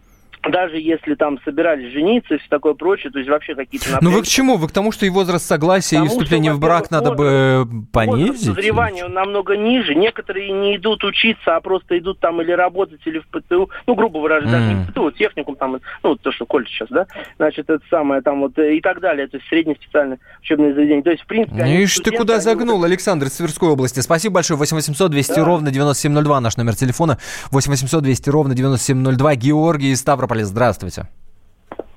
даже 0.49 0.79
если 0.79 1.15
там 1.15 1.39
собирались 1.45 1.93
жениться 1.93 2.35
и 2.35 2.39
все 2.39 2.49
такое 2.49 2.75
прочее, 2.75 3.11
то 3.11 3.19
есть 3.19 3.31
вообще 3.31 3.55
какие-то 3.55 3.99
Ну 4.01 4.11
вы 4.11 4.23
к 4.23 4.27
чему? 4.27 4.57
Вы 4.57 4.69
к 4.69 4.73
тому, 4.73 4.93
что 4.93 5.07
и 5.07 5.11
возраст 5.11 5.47
согласия, 5.47 5.97
и 5.97 5.99
Потому 5.99 6.11
что, 6.11 6.21
вступление 6.21 6.53
в 6.53 6.61
брак 6.61 6.91
надо 6.91 7.13
бы 7.13 7.65
Возраст 7.65 7.93
понизить? 7.93 8.45
созревания 8.45 9.05
он 9.05 9.13
намного 9.13 9.57
ниже. 9.57 9.95
Некоторые 9.95 10.51
не 10.53 10.77
идут 10.77 11.05
учиться, 11.05 11.57
а 11.57 11.61
просто 11.61 11.99
идут 11.99 12.21
там 12.21 12.41
или 12.43 12.53
работать, 12.53 13.01
или 13.05 13.19
в 13.19 13.27
ПТУ. 13.29 13.71
Ну, 13.87 13.95
грубо 13.95 14.19
выражаясь, 14.19 14.51
даже 14.51 14.75
не 14.75 14.85
в 14.85 14.91
ПТУ, 14.93 15.11
техникум 15.13 15.57
там, 15.57 15.81
ну, 16.03 16.17
то, 16.17 16.33
что 16.33 16.47
колледж 16.47 16.69
сейчас, 16.69 16.89
да? 16.91 17.07
Значит, 17.37 17.69
это 17.69 17.83
самое 17.91 18.23
там 18.23 18.41
вот 18.41 18.59
э, 18.59 18.77
и 18.77 18.81
так 18.81 19.01
далее. 19.01 19.27
То 19.29 19.37
есть 19.37 19.49
среднее 19.49 19.77
специальное 19.81 20.19
учебное 20.41 20.75
заведение. 20.75 21.03
То 21.03 21.11
есть, 21.11 21.23
в 21.23 21.27
принципе, 21.27 21.63
они 21.63 21.83
Ишь 21.83 21.97
ты 21.97 22.11
куда 22.11 22.35
они 22.35 22.43
загнул, 22.43 22.85
Александр 22.85 23.27
из 23.27 23.33
Тверской 23.33 23.71
области. 23.71 24.01
Спасибо 24.01 24.37
большое. 24.37 24.59
8800 24.59 25.11
200 25.11 25.35
Да. 25.37 25.45
ровно 25.45 25.71
9702 25.71 26.41
наш 26.41 26.57
номер 26.57 26.77
телефона. 26.77 27.19
8800 27.51 28.03
200 28.03 28.31
ровно 28.31 28.55
9702. 28.55 29.35
Георгий 29.37 29.91
из 29.93 30.01
Ставрополя. 30.01 30.38
Здравствуйте. 30.45 31.09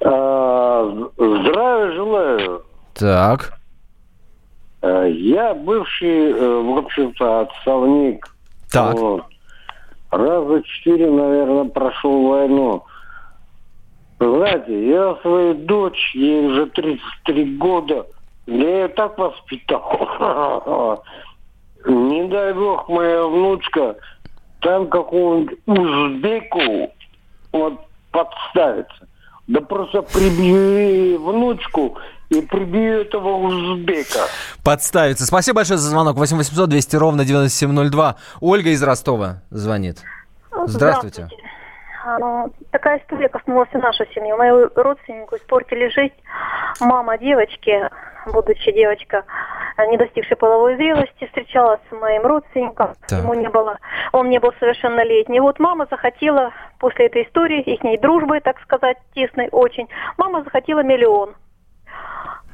А, 0.04 1.10
Здравия 1.18 1.92
желаю. 1.94 2.64
Так. 2.94 3.54
Э, 4.82 5.10
Я 5.10 5.54
бывший, 5.54 6.32
э, 6.32 6.62
в 6.62 6.78
общем-то, 6.78 7.42
отставник. 7.42 8.28
Так. 8.72 8.96
Вот. 8.96 9.24
Раза 10.12 10.62
четыре, 10.64 11.10
наверное, 11.10 11.66
прошел 11.66 12.28
войну. 12.30 12.84
Знаете, 14.20 14.88
я 14.90 15.16
свою 15.22 15.54
дочь, 15.56 16.12
ей 16.14 16.46
уже 16.48 16.68
33 16.68 17.58
года, 17.58 18.06
я 18.46 18.82
ее 18.84 18.88
так 18.90 19.18
воспитал. 19.18 21.00
Не 21.86 22.28
дай 22.28 22.54
бог, 22.54 22.88
моя 22.90 23.24
внучка 23.24 23.96
там 24.60 24.88
какого-нибудь 24.88 25.58
узбеку 25.66 26.94
вот 27.52 27.80
подставится. 28.12 29.08
Да 29.48 29.62
просто 29.62 30.02
прибью 30.02 31.24
внучку 31.24 31.98
и 32.30 32.42
прибью 32.42 33.02
этого 33.02 33.38
узбека. 33.38 34.28
Подставиться. 34.64 35.26
Спасибо 35.26 35.58
большое 35.58 35.78
за 35.78 35.90
звонок. 35.90 36.18
8800 36.18 36.70
200 36.70 36.96
ровно 36.96 37.26
9702. 37.26 38.16
Ольга 38.40 38.70
из 38.70 38.82
Ростова 38.84 39.42
звонит. 39.50 40.00
Здравствуйте. 40.68 41.28
Ну, 41.30 41.38
Такая 42.72 43.00
история 43.00 43.30
коснулась 43.30 43.70
и 43.74 43.78
нашу 43.78 44.06
семью. 44.14 44.38
Мою 44.38 44.70
родственнику 44.76 45.36
испортили 45.36 45.88
жизнь. 45.90 46.14
Мама 46.80 47.18
девочки, 47.18 47.90
будучи 48.32 48.72
девочка, 48.72 49.24
а, 49.78 49.86
не 49.86 49.98
достигшей 49.98 50.38
половой 50.38 50.76
зрелости, 50.76 51.26
встречалась 51.26 51.80
с 51.90 51.92
моим 51.92 52.24
родственником. 52.24 52.94
Так. 53.08 53.20
Ему 53.20 53.34
не 53.34 53.50
было, 53.50 53.78
он 54.12 54.30
не 54.30 54.40
был 54.40 54.54
совершеннолетний. 54.60 55.40
Вот 55.40 55.60
мама 55.60 55.88
захотела 55.90 56.52
после 56.80 57.08
этой 57.08 57.24
истории, 57.24 57.62
их 57.62 58.02
дружбы, 58.02 58.40
так 58.42 58.60
сказать, 58.62 58.98
тесной 59.14 59.50
очень, 59.52 59.88
мама 60.18 60.44
захотела 60.44 60.84
миллион. 60.84 61.36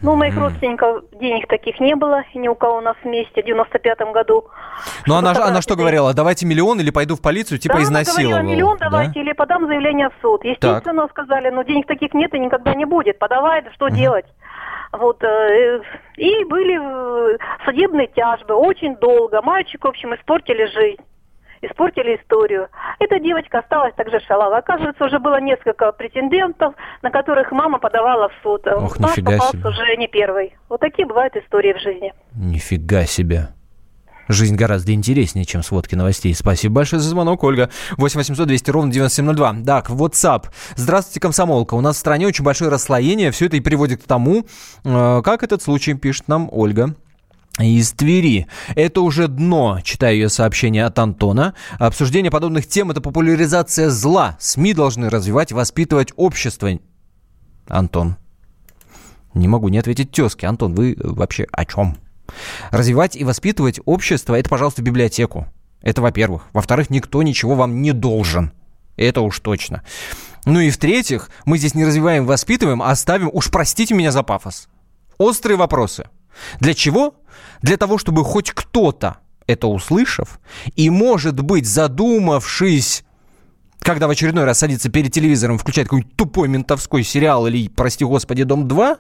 Ну, 0.01 0.13
у 0.13 0.15
моих 0.15 0.37
родственников 0.37 1.03
денег 1.19 1.47
таких 1.47 1.79
не 1.79 1.95
было, 1.95 2.23
ни 2.35 2.47
у 2.47 2.55
кого 2.55 2.77
у 2.77 2.81
нас 2.81 2.95
вместе 3.03 3.41
в 3.41 3.45
95-м 3.45 4.11
году. 4.11 4.45
Ну 5.07 5.15
она, 5.15 5.31
она 5.31 5.61
что 5.61 5.75
говорила? 5.75 6.13
Давайте 6.13 6.45
миллион 6.45 6.79
или 6.79 6.91
пойду 6.91 7.15
в 7.15 7.21
полицию, 7.21 7.57
типа 7.57 7.75
да, 7.75 7.83
изнасиловал. 7.83 8.37
говорила, 8.37 8.55
миллион 8.55 8.77
да? 8.77 8.89
давайте 8.89 9.21
или 9.21 9.33
подам 9.33 9.65
заявление 9.65 10.09
в 10.09 10.21
суд. 10.21 10.43
Естественно, 10.43 11.07
сказали, 11.09 11.49
ну 11.49 11.63
денег 11.63 11.87
таких 11.87 12.13
нет 12.13 12.33
и 12.35 12.39
никогда 12.39 12.75
не 12.75 12.85
будет. 12.85 13.17
Подавай, 13.17 13.63
да 13.63 13.71
что 13.73 13.89
делать? 13.89 14.25
Вот, 14.91 15.21
э, 15.23 15.81
и 16.15 16.45
были 16.45 16.79
э, 16.79 17.37
судебные 17.65 18.07
тяжбы 18.07 18.53
очень 18.53 18.95
долго. 18.97 19.41
Мальчик, 19.41 19.83
в 19.83 19.87
общем, 19.87 20.15
испортили 20.15 20.65
жизнь. 20.65 21.01
Испортили 21.61 22.17
историю. 22.17 22.67
Эта 22.99 23.19
девочка 23.19 23.59
осталась 23.59 23.93
также 23.95 24.19
шалава. 24.21 24.57
Оказывается, 24.57 25.05
уже 25.05 25.19
было 25.19 25.39
несколько 25.41 25.91
претендентов, 25.91 26.73
на 27.01 27.11
которых 27.11 27.51
мама 27.51 27.79
подавала 27.79 28.29
в 28.29 28.33
суд. 28.43 28.65
Ох, 28.67 28.99
нас 28.99 29.11
нифига 29.11 29.31
попался 29.33 29.57
себе. 29.57 29.69
уже 29.69 29.95
не 29.97 30.07
первый. 30.07 30.55
Вот 30.69 30.79
такие 30.79 31.07
бывают 31.07 31.35
истории 31.35 31.73
в 31.73 31.79
жизни. 31.79 32.13
Нифига 32.35 33.05
себе. 33.05 33.49
Жизнь 34.29 34.55
гораздо 34.55 34.91
интереснее, 34.91 35.45
чем 35.45 35.63
сводки 35.63 35.95
новостей. 35.95 36.35
Спасибо 36.35 36.75
большое 36.75 37.01
за 37.01 37.09
звонок, 37.09 37.43
Ольга. 37.43 37.69
8 37.97 38.17
800 38.19 38.47
200 38.47 38.71
ровно 38.71 38.91
9702. 38.91 39.55
Так, 39.65 39.89
WhatsApp. 39.89 40.45
Здравствуйте, 40.75 41.21
комсомолка. 41.21 41.75
У 41.75 41.81
нас 41.81 41.95
в 41.95 41.99
стране 41.99 42.27
очень 42.27 42.43
большое 42.43 42.69
расслоение. 42.69 43.31
Все 43.31 43.45
это 43.45 43.55
и 43.55 43.61
приводит 43.61 44.03
к 44.03 44.07
тому, 44.07 44.45
э, 44.83 45.21
как 45.23 45.43
этот 45.43 45.61
случай 45.61 45.93
пишет 45.93 46.27
нам 46.27 46.49
Ольга. 46.51 46.93
Из 47.59 47.91
Твери. 47.91 48.47
Это 48.75 49.01
уже 49.01 49.27
дно, 49.27 49.79
читаю 49.83 50.15
ее 50.15 50.29
сообщение 50.29 50.85
от 50.85 50.99
Антона. 50.99 51.55
Обсуждение 51.79 52.29
подобных 52.29 52.67
тем– 52.67 52.91
это 52.91 53.01
популяризация 53.01 53.89
зла. 53.89 54.37
СМИ 54.39 54.73
должны 54.73 55.09
развивать 55.09 55.51
воспитывать 55.51 56.13
общество. 56.15 56.69
Антон. 57.67 58.17
Не 59.33 59.47
могу 59.47 59.69
не 59.69 59.79
ответить 59.79 60.11
тезке. 60.11 60.47
Антон, 60.47 60.75
вы 60.75 60.95
вообще 60.99 61.47
о 61.51 61.65
чем? 61.65 61.97
Развивать 62.69 63.15
и 63.15 63.23
воспитывать 63.23 63.79
общество– 63.85 64.35
это, 64.39 64.49
пожалуйста, 64.49 64.83
библиотеку. 64.83 65.47
Это 65.81 66.01
во-первых. 66.01 66.43
Во-вторых, 66.53 66.89
никто 66.89 67.23
ничего 67.23 67.55
вам 67.55 67.81
не 67.81 67.91
должен. 67.91 68.51
Это 68.97 69.21
уж 69.21 69.39
точно. 69.39 69.83
Ну 70.45 70.59
и 70.59 70.69
в-третьих, 70.69 71.29
мы 71.45 71.57
здесь 71.57 71.75
не 71.75 71.85
развиваем, 71.85 72.25
воспитываем, 72.25 72.81
а 72.81 72.95
ставим, 72.95 73.29
уж 73.33 73.49
простите 73.49 73.93
меня 73.93 74.11
за 74.11 74.23
пафос, 74.23 74.69
острые 75.17 75.57
вопросы. 75.57 76.05
Для 76.59 76.73
чего? 76.73 77.15
Для 77.61 77.77
того, 77.77 77.97
чтобы 77.97 78.23
хоть 78.23 78.51
кто-то 78.51 79.17
это 79.47 79.67
услышав, 79.67 80.39
и, 80.75 80.89
может 80.89 81.39
быть, 81.41 81.65
задумавшись, 81.65 83.03
когда 83.79 84.07
в 84.07 84.09
очередной 84.09 84.43
раз 84.43 84.59
садится 84.59 84.89
перед 84.89 85.13
телевизором, 85.13 85.57
включает 85.57 85.87
какой-нибудь 85.87 86.15
тупой 86.15 86.49
ментовской 86.49 87.03
сериал 87.03 87.47
или, 87.47 87.69
прости 87.69 88.03
господи, 88.03 88.43
«Дом-2», 88.43 88.97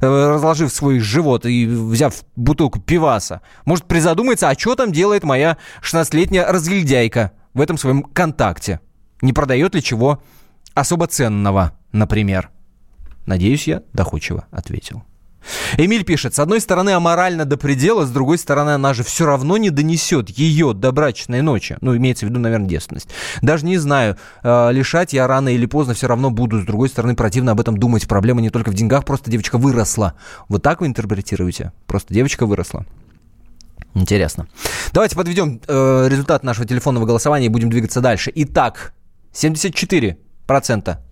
э, 0.00 0.06
разложив 0.06 0.72
свой 0.72 1.00
живот 1.00 1.46
и 1.46 1.66
взяв 1.66 2.14
бутылку 2.36 2.78
пиваса, 2.80 3.40
может 3.64 3.86
призадуматься, 3.86 4.48
а 4.48 4.58
что 4.58 4.76
там 4.76 4.92
делает 4.92 5.24
моя 5.24 5.56
16-летняя 5.82 6.46
разгильдяйка 6.46 7.32
в 7.54 7.60
этом 7.60 7.76
своем 7.76 8.04
контакте? 8.04 8.80
Не 9.20 9.32
продает 9.32 9.74
ли 9.74 9.82
чего 9.82 10.22
особо 10.74 11.08
ценного, 11.08 11.72
например? 11.90 12.50
Надеюсь, 13.26 13.66
я 13.66 13.82
доходчиво 13.92 14.46
ответил. 14.50 15.02
Эмиль 15.78 16.04
пишет, 16.04 16.34
с 16.34 16.38
одной 16.38 16.60
стороны 16.60 16.90
аморально 16.90 17.44
до 17.44 17.56
предела, 17.56 18.04
с 18.04 18.10
другой 18.10 18.38
стороны 18.38 18.70
она 18.70 18.94
же 18.94 19.02
все 19.02 19.26
равно 19.26 19.56
не 19.56 19.70
донесет 19.70 20.30
ее 20.30 20.72
до 20.74 20.92
брачной 20.92 21.42
ночи. 21.42 21.76
Ну, 21.80 21.96
имеется 21.96 22.26
в 22.26 22.28
виду, 22.28 22.40
наверное, 22.40 22.68
девственность. 22.68 23.08
Даже 23.42 23.64
не 23.66 23.78
знаю, 23.78 24.16
э, 24.42 24.72
лишать 24.72 25.12
я 25.12 25.26
рано 25.26 25.48
или 25.48 25.66
поздно 25.66 25.94
все 25.94 26.06
равно 26.08 26.30
буду. 26.30 26.60
С 26.60 26.64
другой 26.64 26.88
стороны, 26.88 27.14
противно 27.14 27.52
об 27.52 27.60
этом 27.60 27.76
думать. 27.76 28.06
Проблема 28.06 28.40
не 28.40 28.50
только 28.50 28.70
в 28.70 28.74
деньгах, 28.74 29.04
просто 29.04 29.30
девочка 29.30 29.58
выросла. 29.58 30.14
Вот 30.48 30.62
так 30.62 30.80
вы 30.80 30.86
интерпретируете? 30.86 31.72
Просто 31.86 32.12
девочка 32.12 32.46
выросла. 32.46 32.86
Интересно. 33.94 34.46
Давайте 34.92 35.16
подведем 35.16 35.60
э, 35.66 36.08
результат 36.08 36.44
нашего 36.44 36.66
телефонного 36.66 37.06
голосования 37.06 37.46
и 37.46 37.50
будем 37.50 37.70
двигаться 37.70 38.00
дальше. 38.00 38.30
Итак, 38.34 38.92
74% 39.32 40.16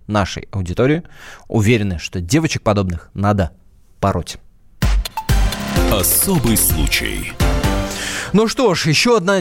нашей 0.07 0.47
аудитории 0.51 1.03
уверены, 1.47 1.99
что 1.99 2.21
девочек 2.21 2.61
подобных 2.61 3.09
надо 3.13 3.51
пороть. 3.99 4.37
Особый 5.91 6.57
случай. 6.57 7.33
Ну 8.33 8.47
что 8.47 8.73
ж, 8.75 8.85
еще 8.87 9.17
одна 9.17 9.39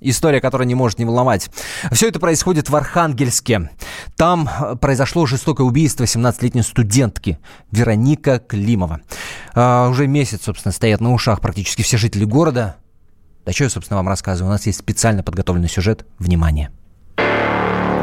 история, 0.00 0.40
которая 0.40 0.66
не 0.66 0.74
может 0.74 0.98
не 0.98 1.04
волновать. 1.04 1.50
Все 1.92 2.08
это 2.08 2.20
происходит 2.20 2.70
в 2.70 2.76
Архангельске. 2.76 3.70
Там 4.16 4.48
э, 4.48 4.76
произошло 4.76 5.26
жестокое 5.26 5.66
убийство 5.66 6.04
17-летней 6.04 6.62
студентки 6.62 7.38
Вероника 7.72 8.38
Климова. 8.38 9.00
А, 9.54 9.88
уже 9.88 10.06
месяц, 10.06 10.42
собственно, 10.44 10.72
стоят 10.72 11.00
на 11.00 11.12
ушах 11.12 11.40
практически 11.40 11.82
все 11.82 11.96
жители 11.96 12.24
города. 12.24 12.76
Да 13.44 13.52
что 13.52 13.64
я, 13.64 13.70
собственно, 13.70 13.96
вам 13.96 14.08
рассказываю? 14.08 14.50
У 14.50 14.52
нас 14.52 14.66
есть 14.66 14.78
специально 14.78 15.22
подготовленный 15.22 15.68
сюжет. 15.68 16.06
Внимание! 16.18 16.70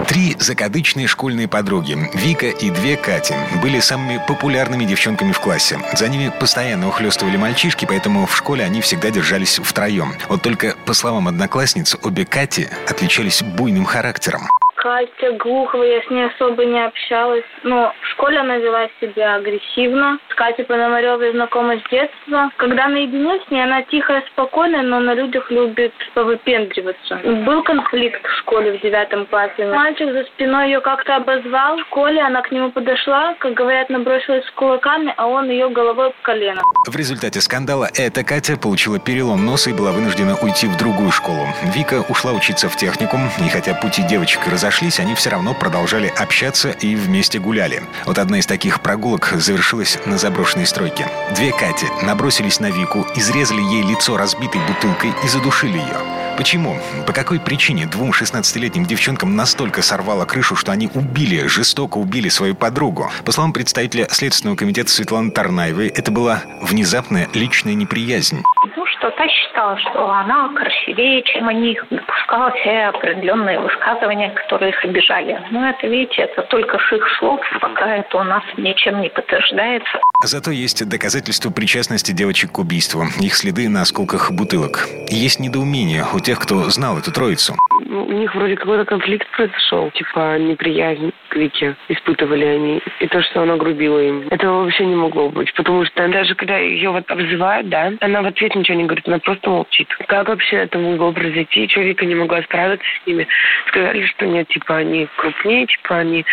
Три 0.07 0.35
закадычные 0.39 1.07
школьные 1.07 1.47
подруги, 1.47 1.97
Вика 2.13 2.47
и 2.47 2.69
две 2.69 2.95
Кати, 2.95 3.33
были 3.61 3.79
самыми 3.79 4.21
популярными 4.27 4.85
девчонками 4.85 5.31
в 5.31 5.39
классе. 5.39 5.79
За 5.97 6.07
ними 6.07 6.31
постоянно 6.39 6.87
ухлёстывали 6.87 7.37
мальчишки, 7.37 7.85
поэтому 7.85 8.25
в 8.25 8.35
школе 8.35 8.63
они 8.63 8.81
всегда 8.81 9.09
держались 9.09 9.59
втроем. 9.63 10.13
Вот 10.29 10.41
только, 10.41 10.75
по 10.85 10.93
словам 10.93 11.27
одноклассниц, 11.27 11.95
обе 12.01 12.25
Кати 12.25 12.67
отличались 12.87 13.41
буйным 13.41 13.85
характером. 13.85 14.47
Катя 14.85 15.31
Глухова, 15.39 15.81
я 15.81 15.99
с 16.03 16.09
ней 16.11 16.27
особо 16.27 16.63
не 16.63 16.79
общалась. 16.85 17.43
Но 17.63 17.91
в 18.01 18.07
школе 18.09 18.37
она 18.37 18.57
вела 18.57 18.87
себя 19.01 19.33
агрессивно. 19.33 20.19
С 20.29 20.35
Катей 20.35 20.63
Пономаревой 20.63 21.31
знакома 21.31 21.79
с 21.79 21.89
детства. 21.89 22.51
Когда 22.57 22.87
наедине 22.87 23.39
с 23.39 23.49
ней, 23.49 23.63
она 23.63 23.81
тихая, 23.81 24.23
спокойная, 24.31 24.83
но 24.83 24.99
на 24.99 25.15
людях 25.15 25.49
любит 25.49 25.91
повыпендриваться. 26.13 27.15
Был 27.47 27.63
конфликт 27.63 28.23
в 28.27 28.31
школе 28.41 28.77
в 28.77 28.81
девятом 28.83 29.25
классе. 29.25 29.65
Мальчик 29.65 30.11
за 30.11 30.23
спиной 30.25 30.67
ее 30.67 30.81
как-то 30.81 31.15
обозвал. 31.15 31.77
В 31.77 31.81
школе 31.87 32.21
она 32.21 32.43
к 32.43 32.51
нему 32.51 32.69
подошла, 32.69 33.33
как 33.39 33.55
говорят, 33.55 33.89
набросилась 33.89 34.45
с 34.45 34.51
кулаками, 34.51 35.11
а 35.17 35.25
он 35.25 35.49
ее 35.49 35.67
головой 35.69 36.11
в 36.11 36.21
колено. 36.21 36.61
В 36.87 36.95
результате 36.95 37.41
скандала 37.41 37.89
эта 37.95 38.23
Катя 38.23 38.55
получила 38.55 38.99
перелом 38.99 39.47
носа 39.47 39.71
и 39.71 39.73
была 39.73 39.91
вынуждена 39.91 40.35
уйти 40.43 40.67
в 40.67 40.77
другую 40.77 41.09
школу. 41.09 41.47
Вика 41.73 42.05
ушла 42.07 42.33
учиться 42.33 42.69
в 42.69 42.75
техникум, 42.75 43.21
и 43.43 43.49
хотя 43.49 43.73
пути 43.73 44.03
девочек 44.03 44.41
разошлись, 44.45 44.74
разошлись, 44.75 44.99
они 44.99 45.15
все 45.15 45.29
равно 45.29 45.53
продолжали 45.53 46.07
общаться 46.07 46.71
и 46.71 46.95
вместе 46.95 47.39
гуляли. 47.39 47.83
Вот 48.05 48.17
одна 48.17 48.39
из 48.39 48.45
таких 48.45 48.81
прогулок 48.81 49.31
завершилась 49.33 49.97
на 50.05 50.17
заброшенной 50.17 50.65
стройке. 50.65 51.07
Две 51.35 51.51
Кати 51.51 51.87
набросились 52.03 52.59
на 52.59 52.69
Вику, 52.69 53.07
изрезали 53.15 53.61
ей 53.61 53.83
лицо 53.83 54.17
разбитой 54.17 54.61
бутылкой 54.67 55.13
и 55.23 55.27
задушили 55.27 55.77
ее. 55.77 56.24
Почему? 56.37 56.75
По 57.07 57.13
какой 57.13 57.39
причине 57.39 57.85
двум 57.85 58.11
16-летним 58.11 58.85
девчонкам 58.85 59.35
настолько 59.35 59.81
сорвало 59.81 60.25
крышу, 60.25 60.55
что 60.55 60.73
они 60.73 60.89
убили, 60.93 61.47
жестоко 61.47 61.97
убили 61.97 62.27
свою 62.27 62.55
подругу? 62.55 63.09
По 63.25 63.31
словам 63.31 63.53
представителя 63.53 64.07
Следственного 64.09 64.57
комитета 64.57 64.89
Светланы 64.89 65.31
Тарнаевой, 65.31 65.87
это 65.87 66.11
была 66.11 66.41
внезапная 66.61 67.29
личная 67.33 67.73
неприязнь. 67.73 68.43
Ну, 68.75 68.85
что 68.85 69.11
та 69.11 69.27
считала, 69.29 69.77
что 69.79 70.09
она 70.09 70.49
красивее, 70.53 71.23
чем 71.23 71.47
они, 71.47 71.79
допускала 71.89 72.51
все 72.51 72.87
определенные 72.87 73.59
высказывания, 73.59 74.31
которые 74.31 74.71
их 74.71 74.83
обижали. 74.83 75.39
Но 75.51 75.69
это, 75.69 75.87
видите, 75.87 76.23
это 76.23 76.41
только 76.43 76.77
с 76.77 76.93
их 76.93 77.03
слов, 77.19 77.39
пока 77.61 77.95
это 77.95 78.17
у 78.17 78.23
нас 78.23 78.43
ничем 78.57 79.01
не 79.01 79.09
подтверждается. 79.09 79.99
Зато 80.23 80.51
есть 80.51 80.87
доказательства 80.87 81.51
причастности 81.51 82.11
девочек 82.11 82.53
к 82.53 82.59
убийству. 82.59 83.03
Их 83.19 83.35
следы 83.35 83.69
на 83.69 83.81
осколках 83.81 84.31
бутылок. 84.31 84.87
Есть 85.09 85.39
недоумение 85.39 86.05
у 86.13 86.19
тех, 86.25 86.39
кто 86.39 86.55
знал 86.71 86.97
эту 86.97 87.11
троицу. 87.11 87.53
Ну, 87.85 88.05
у 88.05 88.11
них 88.11 88.33
вроде 88.33 88.55
какой-то 88.55 88.83
конфликт 88.83 89.27
произошел, 89.37 89.91
типа 89.91 90.39
неприязнь 90.39 91.11
к 91.29 91.35
Вике 91.35 91.75
испытывали 91.87 92.45
они. 92.45 92.81
И 92.99 93.07
то, 93.07 93.21
что 93.21 93.43
она 93.43 93.57
грубила 93.57 93.99
им. 93.99 94.27
Этого 94.31 94.63
вообще 94.63 94.87
не 94.87 94.95
могло 94.95 95.29
быть, 95.29 95.53
потому 95.53 95.85
что 95.85 96.07
даже 96.07 96.33
когда 96.33 96.57
ее 96.57 96.89
вот 96.89 97.09
обзывают, 97.11 97.69
да, 97.69 97.93
она 98.01 98.23
в 98.23 98.25
ответ 98.25 98.55
ничего 98.55 98.75
не 98.77 98.85
говорит, 98.85 99.07
она 99.07 99.19
просто 99.19 99.49
молчит. 99.49 99.87
Как 100.07 100.27
вообще 100.27 100.57
это 100.57 100.79
могло 100.79 101.11
произойти? 101.11 101.67
Что 101.67 101.81
Вика 101.81 102.05
не 102.05 102.15
могла 102.15 102.41
справиться 102.41 102.87
с 103.03 103.07
ними? 103.07 103.27
Сказали, 103.67 104.05
что 104.07 104.25
нет, 104.25 104.47
типа 104.47 104.77
они 104.77 105.07
крупнее, 105.17 105.67
типа 105.67 105.97
они 105.97 106.25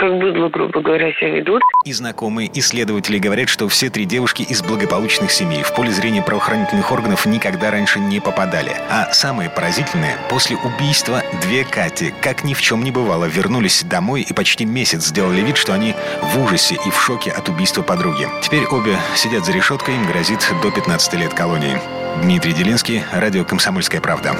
как 0.00 0.18
быдло, 0.18 0.48
грубо 0.48 0.80
говоря, 0.80 1.12
себя 1.12 1.36
ведут. 1.36 1.60
И 1.84 1.92
знакомые 1.92 2.50
исследователи 2.54 3.18
говорят, 3.18 3.50
что 3.50 3.68
все 3.68 3.90
три 3.90 4.06
девушки 4.06 4.40
из 4.42 4.62
благополучных 4.62 5.30
семей 5.30 5.62
в 5.62 5.74
поле 5.74 5.90
зрения 5.90 6.22
правоохранительных 6.22 6.90
органов 6.90 7.26
никогда 7.26 7.70
раньше 7.70 8.00
не 8.00 8.18
попадали. 8.18 8.72
А 8.88 9.12
самое 9.12 9.50
поразительное, 9.50 10.16
после 10.30 10.56
убийства 10.56 11.22
две 11.42 11.64
Кати, 11.64 12.14
как 12.22 12.44
ни 12.44 12.54
в 12.54 12.62
чем 12.62 12.82
не 12.82 12.90
бывало, 12.90 13.26
вернулись 13.26 13.84
домой 13.84 14.22
и 14.22 14.32
почти 14.32 14.64
месяц 14.64 15.04
сделали 15.04 15.42
вид, 15.42 15.58
что 15.58 15.74
они 15.74 15.94
в 16.22 16.42
ужасе 16.42 16.76
и 16.76 16.90
в 16.90 16.98
шоке 16.98 17.30
от 17.30 17.50
убийства 17.50 17.82
подруги. 17.82 18.26
Теперь 18.42 18.64
обе 18.64 18.96
сидят 19.14 19.44
за 19.44 19.52
решеткой, 19.52 19.96
им 19.96 20.06
грозит 20.06 20.40
до 20.62 20.70
15 20.70 21.12
лет 21.14 21.34
колонии. 21.34 21.78
Дмитрий 22.22 22.54
Делинский, 22.54 23.02
радио 23.12 23.44
«Комсомольская 23.44 24.00
правда». 24.00 24.34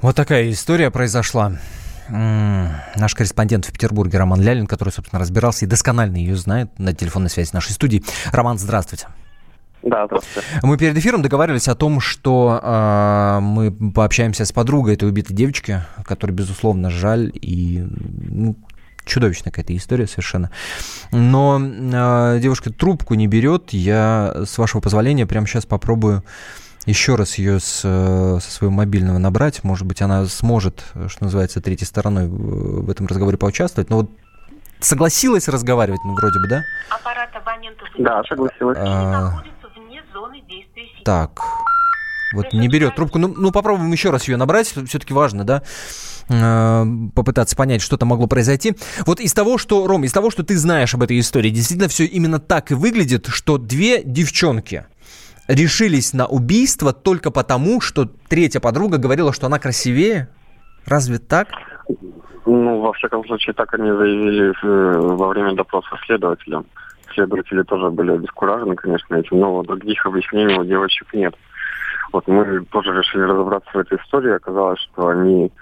Вот 0.00 0.16
такая 0.16 0.50
история 0.50 0.90
произошла. 0.90 1.52
Наш 2.08 3.14
корреспондент 3.14 3.66
в 3.66 3.72
Петербурге 3.72 4.18
Роман 4.18 4.40
Лялин, 4.40 4.66
который, 4.66 4.90
собственно, 4.90 5.20
разбирался 5.20 5.64
и 5.64 5.68
досконально 5.68 6.16
ее 6.16 6.36
знает 6.36 6.78
на 6.78 6.92
телефонной 6.92 7.30
связи 7.30 7.50
нашей 7.52 7.72
студии. 7.72 8.02
Роман, 8.32 8.58
здравствуйте. 8.58 9.08
Да, 9.82 10.06
здравствуйте. 10.06 10.46
Мы 10.62 10.78
перед 10.78 10.96
эфиром 10.96 11.22
договаривались 11.22 11.68
о 11.68 11.74
том, 11.74 12.00
что 12.00 12.60
э, 12.62 13.40
мы 13.40 13.72
пообщаемся 13.72 14.44
с 14.44 14.52
подругой 14.52 14.94
этой 14.94 15.08
убитой 15.08 15.34
девочки, 15.34 15.82
которой, 16.04 16.30
безусловно, 16.30 16.88
жаль 16.88 17.32
и 17.34 17.84
ну, 17.84 18.56
чудовищная 19.04 19.50
какая-то 19.50 19.76
история 19.76 20.06
совершенно. 20.06 20.50
Но 21.10 21.60
э, 21.60 22.38
девушка 22.40 22.72
трубку 22.72 23.14
не 23.14 23.26
берет. 23.26 23.70
Я, 23.72 24.42
с 24.44 24.56
вашего 24.58 24.80
позволения, 24.80 25.26
прямо 25.26 25.46
сейчас 25.46 25.66
попробую 25.66 26.22
еще 26.86 27.14
раз 27.14 27.36
ее 27.36 27.60
с, 27.60 27.80
со 27.80 28.40
своего 28.40 28.74
мобильного 28.74 29.18
набрать. 29.18 29.62
Может 29.64 29.86
быть, 29.86 30.02
она 30.02 30.26
сможет, 30.26 30.84
что 31.08 31.24
называется, 31.24 31.60
третьей 31.60 31.86
стороной 31.86 32.26
в 32.28 32.90
этом 32.90 33.06
разговоре 33.06 33.36
поучаствовать. 33.36 33.90
Но 33.90 33.98
вот 33.98 34.10
согласилась 34.80 35.48
разговаривать, 35.48 36.00
ну, 36.04 36.14
вроде 36.14 36.38
бы, 36.40 36.48
да? 36.48 36.62
Аппарат 36.90 37.30
абонента... 37.34 37.84
Да, 37.98 38.22
согласилась. 38.24 38.78
А... 38.80 39.42
Так, 41.04 41.40
вот 42.32 42.52
не 42.52 42.68
берет 42.68 42.94
трубку. 42.94 43.18
Ну, 43.18 43.28
ну, 43.36 43.50
попробуем 43.50 43.90
еще 43.92 44.10
раз 44.10 44.28
ее 44.28 44.36
набрать. 44.36 44.68
Все-таки 44.68 45.12
важно, 45.12 45.44
да? 45.44 45.62
А, 46.28 46.86
попытаться 47.14 47.56
понять, 47.56 47.82
что 47.82 47.96
там 47.96 48.08
могло 48.10 48.26
произойти. 48.26 48.76
Вот 49.04 49.20
из 49.20 49.32
того, 49.32 49.58
что, 49.58 49.86
Ром, 49.86 50.04
из 50.04 50.12
того, 50.12 50.30
что 50.30 50.42
ты 50.42 50.56
знаешь 50.56 50.94
об 50.94 51.02
этой 51.02 51.18
истории, 51.18 51.50
действительно 51.50 51.88
все 51.88 52.04
именно 52.04 52.38
так 52.38 52.70
и 52.70 52.74
выглядит, 52.74 53.26
что 53.26 53.58
две 53.58 54.02
девчонки 54.02 54.86
решились 55.52 56.14
на 56.14 56.26
убийство 56.26 56.92
только 56.92 57.30
потому, 57.30 57.80
что 57.80 58.06
третья 58.28 58.60
подруга 58.60 58.98
говорила, 58.98 59.32
что 59.32 59.46
она 59.46 59.58
красивее? 59.58 60.28
Разве 60.86 61.18
так? 61.18 61.48
Ну, 62.46 62.80
во 62.80 62.92
всяком 62.94 63.24
случае, 63.26 63.54
так 63.54 63.72
они 63.74 63.90
заявили 63.90 64.52
э, 64.62 64.98
во 64.98 65.28
время 65.28 65.54
допроса 65.54 65.96
следователя. 66.06 66.64
Следователи 67.14 67.62
тоже 67.62 67.90
были 67.90 68.12
обескуражены, 68.12 68.74
конечно, 68.74 69.14
этим, 69.14 69.38
но 69.38 69.62
других 69.62 70.04
объяснений 70.06 70.58
у 70.58 70.64
девочек 70.64 71.06
нет. 71.12 71.34
Вот 72.12 72.26
мы 72.26 72.64
тоже 72.66 72.92
решили 72.92 73.22
разобраться 73.22 73.70
в 73.72 73.78
этой 73.78 73.98
истории. 73.98 74.32
Оказалось, 74.34 74.80
что 74.80 75.08
они 75.08 75.52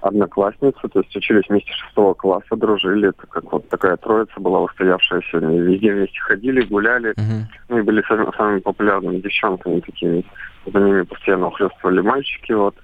одноклассницы, 0.00 0.88
то 0.88 1.00
есть 1.00 1.14
учились 1.14 1.48
вместе 1.48 1.72
шестого 1.72 2.14
класса, 2.14 2.56
дружили. 2.56 3.08
Это 3.08 3.26
как 3.26 3.52
вот 3.52 3.68
такая 3.68 3.96
троица 3.96 4.38
была 4.40 4.60
устоявшаяся. 4.60 5.38
Они 5.38 5.58
везде 5.60 5.92
вместе 5.92 6.20
ходили, 6.20 6.62
гуляли. 6.62 7.10
Uh-huh. 7.10 7.44
Ну 7.68 7.78
и 7.78 7.82
были 7.82 8.02
самыми, 8.02 8.30
самыми 8.36 8.60
популярными 8.60 9.20
девчонками 9.20 9.80
такими. 9.80 10.24
За 10.66 10.78
ними 10.78 11.02
постоянно 11.02 11.48
ухлёстывали 11.48 12.00
мальчики. 12.00 12.52
Вот. 12.52 12.74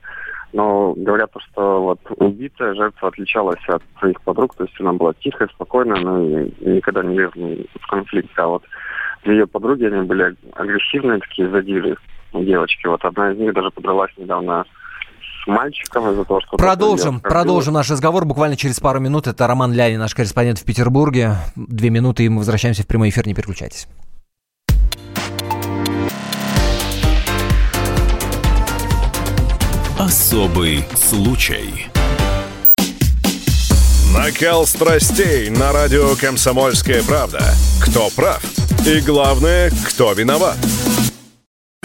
Но 0.52 0.94
говорят, 0.96 1.30
что 1.50 1.82
вот 1.82 2.00
убитая 2.16 2.74
жертва 2.74 3.08
отличалась 3.08 3.68
от 3.68 3.82
своих 3.98 4.20
подруг, 4.22 4.54
то 4.54 4.64
есть 4.64 4.80
она 4.80 4.92
была 4.92 5.12
тихая, 5.14 5.48
спокойная, 5.48 6.00
но 6.00 6.20
никогда 6.60 7.02
не 7.02 7.18
лезла 7.18 7.48
в 7.80 7.86
конфликт. 7.88 8.30
А 8.38 8.46
вот 8.46 8.62
ее 9.24 9.46
подруги, 9.46 9.84
они 9.84 10.06
были 10.06 10.34
агрессивные, 10.54 11.18
такие 11.18 11.48
задиры 11.50 11.96
девочки. 12.32 12.86
Вот 12.86 13.04
одна 13.04 13.32
из 13.32 13.38
них 13.38 13.52
даже 13.54 13.70
подралась 13.70 14.12
недавно 14.16 14.64
с 15.47 15.49
мальчиком 15.49 16.11
из-за 16.11 16.24
того, 16.24 16.40
что... 16.40 16.57
Продолжим, 16.57 17.20
продолжим 17.20 17.74
наш 17.74 17.90
разговор 17.90 18.24
буквально 18.24 18.57
через 18.57 18.80
пару 18.80 19.01
минут. 19.01 19.26
Это 19.26 19.47
Роман 19.47 19.72
Лянин, 19.72 20.01
наш 20.01 20.14
корреспондент 20.14 20.59
в 20.59 20.64
Петербурге. 20.64 21.36
Две 21.55 21.90
минуты, 21.90 22.24
и 22.24 22.28
мы 22.28 22.38
возвращаемся 22.38 22.82
в 22.82 22.86
прямой 22.86 23.11
эфир, 23.11 23.26
не 23.26 23.34
переключайтесь. 23.34 23.86
Особый 29.99 30.84
случай. 30.94 31.86
Накал 34.14 34.66
страстей 34.66 35.51
на 35.51 35.72
радио 35.72 36.14
«Комсомольская 36.16 37.03
правда». 37.03 37.40
Кто 37.82 38.09
прав? 38.14 38.42
И 38.86 39.01
главное, 39.01 39.70
кто 39.88 40.12
виноват? 40.12 40.57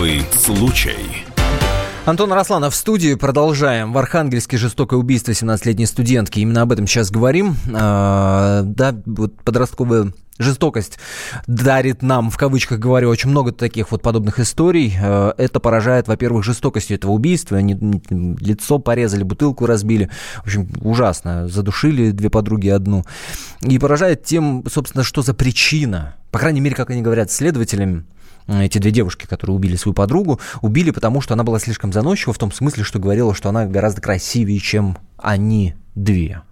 Особый 0.00 0.22
случай. 0.32 1.26
Антон 2.06 2.32
Росланов 2.32 2.72
в 2.72 2.76
студии. 2.76 3.16
Продолжаем. 3.16 3.92
В 3.92 3.98
Архангельске 3.98 4.56
жестокое 4.56 4.98
убийство 4.98 5.32
17-летней 5.32 5.84
студентки. 5.84 6.40
Именно 6.40 6.62
об 6.62 6.72
этом 6.72 6.86
сейчас 6.86 7.10
говорим. 7.10 7.54
А, 7.74 8.62
да, 8.62 8.94
вот 9.04 9.36
подростковая 9.42 10.14
жестокость 10.38 10.98
дарит 11.46 12.00
нам, 12.00 12.30
в 12.30 12.38
кавычках 12.38 12.78
говорю, 12.78 13.10
очень 13.10 13.28
много 13.28 13.52
таких 13.52 13.90
вот 13.90 14.00
подобных 14.00 14.40
историй. 14.40 14.96
А, 15.02 15.34
это 15.36 15.60
поражает, 15.60 16.08
во-первых, 16.08 16.44
жестокостью 16.44 16.96
этого 16.96 17.10
убийства. 17.12 17.58
Они 17.58 17.74
лицо 18.08 18.78
порезали, 18.78 19.22
бутылку 19.22 19.66
разбили. 19.66 20.08
В 20.38 20.44
общем, 20.44 20.70
ужасно. 20.80 21.46
Задушили 21.46 22.10
две 22.12 22.30
подруги 22.30 22.68
одну. 22.68 23.04
И 23.60 23.78
поражает 23.78 24.24
тем, 24.24 24.64
собственно, 24.66 25.04
что 25.04 25.20
за 25.20 25.34
причина. 25.34 26.16
По 26.30 26.38
крайней 26.38 26.62
мере, 26.62 26.74
как 26.74 26.88
они 26.88 27.02
говорят 27.02 27.30
следователям, 27.30 28.06
эти 28.50 28.78
две 28.78 28.90
девушки, 28.90 29.26
которые 29.26 29.56
убили 29.56 29.76
свою 29.76 29.94
подругу, 29.94 30.40
убили 30.60 30.90
потому, 30.90 31.20
что 31.20 31.34
она 31.34 31.44
была 31.44 31.58
слишком 31.58 31.92
заносчива 31.92 32.32
в 32.32 32.38
том 32.38 32.52
смысле, 32.52 32.84
что 32.84 32.98
говорила, 32.98 33.34
что 33.34 33.48
она 33.48 33.66
гораздо 33.66 34.00
красивее, 34.00 34.58
чем 34.58 34.98
они 35.16 35.74
две. 35.94 36.42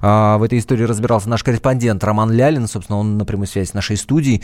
А, 0.00 0.38
в 0.38 0.42
этой 0.42 0.58
истории 0.58 0.84
разбирался 0.84 1.28
наш 1.28 1.42
корреспондент 1.42 2.02
Роман 2.04 2.30
Лялин, 2.30 2.66
собственно, 2.66 2.98
он 2.98 3.18
на 3.18 3.24
прямой 3.24 3.46
связи 3.46 3.68
с 3.68 3.74
нашей 3.74 3.96
студией. 3.96 4.42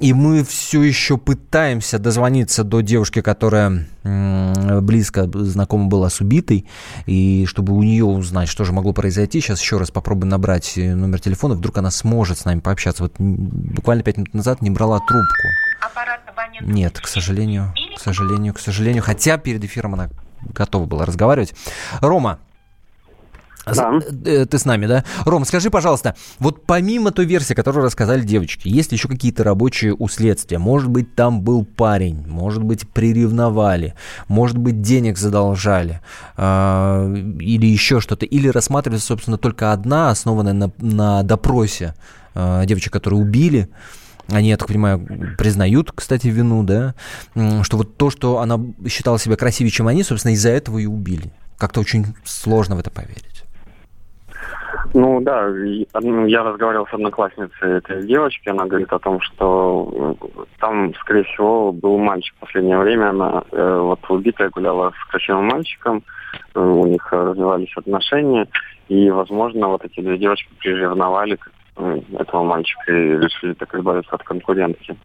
И 0.00 0.12
мы 0.12 0.44
все 0.44 0.82
еще 0.82 1.18
пытаемся 1.18 1.98
дозвониться 1.98 2.64
до 2.64 2.80
девушки, 2.80 3.20
которая 3.20 3.86
близко 4.02 5.30
знакома 5.32 5.86
была 5.86 6.10
с 6.10 6.20
убитой, 6.20 6.66
и 7.06 7.44
чтобы 7.46 7.72
у 7.72 7.82
нее 7.82 8.04
узнать, 8.04 8.48
что 8.48 8.64
же 8.64 8.72
могло 8.72 8.92
произойти. 8.92 9.40
Сейчас 9.40 9.60
еще 9.60 9.78
раз 9.78 9.90
попробуем 9.90 10.30
набрать 10.30 10.72
номер 10.76 11.20
телефона, 11.20 11.54
вдруг 11.54 11.78
она 11.78 11.90
сможет 11.90 12.38
с 12.38 12.44
нами 12.44 12.60
пообщаться. 12.60 13.04
Вот 13.04 13.14
буквально 13.18 14.02
пять 14.02 14.16
минут 14.16 14.34
назад 14.34 14.60
не 14.60 14.70
брала 14.70 14.98
трубку. 14.98 15.48
Нет, 16.62 17.00
к 17.00 17.06
сожалению, 17.06 17.72
к 17.96 18.00
сожалению, 18.00 18.54
к 18.54 18.60
сожалению. 18.60 19.02
Хотя 19.02 19.38
перед 19.38 19.62
эфиром 19.64 19.94
она 19.94 20.10
готова 20.42 20.86
была 20.86 21.04
разговаривать. 21.04 21.54
Рома, 22.00 22.38
да. 23.66 24.00
Э, 24.24 24.46
ты 24.46 24.58
с 24.58 24.64
нами, 24.64 24.86
да? 24.86 25.04
Ром, 25.24 25.44
скажи, 25.44 25.70
пожалуйста, 25.70 26.16
вот 26.38 26.66
помимо 26.66 27.12
той 27.12 27.26
версии, 27.26 27.54
которую 27.54 27.84
рассказали 27.84 28.22
девочки, 28.22 28.68
есть 28.68 28.90
ли 28.90 28.96
еще 28.96 29.08
какие-то 29.08 29.44
рабочие 29.44 29.94
у 29.96 30.08
следствия? 30.08 30.58
Может 30.58 30.88
быть, 30.88 31.14
там 31.14 31.42
был 31.42 31.64
парень, 31.64 32.26
может 32.26 32.62
быть, 32.62 32.88
приревновали, 32.88 33.94
может 34.28 34.58
быть, 34.58 34.82
денег 34.82 35.18
задолжали, 35.18 36.00
э, 36.36 37.14
или 37.40 37.66
еще 37.66 38.00
что-то, 38.00 38.26
или 38.26 38.48
рассматривается, 38.48 39.06
собственно, 39.06 39.38
только 39.38 39.72
одна, 39.72 40.10
основанная 40.10 40.54
на, 40.54 40.72
на 40.78 41.22
допросе 41.22 41.94
э, 42.34 42.64
девочек, 42.66 42.92
которые 42.92 43.20
убили, 43.20 43.68
они, 44.28 44.48
я 44.48 44.56
так 44.56 44.68
понимаю, 44.68 45.06
признают, 45.36 45.92
кстати, 45.92 46.28
вину, 46.28 46.62
да, 46.62 46.94
что 47.62 47.76
вот 47.76 47.96
то, 47.96 48.10
что 48.10 48.38
она 48.38 48.60
считала 48.88 49.18
себя 49.18 49.36
красивее, 49.36 49.70
чем 49.70 49.88
они, 49.88 50.02
собственно, 50.02 50.32
из-за 50.32 50.50
этого 50.50 50.78
и 50.78 50.86
убили. 50.86 51.32
Как-то 51.58 51.80
очень 51.80 52.14
сложно 52.24 52.76
в 52.76 52.78
это 52.78 52.90
поверить. 52.90 53.44
Ну 54.94 55.20
да, 55.22 55.48
ну, 56.02 56.26
я 56.26 56.42
разговаривал 56.42 56.86
с 56.86 56.92
одноклассницей 56.92 57.78
этой 57.78 58.06
девочки, 58.06 58.48
она 58.50 58.66
говорит 58.66 58.92
о 58.92 58.98
том, 58.98 59.20
что 59.22 60.18
э, 60.20 60.44
там, 60.60 60.94
скорее 60.96 61.24
всего, 61.24 61.72
был 61.72 61.96
мальчик 61.96 62.34
в 62.36 62.40
последнее 62.40 62.78
время, 62.78 63.10
она 63.10 63.42
э, 63.52 63.78
вот 63.80 64.00
убитая 64.10 64.50
гуляла 64.50 64.90
с 64.90 65.10
красивым 65.10 65.46
мальчиком, 65.46 66.02
э, 66.54 66.60
у 66.60 66.86
них 66.86 67.10
развивались 67.10 67.74
отношения, 67.74 68.46
и, 68.88 69.08
возможно, 69.08 69.68
вот 69.68 69.82
эти 69.82 70.00
две 70.00 70.18
девочки 70.18 70.50
приревновали 70.58 71.38
этого 71.76 72.42
мальчика 72.42 72.92
и 72.92 73.16
решили 73.16 73.54
так 73.54 73.74
избавиться 73.74 74.14
от 74.14 74.22
конкурентки. 74.22 74.96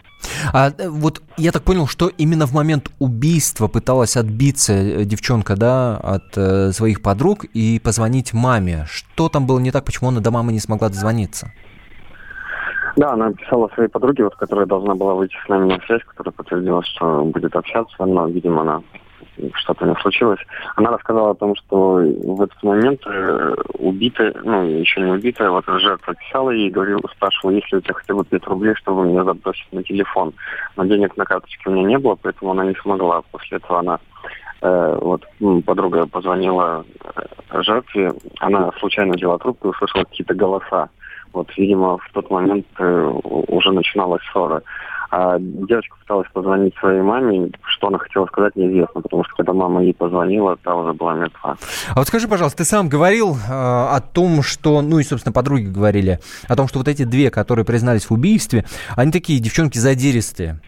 А 0.53 0.69
э, 0.77 0.89
вот 0.89 1.21
я 1.37 1.51
так 1.51 1.63
понял, 1.63 1.87
что 1.87 2.09
именно 2.17 2.45
в 2.45 2.53
момент 2.53 2.89
убийства 2.99 3.67
пыталась 3.67 4.17
отбиться 4.17 4.73
э, 4.73 5.03
девчонка, 5.05 5.55
да, 5.55 5.97
от 5.97 6.37
э, 6.37 6.71
своих 6.71 7.01
подруг 7.01 7.45
и 7.45 7.79
позвонить 7.79 8.33
маме. 8.33 8.85
Что 8.87 9.29
там 9.29 9.47
было 9.47 9.59
не 9.59 9.71
так, 9.71 9.85
почему 9.85 10.09
она 10.09 10.19
до 10.19 10.31
мамы 10.31 10.51
не 10.51 10.59
смогла 10.59 10.89
дозвониться? 10.89 11.51
Да, 12.97 13.13
она 13.13 13.31
писала 13.31 13.69
своей 13.75 13.89
подруге, 13.89 14.23
вот, 14.23 14.35
которая 14.35 14.65
должна 14.65 14.95
была 14.95 15.13
выйти 15.13 15.35
с 15.45 15.49
нами 15.49 15.71
на 15.71 15.79
связь, 15.85 16.03
которая 16.03 16.31
подтвердила, 16.31 16.83
что 16.83 17.23
будет 17.25 17.55
общаться, 17.55 18.05
но, 18.05 18.27
видимо, 18.27 18.61
она 18.61 18.81
что-то 19.55 19.85
не 19.85 19.95
случилось. 19.95 20.39
Она 20.75 20.91
рассказала 20.91 21.31
о 21.31 21.35
том, 21.35 21.55
что 21.55 21.95
в 21.95 22.41
этот 22.41 22.61
момент 22.63 23.01
э, 23.05 23.55
убитая, 23.79 24.33
ну, 24.43 24.63
еще 24.63 25.01
не 25.01 25.11
убитая, 25.11 25.49
вот 25.49 25.65
жертва 25.65 26.15
писала 26.15 26.51
ей 26.51 26.67
и 26.67 26.71
говорила, 26.71 27.01
спрашивала, 27.15 27.51
есть 27.51 27.71
ли 27.71 27.77
у 27.77 27.81
тебя 27.81 27.93
хотя 27.93 28.13
бы 28.13 28.25
5 28.25 28.47
рублей, 28.47 28.75
чтобы 28.75 29.05
меня 29.05 29.23
забросить 29.23 29.71
на 29.71 29.83
телефон. 29.83 30.33
Но 30.75 30.85
денег 30.85 31.15
на 31.17 31.25
карточке 31.25 31.69
у 31.69 31.73
меня 31.73 31.87
не 31.87 31.97
было, 31.97 32.15
поэтому 32.15 32.51
она 32.51 32.65
не 32.65 32.75
смогла. 32.75 33.21
После 33.31 33.57
этого 33.57 33.79
она 33.79 33.99
э, 34.61 34.97
вот 35.01 35.25
подруга 35.65 36.07
позвонила 36.07 36.85
э, 37.03 37.61
жертве, 37.61 38.13
она 38.39 38.71
случайно 38.79 39.13
взяла 39.13 39.37
трубку 39.37 39.67
и 39.67 39.71
услышала 39.71 40.03
какие-то 40.03 40.33
голоса. 40.33 40.89
Вот, 41.33 41.49
видимо, 41.57 41.97
в 41.97 42.09
тот 42.13 42.31
момент 42.31 42.65
уже 42.79 43.71
начиналась 43.71 44.23
ссора. 44.31 44.63
А 45.09 45.37
девочка 45.39 45.95
пыталась 45.99 46.27
позвонить 46.33 46.75
своей 46.77 47.01
маме, 47.01 47.51
что 47.63 47.87
она 47.87 47.97
хотела 47.97 48.25
сказать, 48.27 48.55
неизвестно, 48.55 49.01
потому 49.01 49.23
что 49.23 49.35
когда 49.35 49.53
мама 49.53 49.83
ей 49.83 49.93
позвонила, 49.93 50.57
та 50.57 50.75
уже 50.75 50.93
была 50.93 51.15
мертва. 51.15 51.57
А 51.89 51.95
вот 51.95 52.07
скажи, 52.07 52.27
пожалуйста, 52.27 52.59
ты 52.59 52.65
сам 52.65 52.89
говорил 52.89 53.35
э, 53.35 53.37
о 53.49 53.99
том, 54.01 54.41
что, 54.41 54.81
ну 54.81 54.99
и, 54.99 55.03
собственно, 55.03 55.33
подруги 55.33 55.65
говорили, 55.65 56.19
о 56.47 56.55
том, 56.55 56.67
что 56.67 56.79
вот 56.79 56.87
эти 56.87 57.03
две, 57.03 57.31
которые 57.31 57.65
признались 57.65 58.05
в 58.05 58.11
убийстве, 58.11 58.65
они 58.95 59.11
такие 59.11 59.39
девчонки 59.39 59.77
задиристые. 59.77 60.59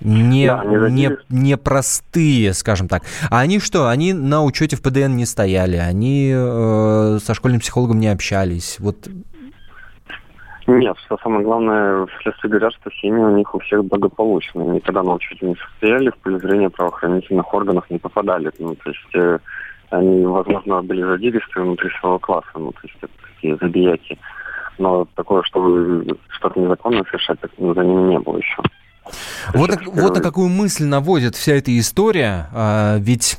Не, 0.00 0.46
да, 0.46 0.64
не, 0.88 1.10
не 1.28 1.56
простые, 1.58 2.54
скажем 2.54 2.88
так. 2.88 3.02
А 3.28 3.40
они 3.40 3.58
что? 3.58 3.88
Они 3.88 4.14
на 4.14 4.42
учете 4.42 4.76
в 4.76 4.82
ПДН 4.82 5.14
не 5.16 5.26
стояли, 5.26 5.76
они 5.76 6.32
э, 6.34 7.18
со 7.22 7.34
школьным 7.34 7.60
психологом 7.60 8.00
не 8.00 8.08
общались. 8.08 8.76
Вот 8.78 9.08
нет, 10.78 10.96
что 11.06 11.18
самое 11.22 11.42
главное, 11.42 12.06
в 12.06 12.10
следствии 12.22 12.48
говорят, 12.48 12.72
что 12.74 12.90
семьи 12.90 13.22
у 13.22 13.36
них 13.36 13.54
у 13.54 13.58
всех 13.60 13.84
благополучные. 13.84 14.66
Никогда 14.66 15.02
на 15.02 15.14
учете 15.14 15.46
не 15.46 15.56
состояли, 15.56 16.10
в 16.10 16.16
поле 16.18 16.38
зрения 16.38 16.70
правоохранительных 16.70 17.52
органов 17.54 17.88
не 17.90 17.98
попадали. 17.98 18.50
Ну, 18.58 18.74
то 18.74 18.90
есть 18.90 19.14
э, 19.14 19.38
они, 19.90 20.24
возможно, 20.24 20.82
были 20.82 21.02
задиристы 21.02 21.60
внутри 21.60 21.90
своего 22.00 22.18
класса, 22.18 22.50
ну, 22.54 22.72
то 22.72 22.80
есть 22.82 22.96
это 23.00 23.12
такие 23.34 23.56
забияки. 23.56 24.18
Но 24.78 25.06
такое, 25.14 25.42
чтобы 25.42 26.06
что-то 26.30 26.58
незаконное 26.58 27.04
совершать, 27.04 27.40
так, 27.40 27.50
ну, 27.58 27.74
за 27.74 27.84
ними 27.84 28.10
не 28.12 28.18
было 28.18 28.38
еще. 28.38 28.62
Вот, 29.54 29.70
так, 29.70 29.86
вот 29.86 30.16
на 30.16 30.22
какую 30.22 30.48
мысль 30.48 30.84
наводит 30.84 31.36
вся 31.36 31.54
эта 31.54 31.76
история. 31.78 32.48
А, 32.52 32.98
ведь 32.98 33.38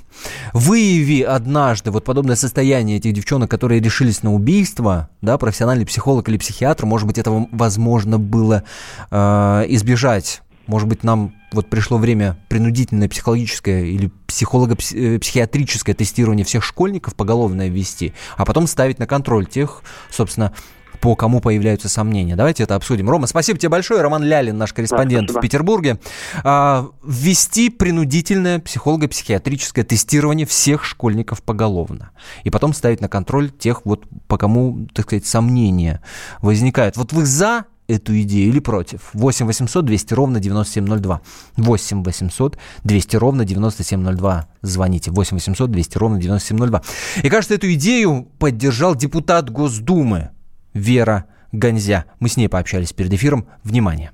выяви 0.54 1.22
однажды 1.22 1.92
вот 1.92 2.04
подобное 2.04 2.36
состояние 2.36 2.98
этих 2.98 3.14
девчонок, 3.14 3.50
которые 3.50 3.82
решились 3.82 4.24
на 4.24 4.34
убийство, 4.34 5.10
да, 5.22 5.38
профессиональный 5.38 5.86
психолог 5.86 6.28
или 6.30 6.38
психиатр, 6.38 6.86
может 6.86 7.08
быть, 7.08 7.18
этого 7.18 7.48
возможно 7.52 8.20
было 8.20 8.64
а, 9.10 9.64
избежать. 9.68 10.42
Может 10.68 10.88
быть, 10.88 11.04
нам 11.04 11.34
вот 11.52 11.70
пришло 11.70 11.98
время 11.98 12.38
принудительное 12.48 13.10
психологическое 13.10 13.86
или 13.86 14.12
психолого-психиатрическое 14.28 15.94
тестирование 15.94 16.46
всех 16.46 16.64
школьников 16.64 17.16
поголовное 17.16 17.68
ввести, 17.68 18.14
а 18.38 18.46
потом 18.46 18.68
ставить 18.68 19.00
на 19.00 19.08
контроль 19.08 19.46
тех, 19.46 19.82
собственно, 20.10 20.54
по 21.02 21.16
кому 21.16 21.42
появляются 21.42 21.90
сомнения. 21.90 22.36
Давайте 22.36 22.64
это 22.64 22.76
обсудим. 22.76 23.10
Рома, 23.10 23.26
спасибо 23.26 23.58
тебе 23.58 23.70
большое. 23.70 24.02
Роман 24.02 24.24
Лялин, 24.24 24.58
наш 24.58 24.72
корреспондент 24.72 25.34
да, 25.34 25.40
в 25.40 25.42
Петербурге. 25.42 26.00
А, 26.44 26.88
ввести 27.04 27.70
принудительное 27.70 28.60
психолого-психиатрическое 28.60 29.84
тестирование 29.84 30.46
всех 30.46 30.86
школьников 30.86 31.42
поголовно. 31.42 32.12
И 32.44 32.52
потом 32.52 32.74
ставить 32.74 33.02
на 33.02 33.10
контроль 33.10 33.50
тех, 33.50 33.82
вот 33.84 34.06
по 34.28 34.38
кому, 34.38 34.88
так 34.94 35.08
сказать, 35.08 35.26
сомнения 35.26 36.02
возникают. 36.40 36.98
Вот 36.98 37.14
вы 37.14 37.26
за 37.26 37.66
эту 37.88 38.20
идею 38.22 38.50
или 38.50 38.60
против? 38.60 39.10
8 39.14 39.48
800 39.48 39.84
200 39.84 40.14
ровно 40.14 40.40
9702. 40.40 41.22
8 41.58 42.04
800 42.04 42.58
200 42.84 43.16
ровно 43.16 43.44
9702. 43.44 44.48
Звоните. 44.62 45.10
8 45.10 45.36
800 45.36 45.72
200 45.72 45.98
ровно 45.98 46.20
9702. 46.20 46.84
И 47.24 47.30
кажется, 47.30 47.56
эту 47.56 47.74
идею 47.74 48.28
поддержал 48.38 48.96
депутат 48.96 49.50
Госдумы 49.50 50.30
Вера 50.74 51.26
Ганзя. 51.52 52.06
Мы 52.20 52.30
с 52.30 52.38
ней 52.38 52.48
пообщались 52.48 52.94
перед 52.94 53.14
эфиром. 53.14 53.48
Внимание! 53.64 54.12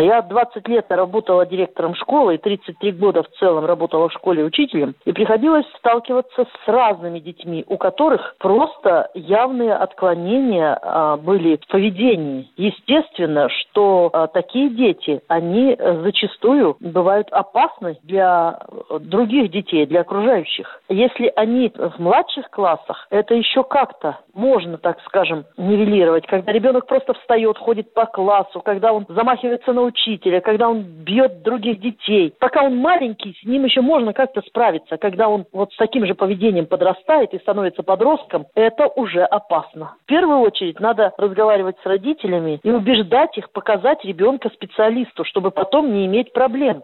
Я 0.00 0.22
20 0.22 0.66
лет 0.68 0.86
работала 0.90 1.46
директором 1.46 1.94
школы 1.94 2.34
и 2.34 2.38
33 2.38 2.92
года 2.92 3.22
в 3.22 3.28
целом 3.38 3.64
работала 3.64 4.08
в 4.08 4.12
школе 4.12 4.42
учителем. 4.42 4.96
И 5.04 5.12
приходилось 5.12 5.66
сталкиваться 5.78 6.44
с 6.44 6.68
разными 6.68 7.20
детьми, 7.20 7.64
у 7.68 7.76
которых 7.76 8.34
просто 8.38 9.10
явные 9.14 9.74
отклонения 9.74 10.76
а, 10.82 11.16
были 11.16 11.56
в 11.56 11.66
поведении. 11.68 12.50
Естественно, 12.56 13.48
что 13.48 14.10
а, 14.12 14.26
такие 14.26 14.70
дети, 14.70 15.22
они 15.28 15.76
зачастую 15.78 16.76
бывают 16.80 17.28
опасны 17.30 17.96
для 18.02 18.58
других 18.98 19.52
детей, 19.52 19.86
для 19.86 20.00
окружающих. 20.00 20.80
Если 20.88 21.32
они 21.36 21.72
в 21.72 22.00
младших 22.00 22.50
классах, 22.50 23.06
это 23.10 23.34
еще 23.34 23.62
как-то 23.62 24.18
можно, 24.34 24.76
так 24.76 24.98
скажем, 25.06 25.44
нивелировать. 25.56 26.26
Когда 26.26 26.50
ребенок 26.50 26.86
просто 26.86 27.14
встает, 27.14 27.58
ходит 27.58 27.94
по 27.94 28.06
классу, 28.06 28.60
когда 28.60 28.92
он 28.92 29.06
замахивается 29.08 29.72
на 29.72 29.83
учителя, 29.84 30.40
когда 30.40 30.68
он 30.68 30.82
бьет 30.82 31.42
других 31.42 31.80
детей. 31.80 32.34
Пока 32.38 32.62
он 32.62 32.76
маленький, 32.76 33.36
с 33.40 33.46
ним 33.46 33.64
еще 33.64 33.80
можно 33.80 34.12
как-то 34.12 34.42
справиться. 34.42 34.96
Когда 34.96 35.28
он 35.28 35.46
вот 35.52 35.72
с 35.72 35.76
таким 35.76 36.06
же 36.06 36.14
поведением 36.14 36.66
подрастает 36.66 37.32
и 37.34 37.38
становится 37.38 37.82
подростком, 37.82 38.46
это 38.54 38.86
уже 38.88 39.22
опасно. 39.22 39.94
В 40.04 40.06
первую 40.06 40.38
очередь 40.38 40.80
надо 40.80 41.12
разговаривать 41.18 41.76
с 41.82 41.86
родителями 41.86 42.60
и 42.62 42.70
убеждать 42.70 43.36
их 43.38 43.50
показать 43.50 44.04
ребенка 44.04 44.50
специалисту, 44.50 45.24
чтобы 45.24 45.50
потом 45.50 45.92
не 45.92 46.06
иметь 46.06 46.32
проблем. 46.32 46.82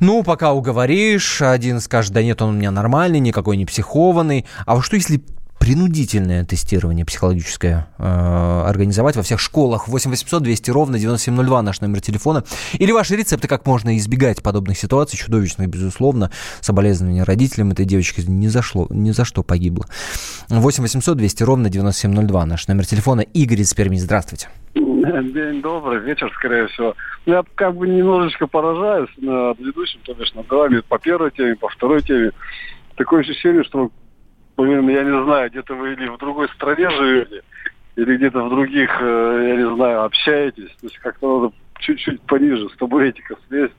Ну, 0.00 0.22
пока 0.22 0.52
уговоришь, 0.52 1.42
один 1.42 1.80
скажет, 1.80 2.12
да 2.12 2.22
нет, 2.22 2.40
он 2.42 2.50
у 2.50 2.52
меня 2.52 2.70
нормальный, 2.70 3.18
никакой 3.18 3.56
не 3.56 3.64
психованный. 3.64 4.44
А 4.66 4.74
вот 4.74 4.84
что 4.84 4.96
если 4.96 5.20
принудительное 5.58 6.44
тестирование 6.44 7.04
психологическое 7.04 7.88
э, 7.98 8.62
организовать 8.66 9.16
во 9.16 9.22
всех 9.22 9.40
школах. 9.40 9.88
8 9.88 10.10
800 10.10 10.42
200 10.42 10.70
ровно 10.70 10.98
9702 10.98 11.62
наш 11.62 11.80
номер 11.80 12.00
телефона. 12.00 12.44
Или 12.74 12.92
ваши 12.92 13.16
рецепты, 13.16 13.48
как 13.48 13.66
можно 13.66 13.96
избегать 13.96 14.42
подобных 14.42 14.78
ситуаций, 14.78 15.18
чудовищных, 15.18 15.68
безусловно. 15.68 16.30
Соболезнования 16.60 17.24
родителям 17.24 17.72
этой 17.72 17.84
девочки 17.84 18.22
ни 18.26 18.46
за, 18.46 18.62
шло, 18.62 18.86
ни 18.90 19.10
за 19.10 19.24
что 19.24 19.42
погибла. 19.42 19.86
8 20.48 20.82
800 20.82 21.16
200 21.16 21.42
ровно 21.42 21.68
9702 21.68 22.46
наш 22.46 22.68
номер 22.68 22.86
телефона. 22.86 23.20
Игорь 23.20 23.60
из 23.60 23.74
Перми, 23.74 23.96
здравствуйте. 23.96 24.48
День 24.74 25.62
добрый, 25.62 26.00
вечер, 26.00 26.30
скорее 26.34 26.68
всего. 26.68 26.94
Я 27.26 27.42
как 27.54 27.74
бы 27.74 27.88
немножечко 27.88 28.46
поражаюсь 28.46 29.10
над 29.16 29.58
ведущим, 29.58 30.00
то 30.04 30.14
бишь 30.14 30.32
над 30.34 30.48
вами 30.48 30.80
по 30.86 30.98
первой 30.98 31.30
теме, 31.30 31.56
по 31.56 31.68
второй 31.68 32.02
теме. 32.02 32.30
Такое 32.96 33.20
ощущение, 33.20 33.64
что 33.64 33.90
я 34.64 35.04
не 35.04 35.24
знаю, 35.24 35.50
где-то 35.50 35.74
вы 35.74 35.92
или 35.92 36.08
в 36.08 36.18
другой 36.18 36.48
стране 36.50 36.90
живете, 36.90 37.42
или 37.96 38.16
где-то 38.16 38.44
в 38.44 38.50
других, 38.50 38.90
э, 39.00 39.46
я 39.48 39.56
не 39.56 39.74
знаю, 39.74 40.04
общаетесь. 40.04 40.70
То 40.80 40.86
есть 40.86 40.98
как-то 40.98 41.40
надо 41.40 41.54
чуть-чуть 41.78 42.20
пониже, 42.22 42.68
чтобы 42.70 43.06
этика 43.06 43.36
слезть 43.48 43.74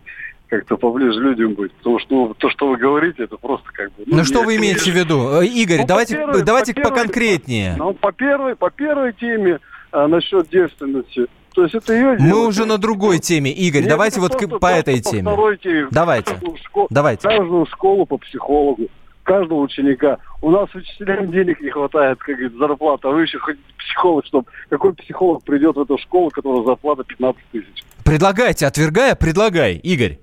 как-то 0.47 0.77
поближе 0.77 1.19
людям 1.19 1.53
быть. 1.53 1.71
Потому 1.73 1.99
что 1.99 2.27
ну, 2.27 2.33
то, 2.33 2.49
что 2.49 2.69
вы 2.69 2.77
говорите, 2.77 3.23
это 3.23 3.37
просто 3.37 3.67
как 3.71 3.89
бы... 3.89 4.03
Ну, 4.05 4.17
ну 4.17 4.23
что 4.23 4.41
вы 4.41 4.57
имеете 4.57 4.91
в 4.91 4.95
виду? 4.95 5.41
Э, 5.41 5.45
Игорь, 5.45 5.81
ну, 5.81 5.87
давайте, 5.87 6.15
по 6.15 6.25
первой, 6.25 6.43
давайте 6.43 6.73
по 6.73 6.81
первой, 6.81 6.89
поконкретнее. 6.89 7.75
Ну, 7.77 7.93
по 7.93 8.11
первой, 8.11 8.55
по 8.55 8.71
первой 8.71 9.13
теме 9.13 9.59
а, 9.91 10.07
насчет 10.07 10.49
девственности. 10.49 11.27
То 11.53 11.63
есть 11.63 11.75
это 11.75 11.93
ее 11.93 12.17
Мы 12.19 12.45
уже 12.45 12.65
на 12.65 12.77
другой 12.77 13.19
теме, 13.19 13.51
Игорь. 13.51 13.81
Нет, 13.81 13.89
давайте 13.89 14.19
вот 14.19 14.31
просто, 14.31 14.59
по 14.59 14.67
этой 14.67 14.99
теме. 14.99 15.23
По 15.23 15.31
второй 15.31 15.57
теме. 15.57 15.87
Давайте. 15.91 16.31
Каждую 16.31 16.57
школу, 16.57 16.87
давайте. 16.89 17.27
Каждую 17.27 17.65
школу 17.65 18.05
по 18.05 18.17
психологу 18.17 18.87
каждого 19.29 19.59
ученика. 19.59 20.17
У 20.41 20.49
нас 20.49 20.73
учителям 20.73 21.29
денег 21.31 21.61
не 21.61 21.69
хватает, 21.69 22.17
как 22.17 22.35
говорит, 22.35 22.57
зарплата. 22.57 23.09
А 23.09 23.11
вы 23.11 23.21
еще 23.21 23.37
хоть 23.37 23.59
психолог, 23.77 24.25
чтобы 24.25 24.47
какой 24.69 24.93
психолог 24.95 25.43
придет 25.43 25.75
в 25.75 25.81
эту 25.81 25.99
школу, 25.99 26.31
которая 26.31 26.63
зарплата 26.63 27.03
15 27.03 27.39
тысяч? 27.51 27.83
Предлагайте, 28.03 28.65
отвергая, 28.65 29.13
предлагай, 29.13 29.75
Игорь. 29.75 30.17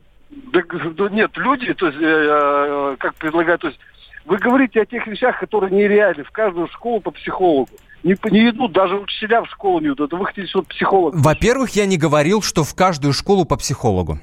Да, 0.52 0.60
да 0.96 1.08
нет, 1.08 1.30
люди, 1.36 1.72
то 1.74 1.86
есть, 1.86 1.98
э, 2.00 2.04
э, 2.04 2.96
как 2.98 3.14
предлагают, 3.14 3.60
то 3.60 3.68
есть, 3.68 3.78
вы 4.24 4.38
говорите 4.38 4.82
о 4.82 4.86
тех 4.86 5.06
вещах, 5.06 5.38
которые 5.38 5.72
нереальны. 5.72 6.24
В 6.24 6.32
каждую 6.32 6.66
школу 6.66 7.00
по 7.00 7.12
психологу. 7.12 7.68
Не, 8.02 8.16
не 8.32 8.50
идут, 8.50 8.72
даже 8.72 8.96
учителя 8.96 9.42
в 9.42 9.46
школу 9.46 9.78
не 9.78 9.86
идут. 9.86 10.00
Это 10.00 10.16
вы 10.16 10.26
хотите, 10.26 10.50
вот 10.52 10.66
психолог. 10.66 11.14
Во-первых, 11.14 11.70
я 11.76 11.86
не 11.86 11.96
говорил, 11.96 12.42
что 12.42 12.64
в 12.64 12.74
каждую 12.74 13.12
школу 13.12 13.44
по 13.44 13.56
психологу. 13.56 14.18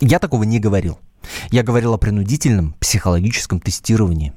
Я 0.00 0.18
такого 0.18 0.42
не 0.42 0.58
говорил. 0.58 0.98
Я 1.50 1.62
говорил 1.62 1.94
о 1.94 1.98
принудительном 1.98 2.74
психологическом 2.80 3.60
тестировании. 3.60 4.32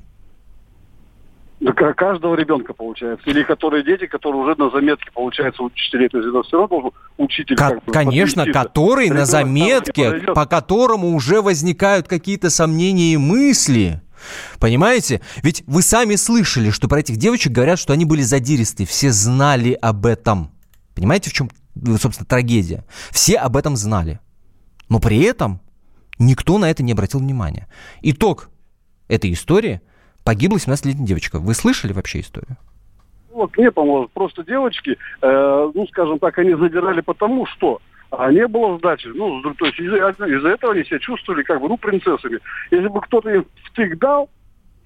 Каждого 1.95 2.35
ребенка 2.35 2.73
получается. 2.73 3.29
Или 3.29 3.43
которые 3.43 3.85
дети, 3.85 4.05
которые 4.05 4.41
уже 4.41 4.55
на 4.55 4.69
заметке, 4.69 5.09
получается, 5.13 5.63
учителей. 5.63 6.09
То 6.09 6.17
есть 6.17 6.29
это 6.29 6.43
все 6.43 6.57
равно 6.57 6.67
должен 6.67 6.91
учитель... 7.17 7.55
Ко- 7.55 7.69
как 7.69 7.85
бы, 7.85 7.91
конечно, 7.93 8.45
который 8.51 9.09
на 9.09 9.25
заметке, 9.25 10.21
по 10.33 10.45
которому 10.45 11.15
уже 11.15 11.41
возникают 11.41 12.07
какие-то 12.07 12.49
сомнения 12.49 13.13
и 13.13 13.17
мысли. 13.17 14.01
Понимаете? 14.59 15.21
Ведь 15.41 15.63
вы 15.67 15.81
сами 15.81 16.15
слышали, 16.15 16.69
что 16.69 16.87
про 16.87 16.99
этих 16.99 17.17
девочек 17.17 17.53
говорят, 17.53 17.79
что 17.79 17.93
они 17.93 18.05
были 18.05 18.21
задиристы. 18.21 18.85
Все 18.85 19.11
знали 19.11 19.77
об 19.81 20.05
этом. 20.05 20.51
Понимаете, 20.95 21.29
в 21.29 21.33
чем, 21.33 21.49
собственно, 21.99 22.25
трагедия? 22.25 22.85
Все 23.11 23.37
об 23.37 23.55
этом 23.55 23.75
знали. 23.75 24.19
Но 24.89 24.99
при 24.99 25.21
этом 25.21 25.61
Никто 26.19 26.57
на 26.57 26.69
это 26.69 26.83
не 26.83 26.91
обратил 26.91 27.19
внимания. 27.19 27.67
Итог 28.01 28.49
этой 29.07 29.33
истории– 29.33 29.81
погибла 30.23 30.57
17-летняя 30.57 31.05
девочка. 31.05 31.39
Вы 31.39 31.53
слышали 31.53 31.93
вообще 31.93 32.21
историю? 32.21 32.57
Вот 33.31 33.55
мне 33.57 33.71
поможет. 33.71 34.11
Просто 34.11 34.43
девочки, 34.43 34.97
э, 35.21 35.71
ну, 35.73 35.87
скажем 35.87 36.19
так, 36.19 36.37
они 36.37 36.53
задирали 36.53 37.01
потому, 37.01 37.45
что 37.47 37.81
а 38.11 38.31
не 38.31 38.47
было 38.47 38.77
сдачи. 38.77 39.07
Ну, 39.07 39.41
то 39.55 39.65
есть 39.65 39.79
из-за, 39.79 40.09
из 40.27 40.45
этого 40.45 40.73
они 40.73 40.83
себя 40.83 40.99
чувствовали 40.99 41.41
как 41.41 41.59
бы, 41.59 41.67
ну, 41.67 41.77
принцессами. 41.77 42.39
Если 42.69 42.87
бы 42.87 43.01
кто-то 43.01 43.29
им 43.31 43.45
втык 43.71 43.97
дал, 43.97 44.29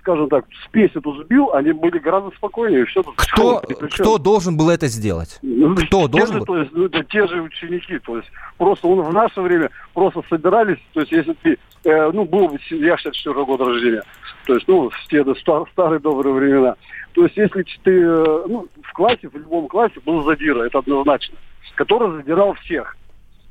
скажем 0.08 0.30
так, 0.30 0.46
спесь 0.66 0.92
эту 0.96 1.22
сбил, 1.22 1.54
они 1.54 1.74
были 1.74 2.00
гораздо 2.00 2.32
спокойнее. 2.38 2.86
Все 2.86 3.04
кто, 3.04 3.62
кто 3.92 4.18
должен 4.18 4.56
был 4.56 4.70
это 4.70 4.88
сделать? 4.88 5.38
Ну, 5.42 5.76
кто 5.76 6.08
должен 6.08 6.34
же, 6.34 6.40
был? 6.40 6.46
То 6.46 6.58
есть, 6.60 6.72
ну, 6.72 6.86
это 6.86 7.04
те 7.04 7.28
же 7.28 7.42
ученики. 7.42 8.00
То 8.00 8.16
есть 8.18 8.30
просто 8.58 8.88
он, 8.88 9.02
в 9.02 9.14
наше 9.14 9.42
время 9.42 9.70
просто 9.94 10.24
собирались, 10.30 10.78
то 10.94 11.02
есть 11.02 11.12
если 11.12 11.34
ты, 11.44 11.58
э, 11.84 12.12
ну, 12.14 12.24
был 12.24 12.48
бы, 12.48 12.58
я 12.70 12.98
64 12.98 13.46
года 13.46 13.66
рождения, 13.66 14.04
то 14.46 14.56
есть, 14.56 14.68
ну, 14.68 14.90
в 14.90 15.08
те 15.10 15.26
стар, 15.36 15.64
старые 15.74 16.00
добрые 16.00 16.34
времена. 16.34 16.76
То 17.14 17.24
есть 17.24 17.36
если 17.36 17.66
ты, 17.84 18.00
э, 18.00 18.44
ну, 18.48 18.68
в 18.82 18.94
классе, 18.94 19.28
в 19.28 19.36
любом 19.36 19.68
классе 19.68 20.00
был 20.06 20.24
задира, 20.24 20.64
это 20.64 20.80
однозначно, 20.80 21.36
который 21.76 22.22
задирал 22.22 22.54
всех. 22.54 22.96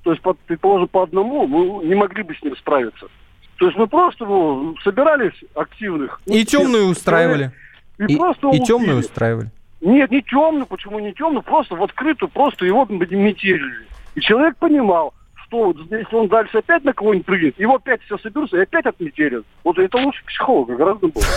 То 0.05 0.13
есть, 0.13 0.23
под, 0.23 0.39
предположим, 0.47 0.89
по 0.89 1.03
одному 1.03 1.47
мы 1.47 1.85
не 1.85 1.95
могли 1.95 2.23
бы 2.23 2.35
с 2.35 2.43
ним 2.43 2.57
справиться. 2.57 3.09
То 3.57 3.67
есть 3.67 3.77
мы 3.77 3.87
просто 3.87 4.25
ну, 4.25 4.77
собирались 4.85 5.35
активных. 5.55 6.21
И 6.27 6.45
темную 6.45 6.89
устраивали. 6.89 7.53
И, 7.99 8.05
и, 8.05 8.17
просто 8.17 8.51
и 8.51 8.61
темную 8.61 8.99
устраивали. 8.99 9.51
Нет, 9.81 10.11
не 10.11 10.23
темную, 10.23 10.67
почему 10.67 10.99
не 10.99 11.13
темную, 11.13 11.43
просто 11.43 11.75
в 11.75 11.83
открытую, 11.83 12.29
просто 12.29 12.65
его 12.65 12.87
метили. 12.87 13.87
И 14.15 14.21
человек 14.21 14.57
понимал, 14.57 15.15
что 15.47 15.67
вот 15.67 15.77
если 15.91 16.15
он 16.15 16.29
дальше 16.29 16.59
опять 16.59 16.85
на 16.85 16.93
кого-нибудь 16.93 17.27
прыгнет, 17.27 17.59
его 17.59 17.77
опять 17.77 18.03
все 18.03 18.19
соберутся 18.19 18.57
и 18.57 18.63
опять 18.63 18.87
отметелят. 18.87 19.45
Вот 19.65 19.79
это 19.79 19.97
лучше 19.99 20.25
психолога 20.27 20.77
гораздо 20.77 21.09
больше. 21.09 21.29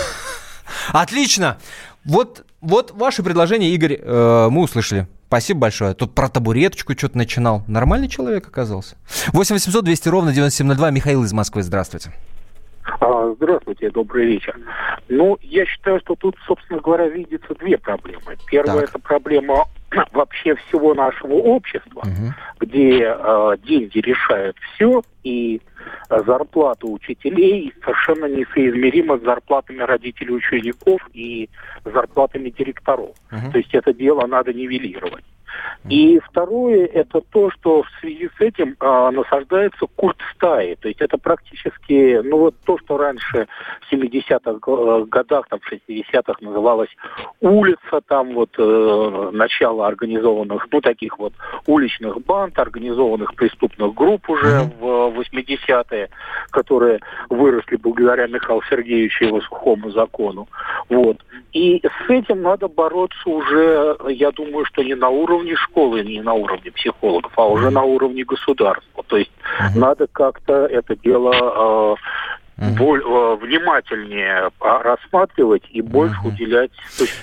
Отлично. 0.94 1.58
Вот, 2.06 2.46
вот 2.62 2.92
ваше 2.92 3.24
предложение, 3.24 3.72
Игорь, 3.72 4.00
э, 4.02 4.48
мы 4.50 4.62
услышали. 4.62 5.08
Спасибо 5.30 5.60
большое. 5.60 5.94
Тут 5.94 6.16
про 6.16 6.28
табуреточку 6.28 6.94
что-то 6.94 7.16
начинал. 7.16 7.62
Нормальный 7.68 8.08
человек 8.08 8.48
оказался. 8.48 8.98
8 9.32 9.54
800 9.54 9.86
200 9.86 10.10
ровно 10.10 10.34
9702. 10.34 10.90
Михаил 10.90 11.24
из 11.24 11.32
Москвы. 11.34 11.62
Здравствуйте. 11.62 12.12
А, 13.00 13.36
здравствуйте, 13.36 13.92
добрый 13.92 14.26
вечер. 14.26 14.58
Ну, 15.08 15.38
я 15.44 15.68
считаю, 15.68 16.00
что 16.00 16.16
тут, 16.16 16.36
собственно 16.48 16.80
говоря, 16.80 17.08
видится 17.08 17.54
две 17.60 17.78
проблемы. 17.78 18.38
Первая 18.48 18.86
это 18.86 18.98
проблема 18.98 19.66
вообще 20.14 20.56
всего 20.56 20.96
нашего 20.96 21.34
общества, 21.34 22.00
угу. 22.00 22.34
где 22.62 23.04
э, 23.16 23.58
деньги 23.64 24.00
решают 24.00 24.58
все, 24.74 25.04
и 25.24 25.62
зарплата 26.10 26.88
учителей 26.88 27.74
совершенно 27.84 28.26
несоизмерима 28.26 29.18
с 29.18 29.24
зарплатами 29.24 29.82
родителей 29.82 30.34
учеников 30.34 31.02
и 31.14 31.50
зарплатами 31.86 32.50
директоров. 32.50 33.16
Угу. 33.32 33.52
То 33.52 33.58
есть 33.58 33.74
это 33.74 33.94
дело 33.94 34.26
надо 34.28 34.54
нивелировать. 34.54 35.24
И 35.88 36.20
второе, 36.20 36.86
это 36.86 37.22
то, 37.22 37.50
что 37.52 37.84
в 37.84 37.90
связи 38.00 38.30
с 38.38 38.42
этим 38.42 38.76
а, 38.80 39.12
насаждается 39.12 39.88
культ 39.96 40.18
стаи. 40.36 40.76
То 40.76 40.88
есть 40.88 41.02
это 41.02 41.18
практически, 41.18 42.22
ну 42.24 42.38
вот 42.38 42.56
то, 42.66 42.78
что 42.78 42.98
раньше 42.98 43.48
в 43.82 43.94
70-х 43.94 44.60
э, 44.68 45.06
годах, 45.06 45.48
там, 45.48 45.60
в 45.60 45.72
60-х 45.72 46.34
называлось 46.42 46.90
улица, 47.40 48.02
там 48.08 48.34
вот 48.34 48.52
э, 48.58 49.30
начало 49.32 49.88
организованных, 49.88 50.68
ну 50.72 50.82
таких 50.82 51.18
вот 51.18 51.34
уличных 51.66 52.22
банд, 52.22 52.60
организованных 52.60 53.34
преступных 53.36 53.94
групп 53.94 54.30
уже 54.30 54.70
в 54.80 55.12
80-е, 55.70 56.10
которые 56.52 57.00
выросли 57.30 57.76
благодаря 57.76 58.28
Михаилу 58.28 58.62
Сергеевичу 58.70 59.24
и 59.24 59.28
его 59.28 59.42
сухому 59.42 59.92
закону. 59.92 60.48
Вот. 60.90 61.18
И 61.54 61.82
с 61.82 62.10
этим 62.10 62.42
надо 62.42 62.68
бороться 62.68 63.30
уже, 63.30 63.98
я 64.10 64.32
думаю, 64.32 64.66
что 64.66 64.84
не 64.84 64.96
на 64.96 65.10
уровне 65.10 65.56
школы, 65.56 66.04
не 66.04 66.22
на 66.22 66.34
уровне 66.34 66.72
психологов, 66.72 67.32
а 67.36 67.48
уже 67.48 67.70
на 67.70 67.84
уровне 67.84 68.24
государства. 68.24 69.04
То 69.08 69.18
есть 69.18 69.32
uh-huh. 69.60 69.78
надо 69.78 70.08
как-то 70.12 70.68
это 70.68 70.96
дело 70.96 71.98
э, 72.58 72.76
боль, 72.78 73.02
э, 73.02 73.38
внимательнее 73.42 74.52
рассматривать 74.60 75.64
и 75.72 75.82
больше 75.82 76.20
уделять. 76.24 76.72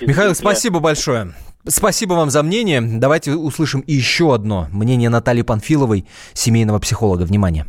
Михаил, 0.01 0.35
спасибо 0.35 0.79
большое. 0.79 1.33
Спасибо 1.65 2.13
вам 2.13 2.29
за 2.29 2.43
мнение. 2.43 2.81
Давайте 2.81 3.31
услышим 3.31 3.83
еще 3.87 4.33
одно 4.33 4.67
мнение 4.71 5.09
Натальи 5.09 5.41
Панфиловой, 5.41 6.05
семейного 6.33 6.79
психолога. 6.79 7.23
Внимание. 7.23 7.65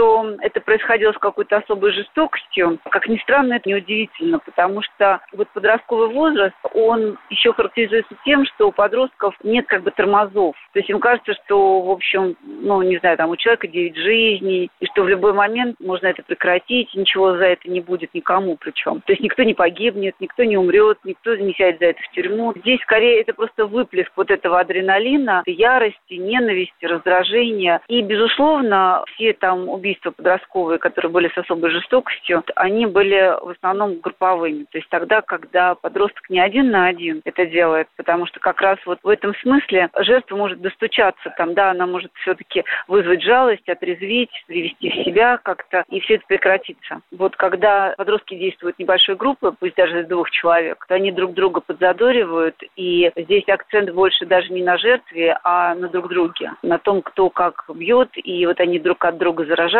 То, 0.00 0.24
что 0.24 0.36
это 0.40 0.62
происходило 0.62 1.12
с 1.12 1.18
какой-то 1.18 1.58
особой 1.58 1.92
жестокостью, 1.92 2.78
как 2.88 3.06
ни 3.06 3.18
странно, 3.18 3.54
это 3.54 3.68
неудивительно, 3.68 4.38
потому 4.38 4.80
что 4.80 5.20
вот 5.34 5.46
подростковый 5.50 6.08
возраст, 6.08 6.56
он 6.72 7.18
еще 7.28 7.52
характеризуется 7.52 8.14
тем, 8.24 8.46
что 8.46 8.68
у 8.68 8.72
подростков 8.72 9.34
нет 9.42 9.66
как 9.66 9.82
бы 9.82 9.90
тормозов. 9.90 10.56
То 10.72 10.78
есть 10.78 10.88
им 10.88 11.00
кажется, 11.00 11.34
что, 11.44 11.82
в 11.82 11.90
общем, 11.90 12.34
ну, 12.42 12.80
не 12.80 12.96
знаю, 12.96 13.18
там 13.18 13.28
у 13.28 13.36
человека 13.36 13.68
9 13.68 13.94
жизней, 13.94 14.70
и 14.80 14.86
что 14.86 15.02
в 15.02 15.08
любой 15.08 15.34
момент 15.34 15.76
можно 15.80 16.06
это 16.06 16.22
прекратить, 16.22 16.94
ничего 16.94 17.36
за 17.36 17.44
это 17.44 17.68
не 17.68 17.80
будет 17.80 18.14
никому 18.14 18.56
причем. 18.56 19.02
То 19.02 19.12
есть 19.12 19.22
никто 19.22 19.42
не 19.42 19.52
погибнет, 19.52 20.14
никто 20.18 20.44
не 20.44 20.56
умрет, 20.56 20.98
никто 21.04 21.36
не 21.36 21.52
сядет 21.52 21.80
за 21.80 21.86
это 21.88 22.00
в 22.00 22.10
тюрьму. 22.14 22.54
Здесь 22.56 22.80
скорее 22.80 23.20
это 23.20 23.34
просто 23.34 23.66
выплеск 23.66 24.12
вот 24.16 24.30
этого 24.30 24.60
адреналина, 24.60 25.42
ярости, 25.44 26.14
ненависти, 26.14 26.86
раздражения. 26.86 27.82
И, 27.88 28.00
безусловно, 28.00 29.04
все 29.14 29.34
там 29.34 29.50
там 29.50 29.68
убийства 29.90 30.10
подростковые, 30.12 30.78
которые 30.78 31.10
были 31.10 31.28
с 31.28 31.38
особой 31.38 31.70
жестокостью, 31.70 32.44
они 32.54 32.86
были 32.86 33.34
в 33.42 33.50
основном 33.50 33.98
групповыми. 34.00 34.64
То 34.70 34.78
есть 34.78 34.88
тогда, 34.88 35.20
когда 35.20 35.74
подросток 35.74 36.30
не 36.30 36.40
один 36.40 36.70
на 36.70 36.86
один 36.86 37.20
это 37.24 37.46
делает, 37.46 37.88
потому 37.96 38.26
что 38.26 38.38
как 38.40 38.60
раз 38.60 38.78
вот 38.86 38.98
в 39.02 39.08
этом 39.08 39.34
смысле 39.36 39.88
жертва 39.98 40.36
может 40.36 40.60
достучаться, 40.60 41.32
там, 41.36 41.54
да, 41.54 41.70
она 41.70 41.86
может 41.86 42.12
все-таки 42.22 42.64
вызвать 42.86 43.22
жалость, 43.22 43.68
отрезветь, 43.68 44.30
привести 44.46 44.90
в 44.90 45.04
себя 45.04 45.38
как-то, 45.38 45.84
и 45.88 46.00
все 46.00 46.14
это 46.14 46.24
прекратится. 46.26 47.00
Вот 47.10 47.36
когда 47.36 47.94
подростки 47.96 48.36
действуют 48.36 48.78
небольшой 48.78 49.16
группой, 49.16 49.52
пусть 49.52 49.74
даже 49.74 50.02
из 50.02 50.06
двух 50.06 50.30
человек, 50.30 50.84
то 50.88 50.94
они 50.94 51.10
друг 51.10 51.34
друга 51.34 51.60
подзадоривают, 51.60 52.56
и 52.76 53.10
здесь 53.16 53.48
акцент 53.48 53.90
больше 53.90 54.26
даже 54.26 54.52
не 54.52 54.62
на 54.62 54.78
жертве, 54.78 55.36
а 55.42 55.74
на 55.74 55.88
друг 55.88 56.08
друге, 56.08 56.52
на 56.62 56.78
том, 56.78 57.02
кто 57.02 57.28
как 57.28 57.64
бьет, 57.74 58.10
и 58.14 58.46
вот 58.46 58.60
они 58.60 58.78
друг 58.78 59.04
от 59.04 59.18
друга 59.18 59.44
заражаются 59.44 59.79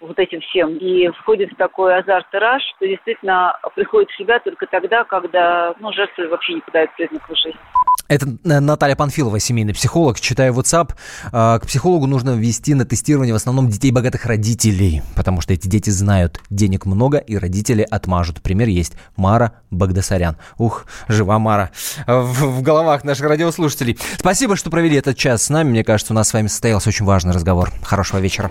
вот 0.00 0.18
этим 0.18 0.40
всем 0.40 0.76
и 0.76 1.08
входит 1.20 1.52
в 1.52 1.56
такой 1.56 1.98
азарт 1.98 2.26
и 2.32 2.38
раж, 2.38 2.62
что 2.76 2.86
действительно 2.86 3.56
приходит 3.74 4.10
в 4.10 4.16
себя 4.16 4.38
только 4.40 4.66
тогда, 4.66 5.04
когда 5.04 5.74
ну, 5.80 5.92
жертвы 5.92 6.28
вообще 6.28 6.54
не 6.54 6.60
подают 6.60 6.90
признаков 6.96 7.36
жизни. 7.38 7.60
Это 8.10 8.26
Наталья 8.42 8.96
Панфилова, 8.96 9.38
семейный 9.38 9.72
психолог. 9.72 10.18
Читаю 10.18 10.52
WhatsApp. 10.52 10.90
А, 11.32 11.60
к 11.60 11.66
психологу 11.68 12.08
нужно 12.08 12.30
ввести 12.30 12.74
на 12.74 12.84
тестирование 12.84 13.32
в 13.32 13.36
основном 13.36 13.68
детей 13.68 13.92
богатых 13.92 14.26
родителей, 14.26 15.02
потому 15.14 15.40
что 15.40 15.54
эти 15.54 15.68
дети 15.68 15.90
знают, 15.90 16.40
денег 16.50 16.86
много, 16.86 17.18
и 17.18 17.36
родители 17.36 17.86
отмажут. 17.88 18.42
Пример 18.42 18.66
есть. 18.66 18.94
Мара 19.16 19.52
Багдасарян. 19.70 20.38
Ух, 20.58 20.86
жива 21.06 21.38
Мара 21.38 21.70
в, 22.08 22.58
в 22.58 22.62
головах 22.62 23.04
наших 23.04 23.28
радиослушателей. 23.28 23.96
Спасибо, 24.18 24.56
что 24.56 24.70
провели 24.70 24.96
этот 24.96 25.16
час 25.16 25.44
с 25.44 25.48
нами. 25.48 25.70
Мне 25.70 25.84
кажется, 25.84 26.12
у 26.12 26.16
нас 26.16 26.30
с 26.30 26.34
вами 26.34 26.48
состоялся 26.48 26.88
очень 26.88 27.04
важный 27.04 27.32
разговор. 27.32 27.70
Хорошего 27.84 28.18
вечера. 28.18 28.50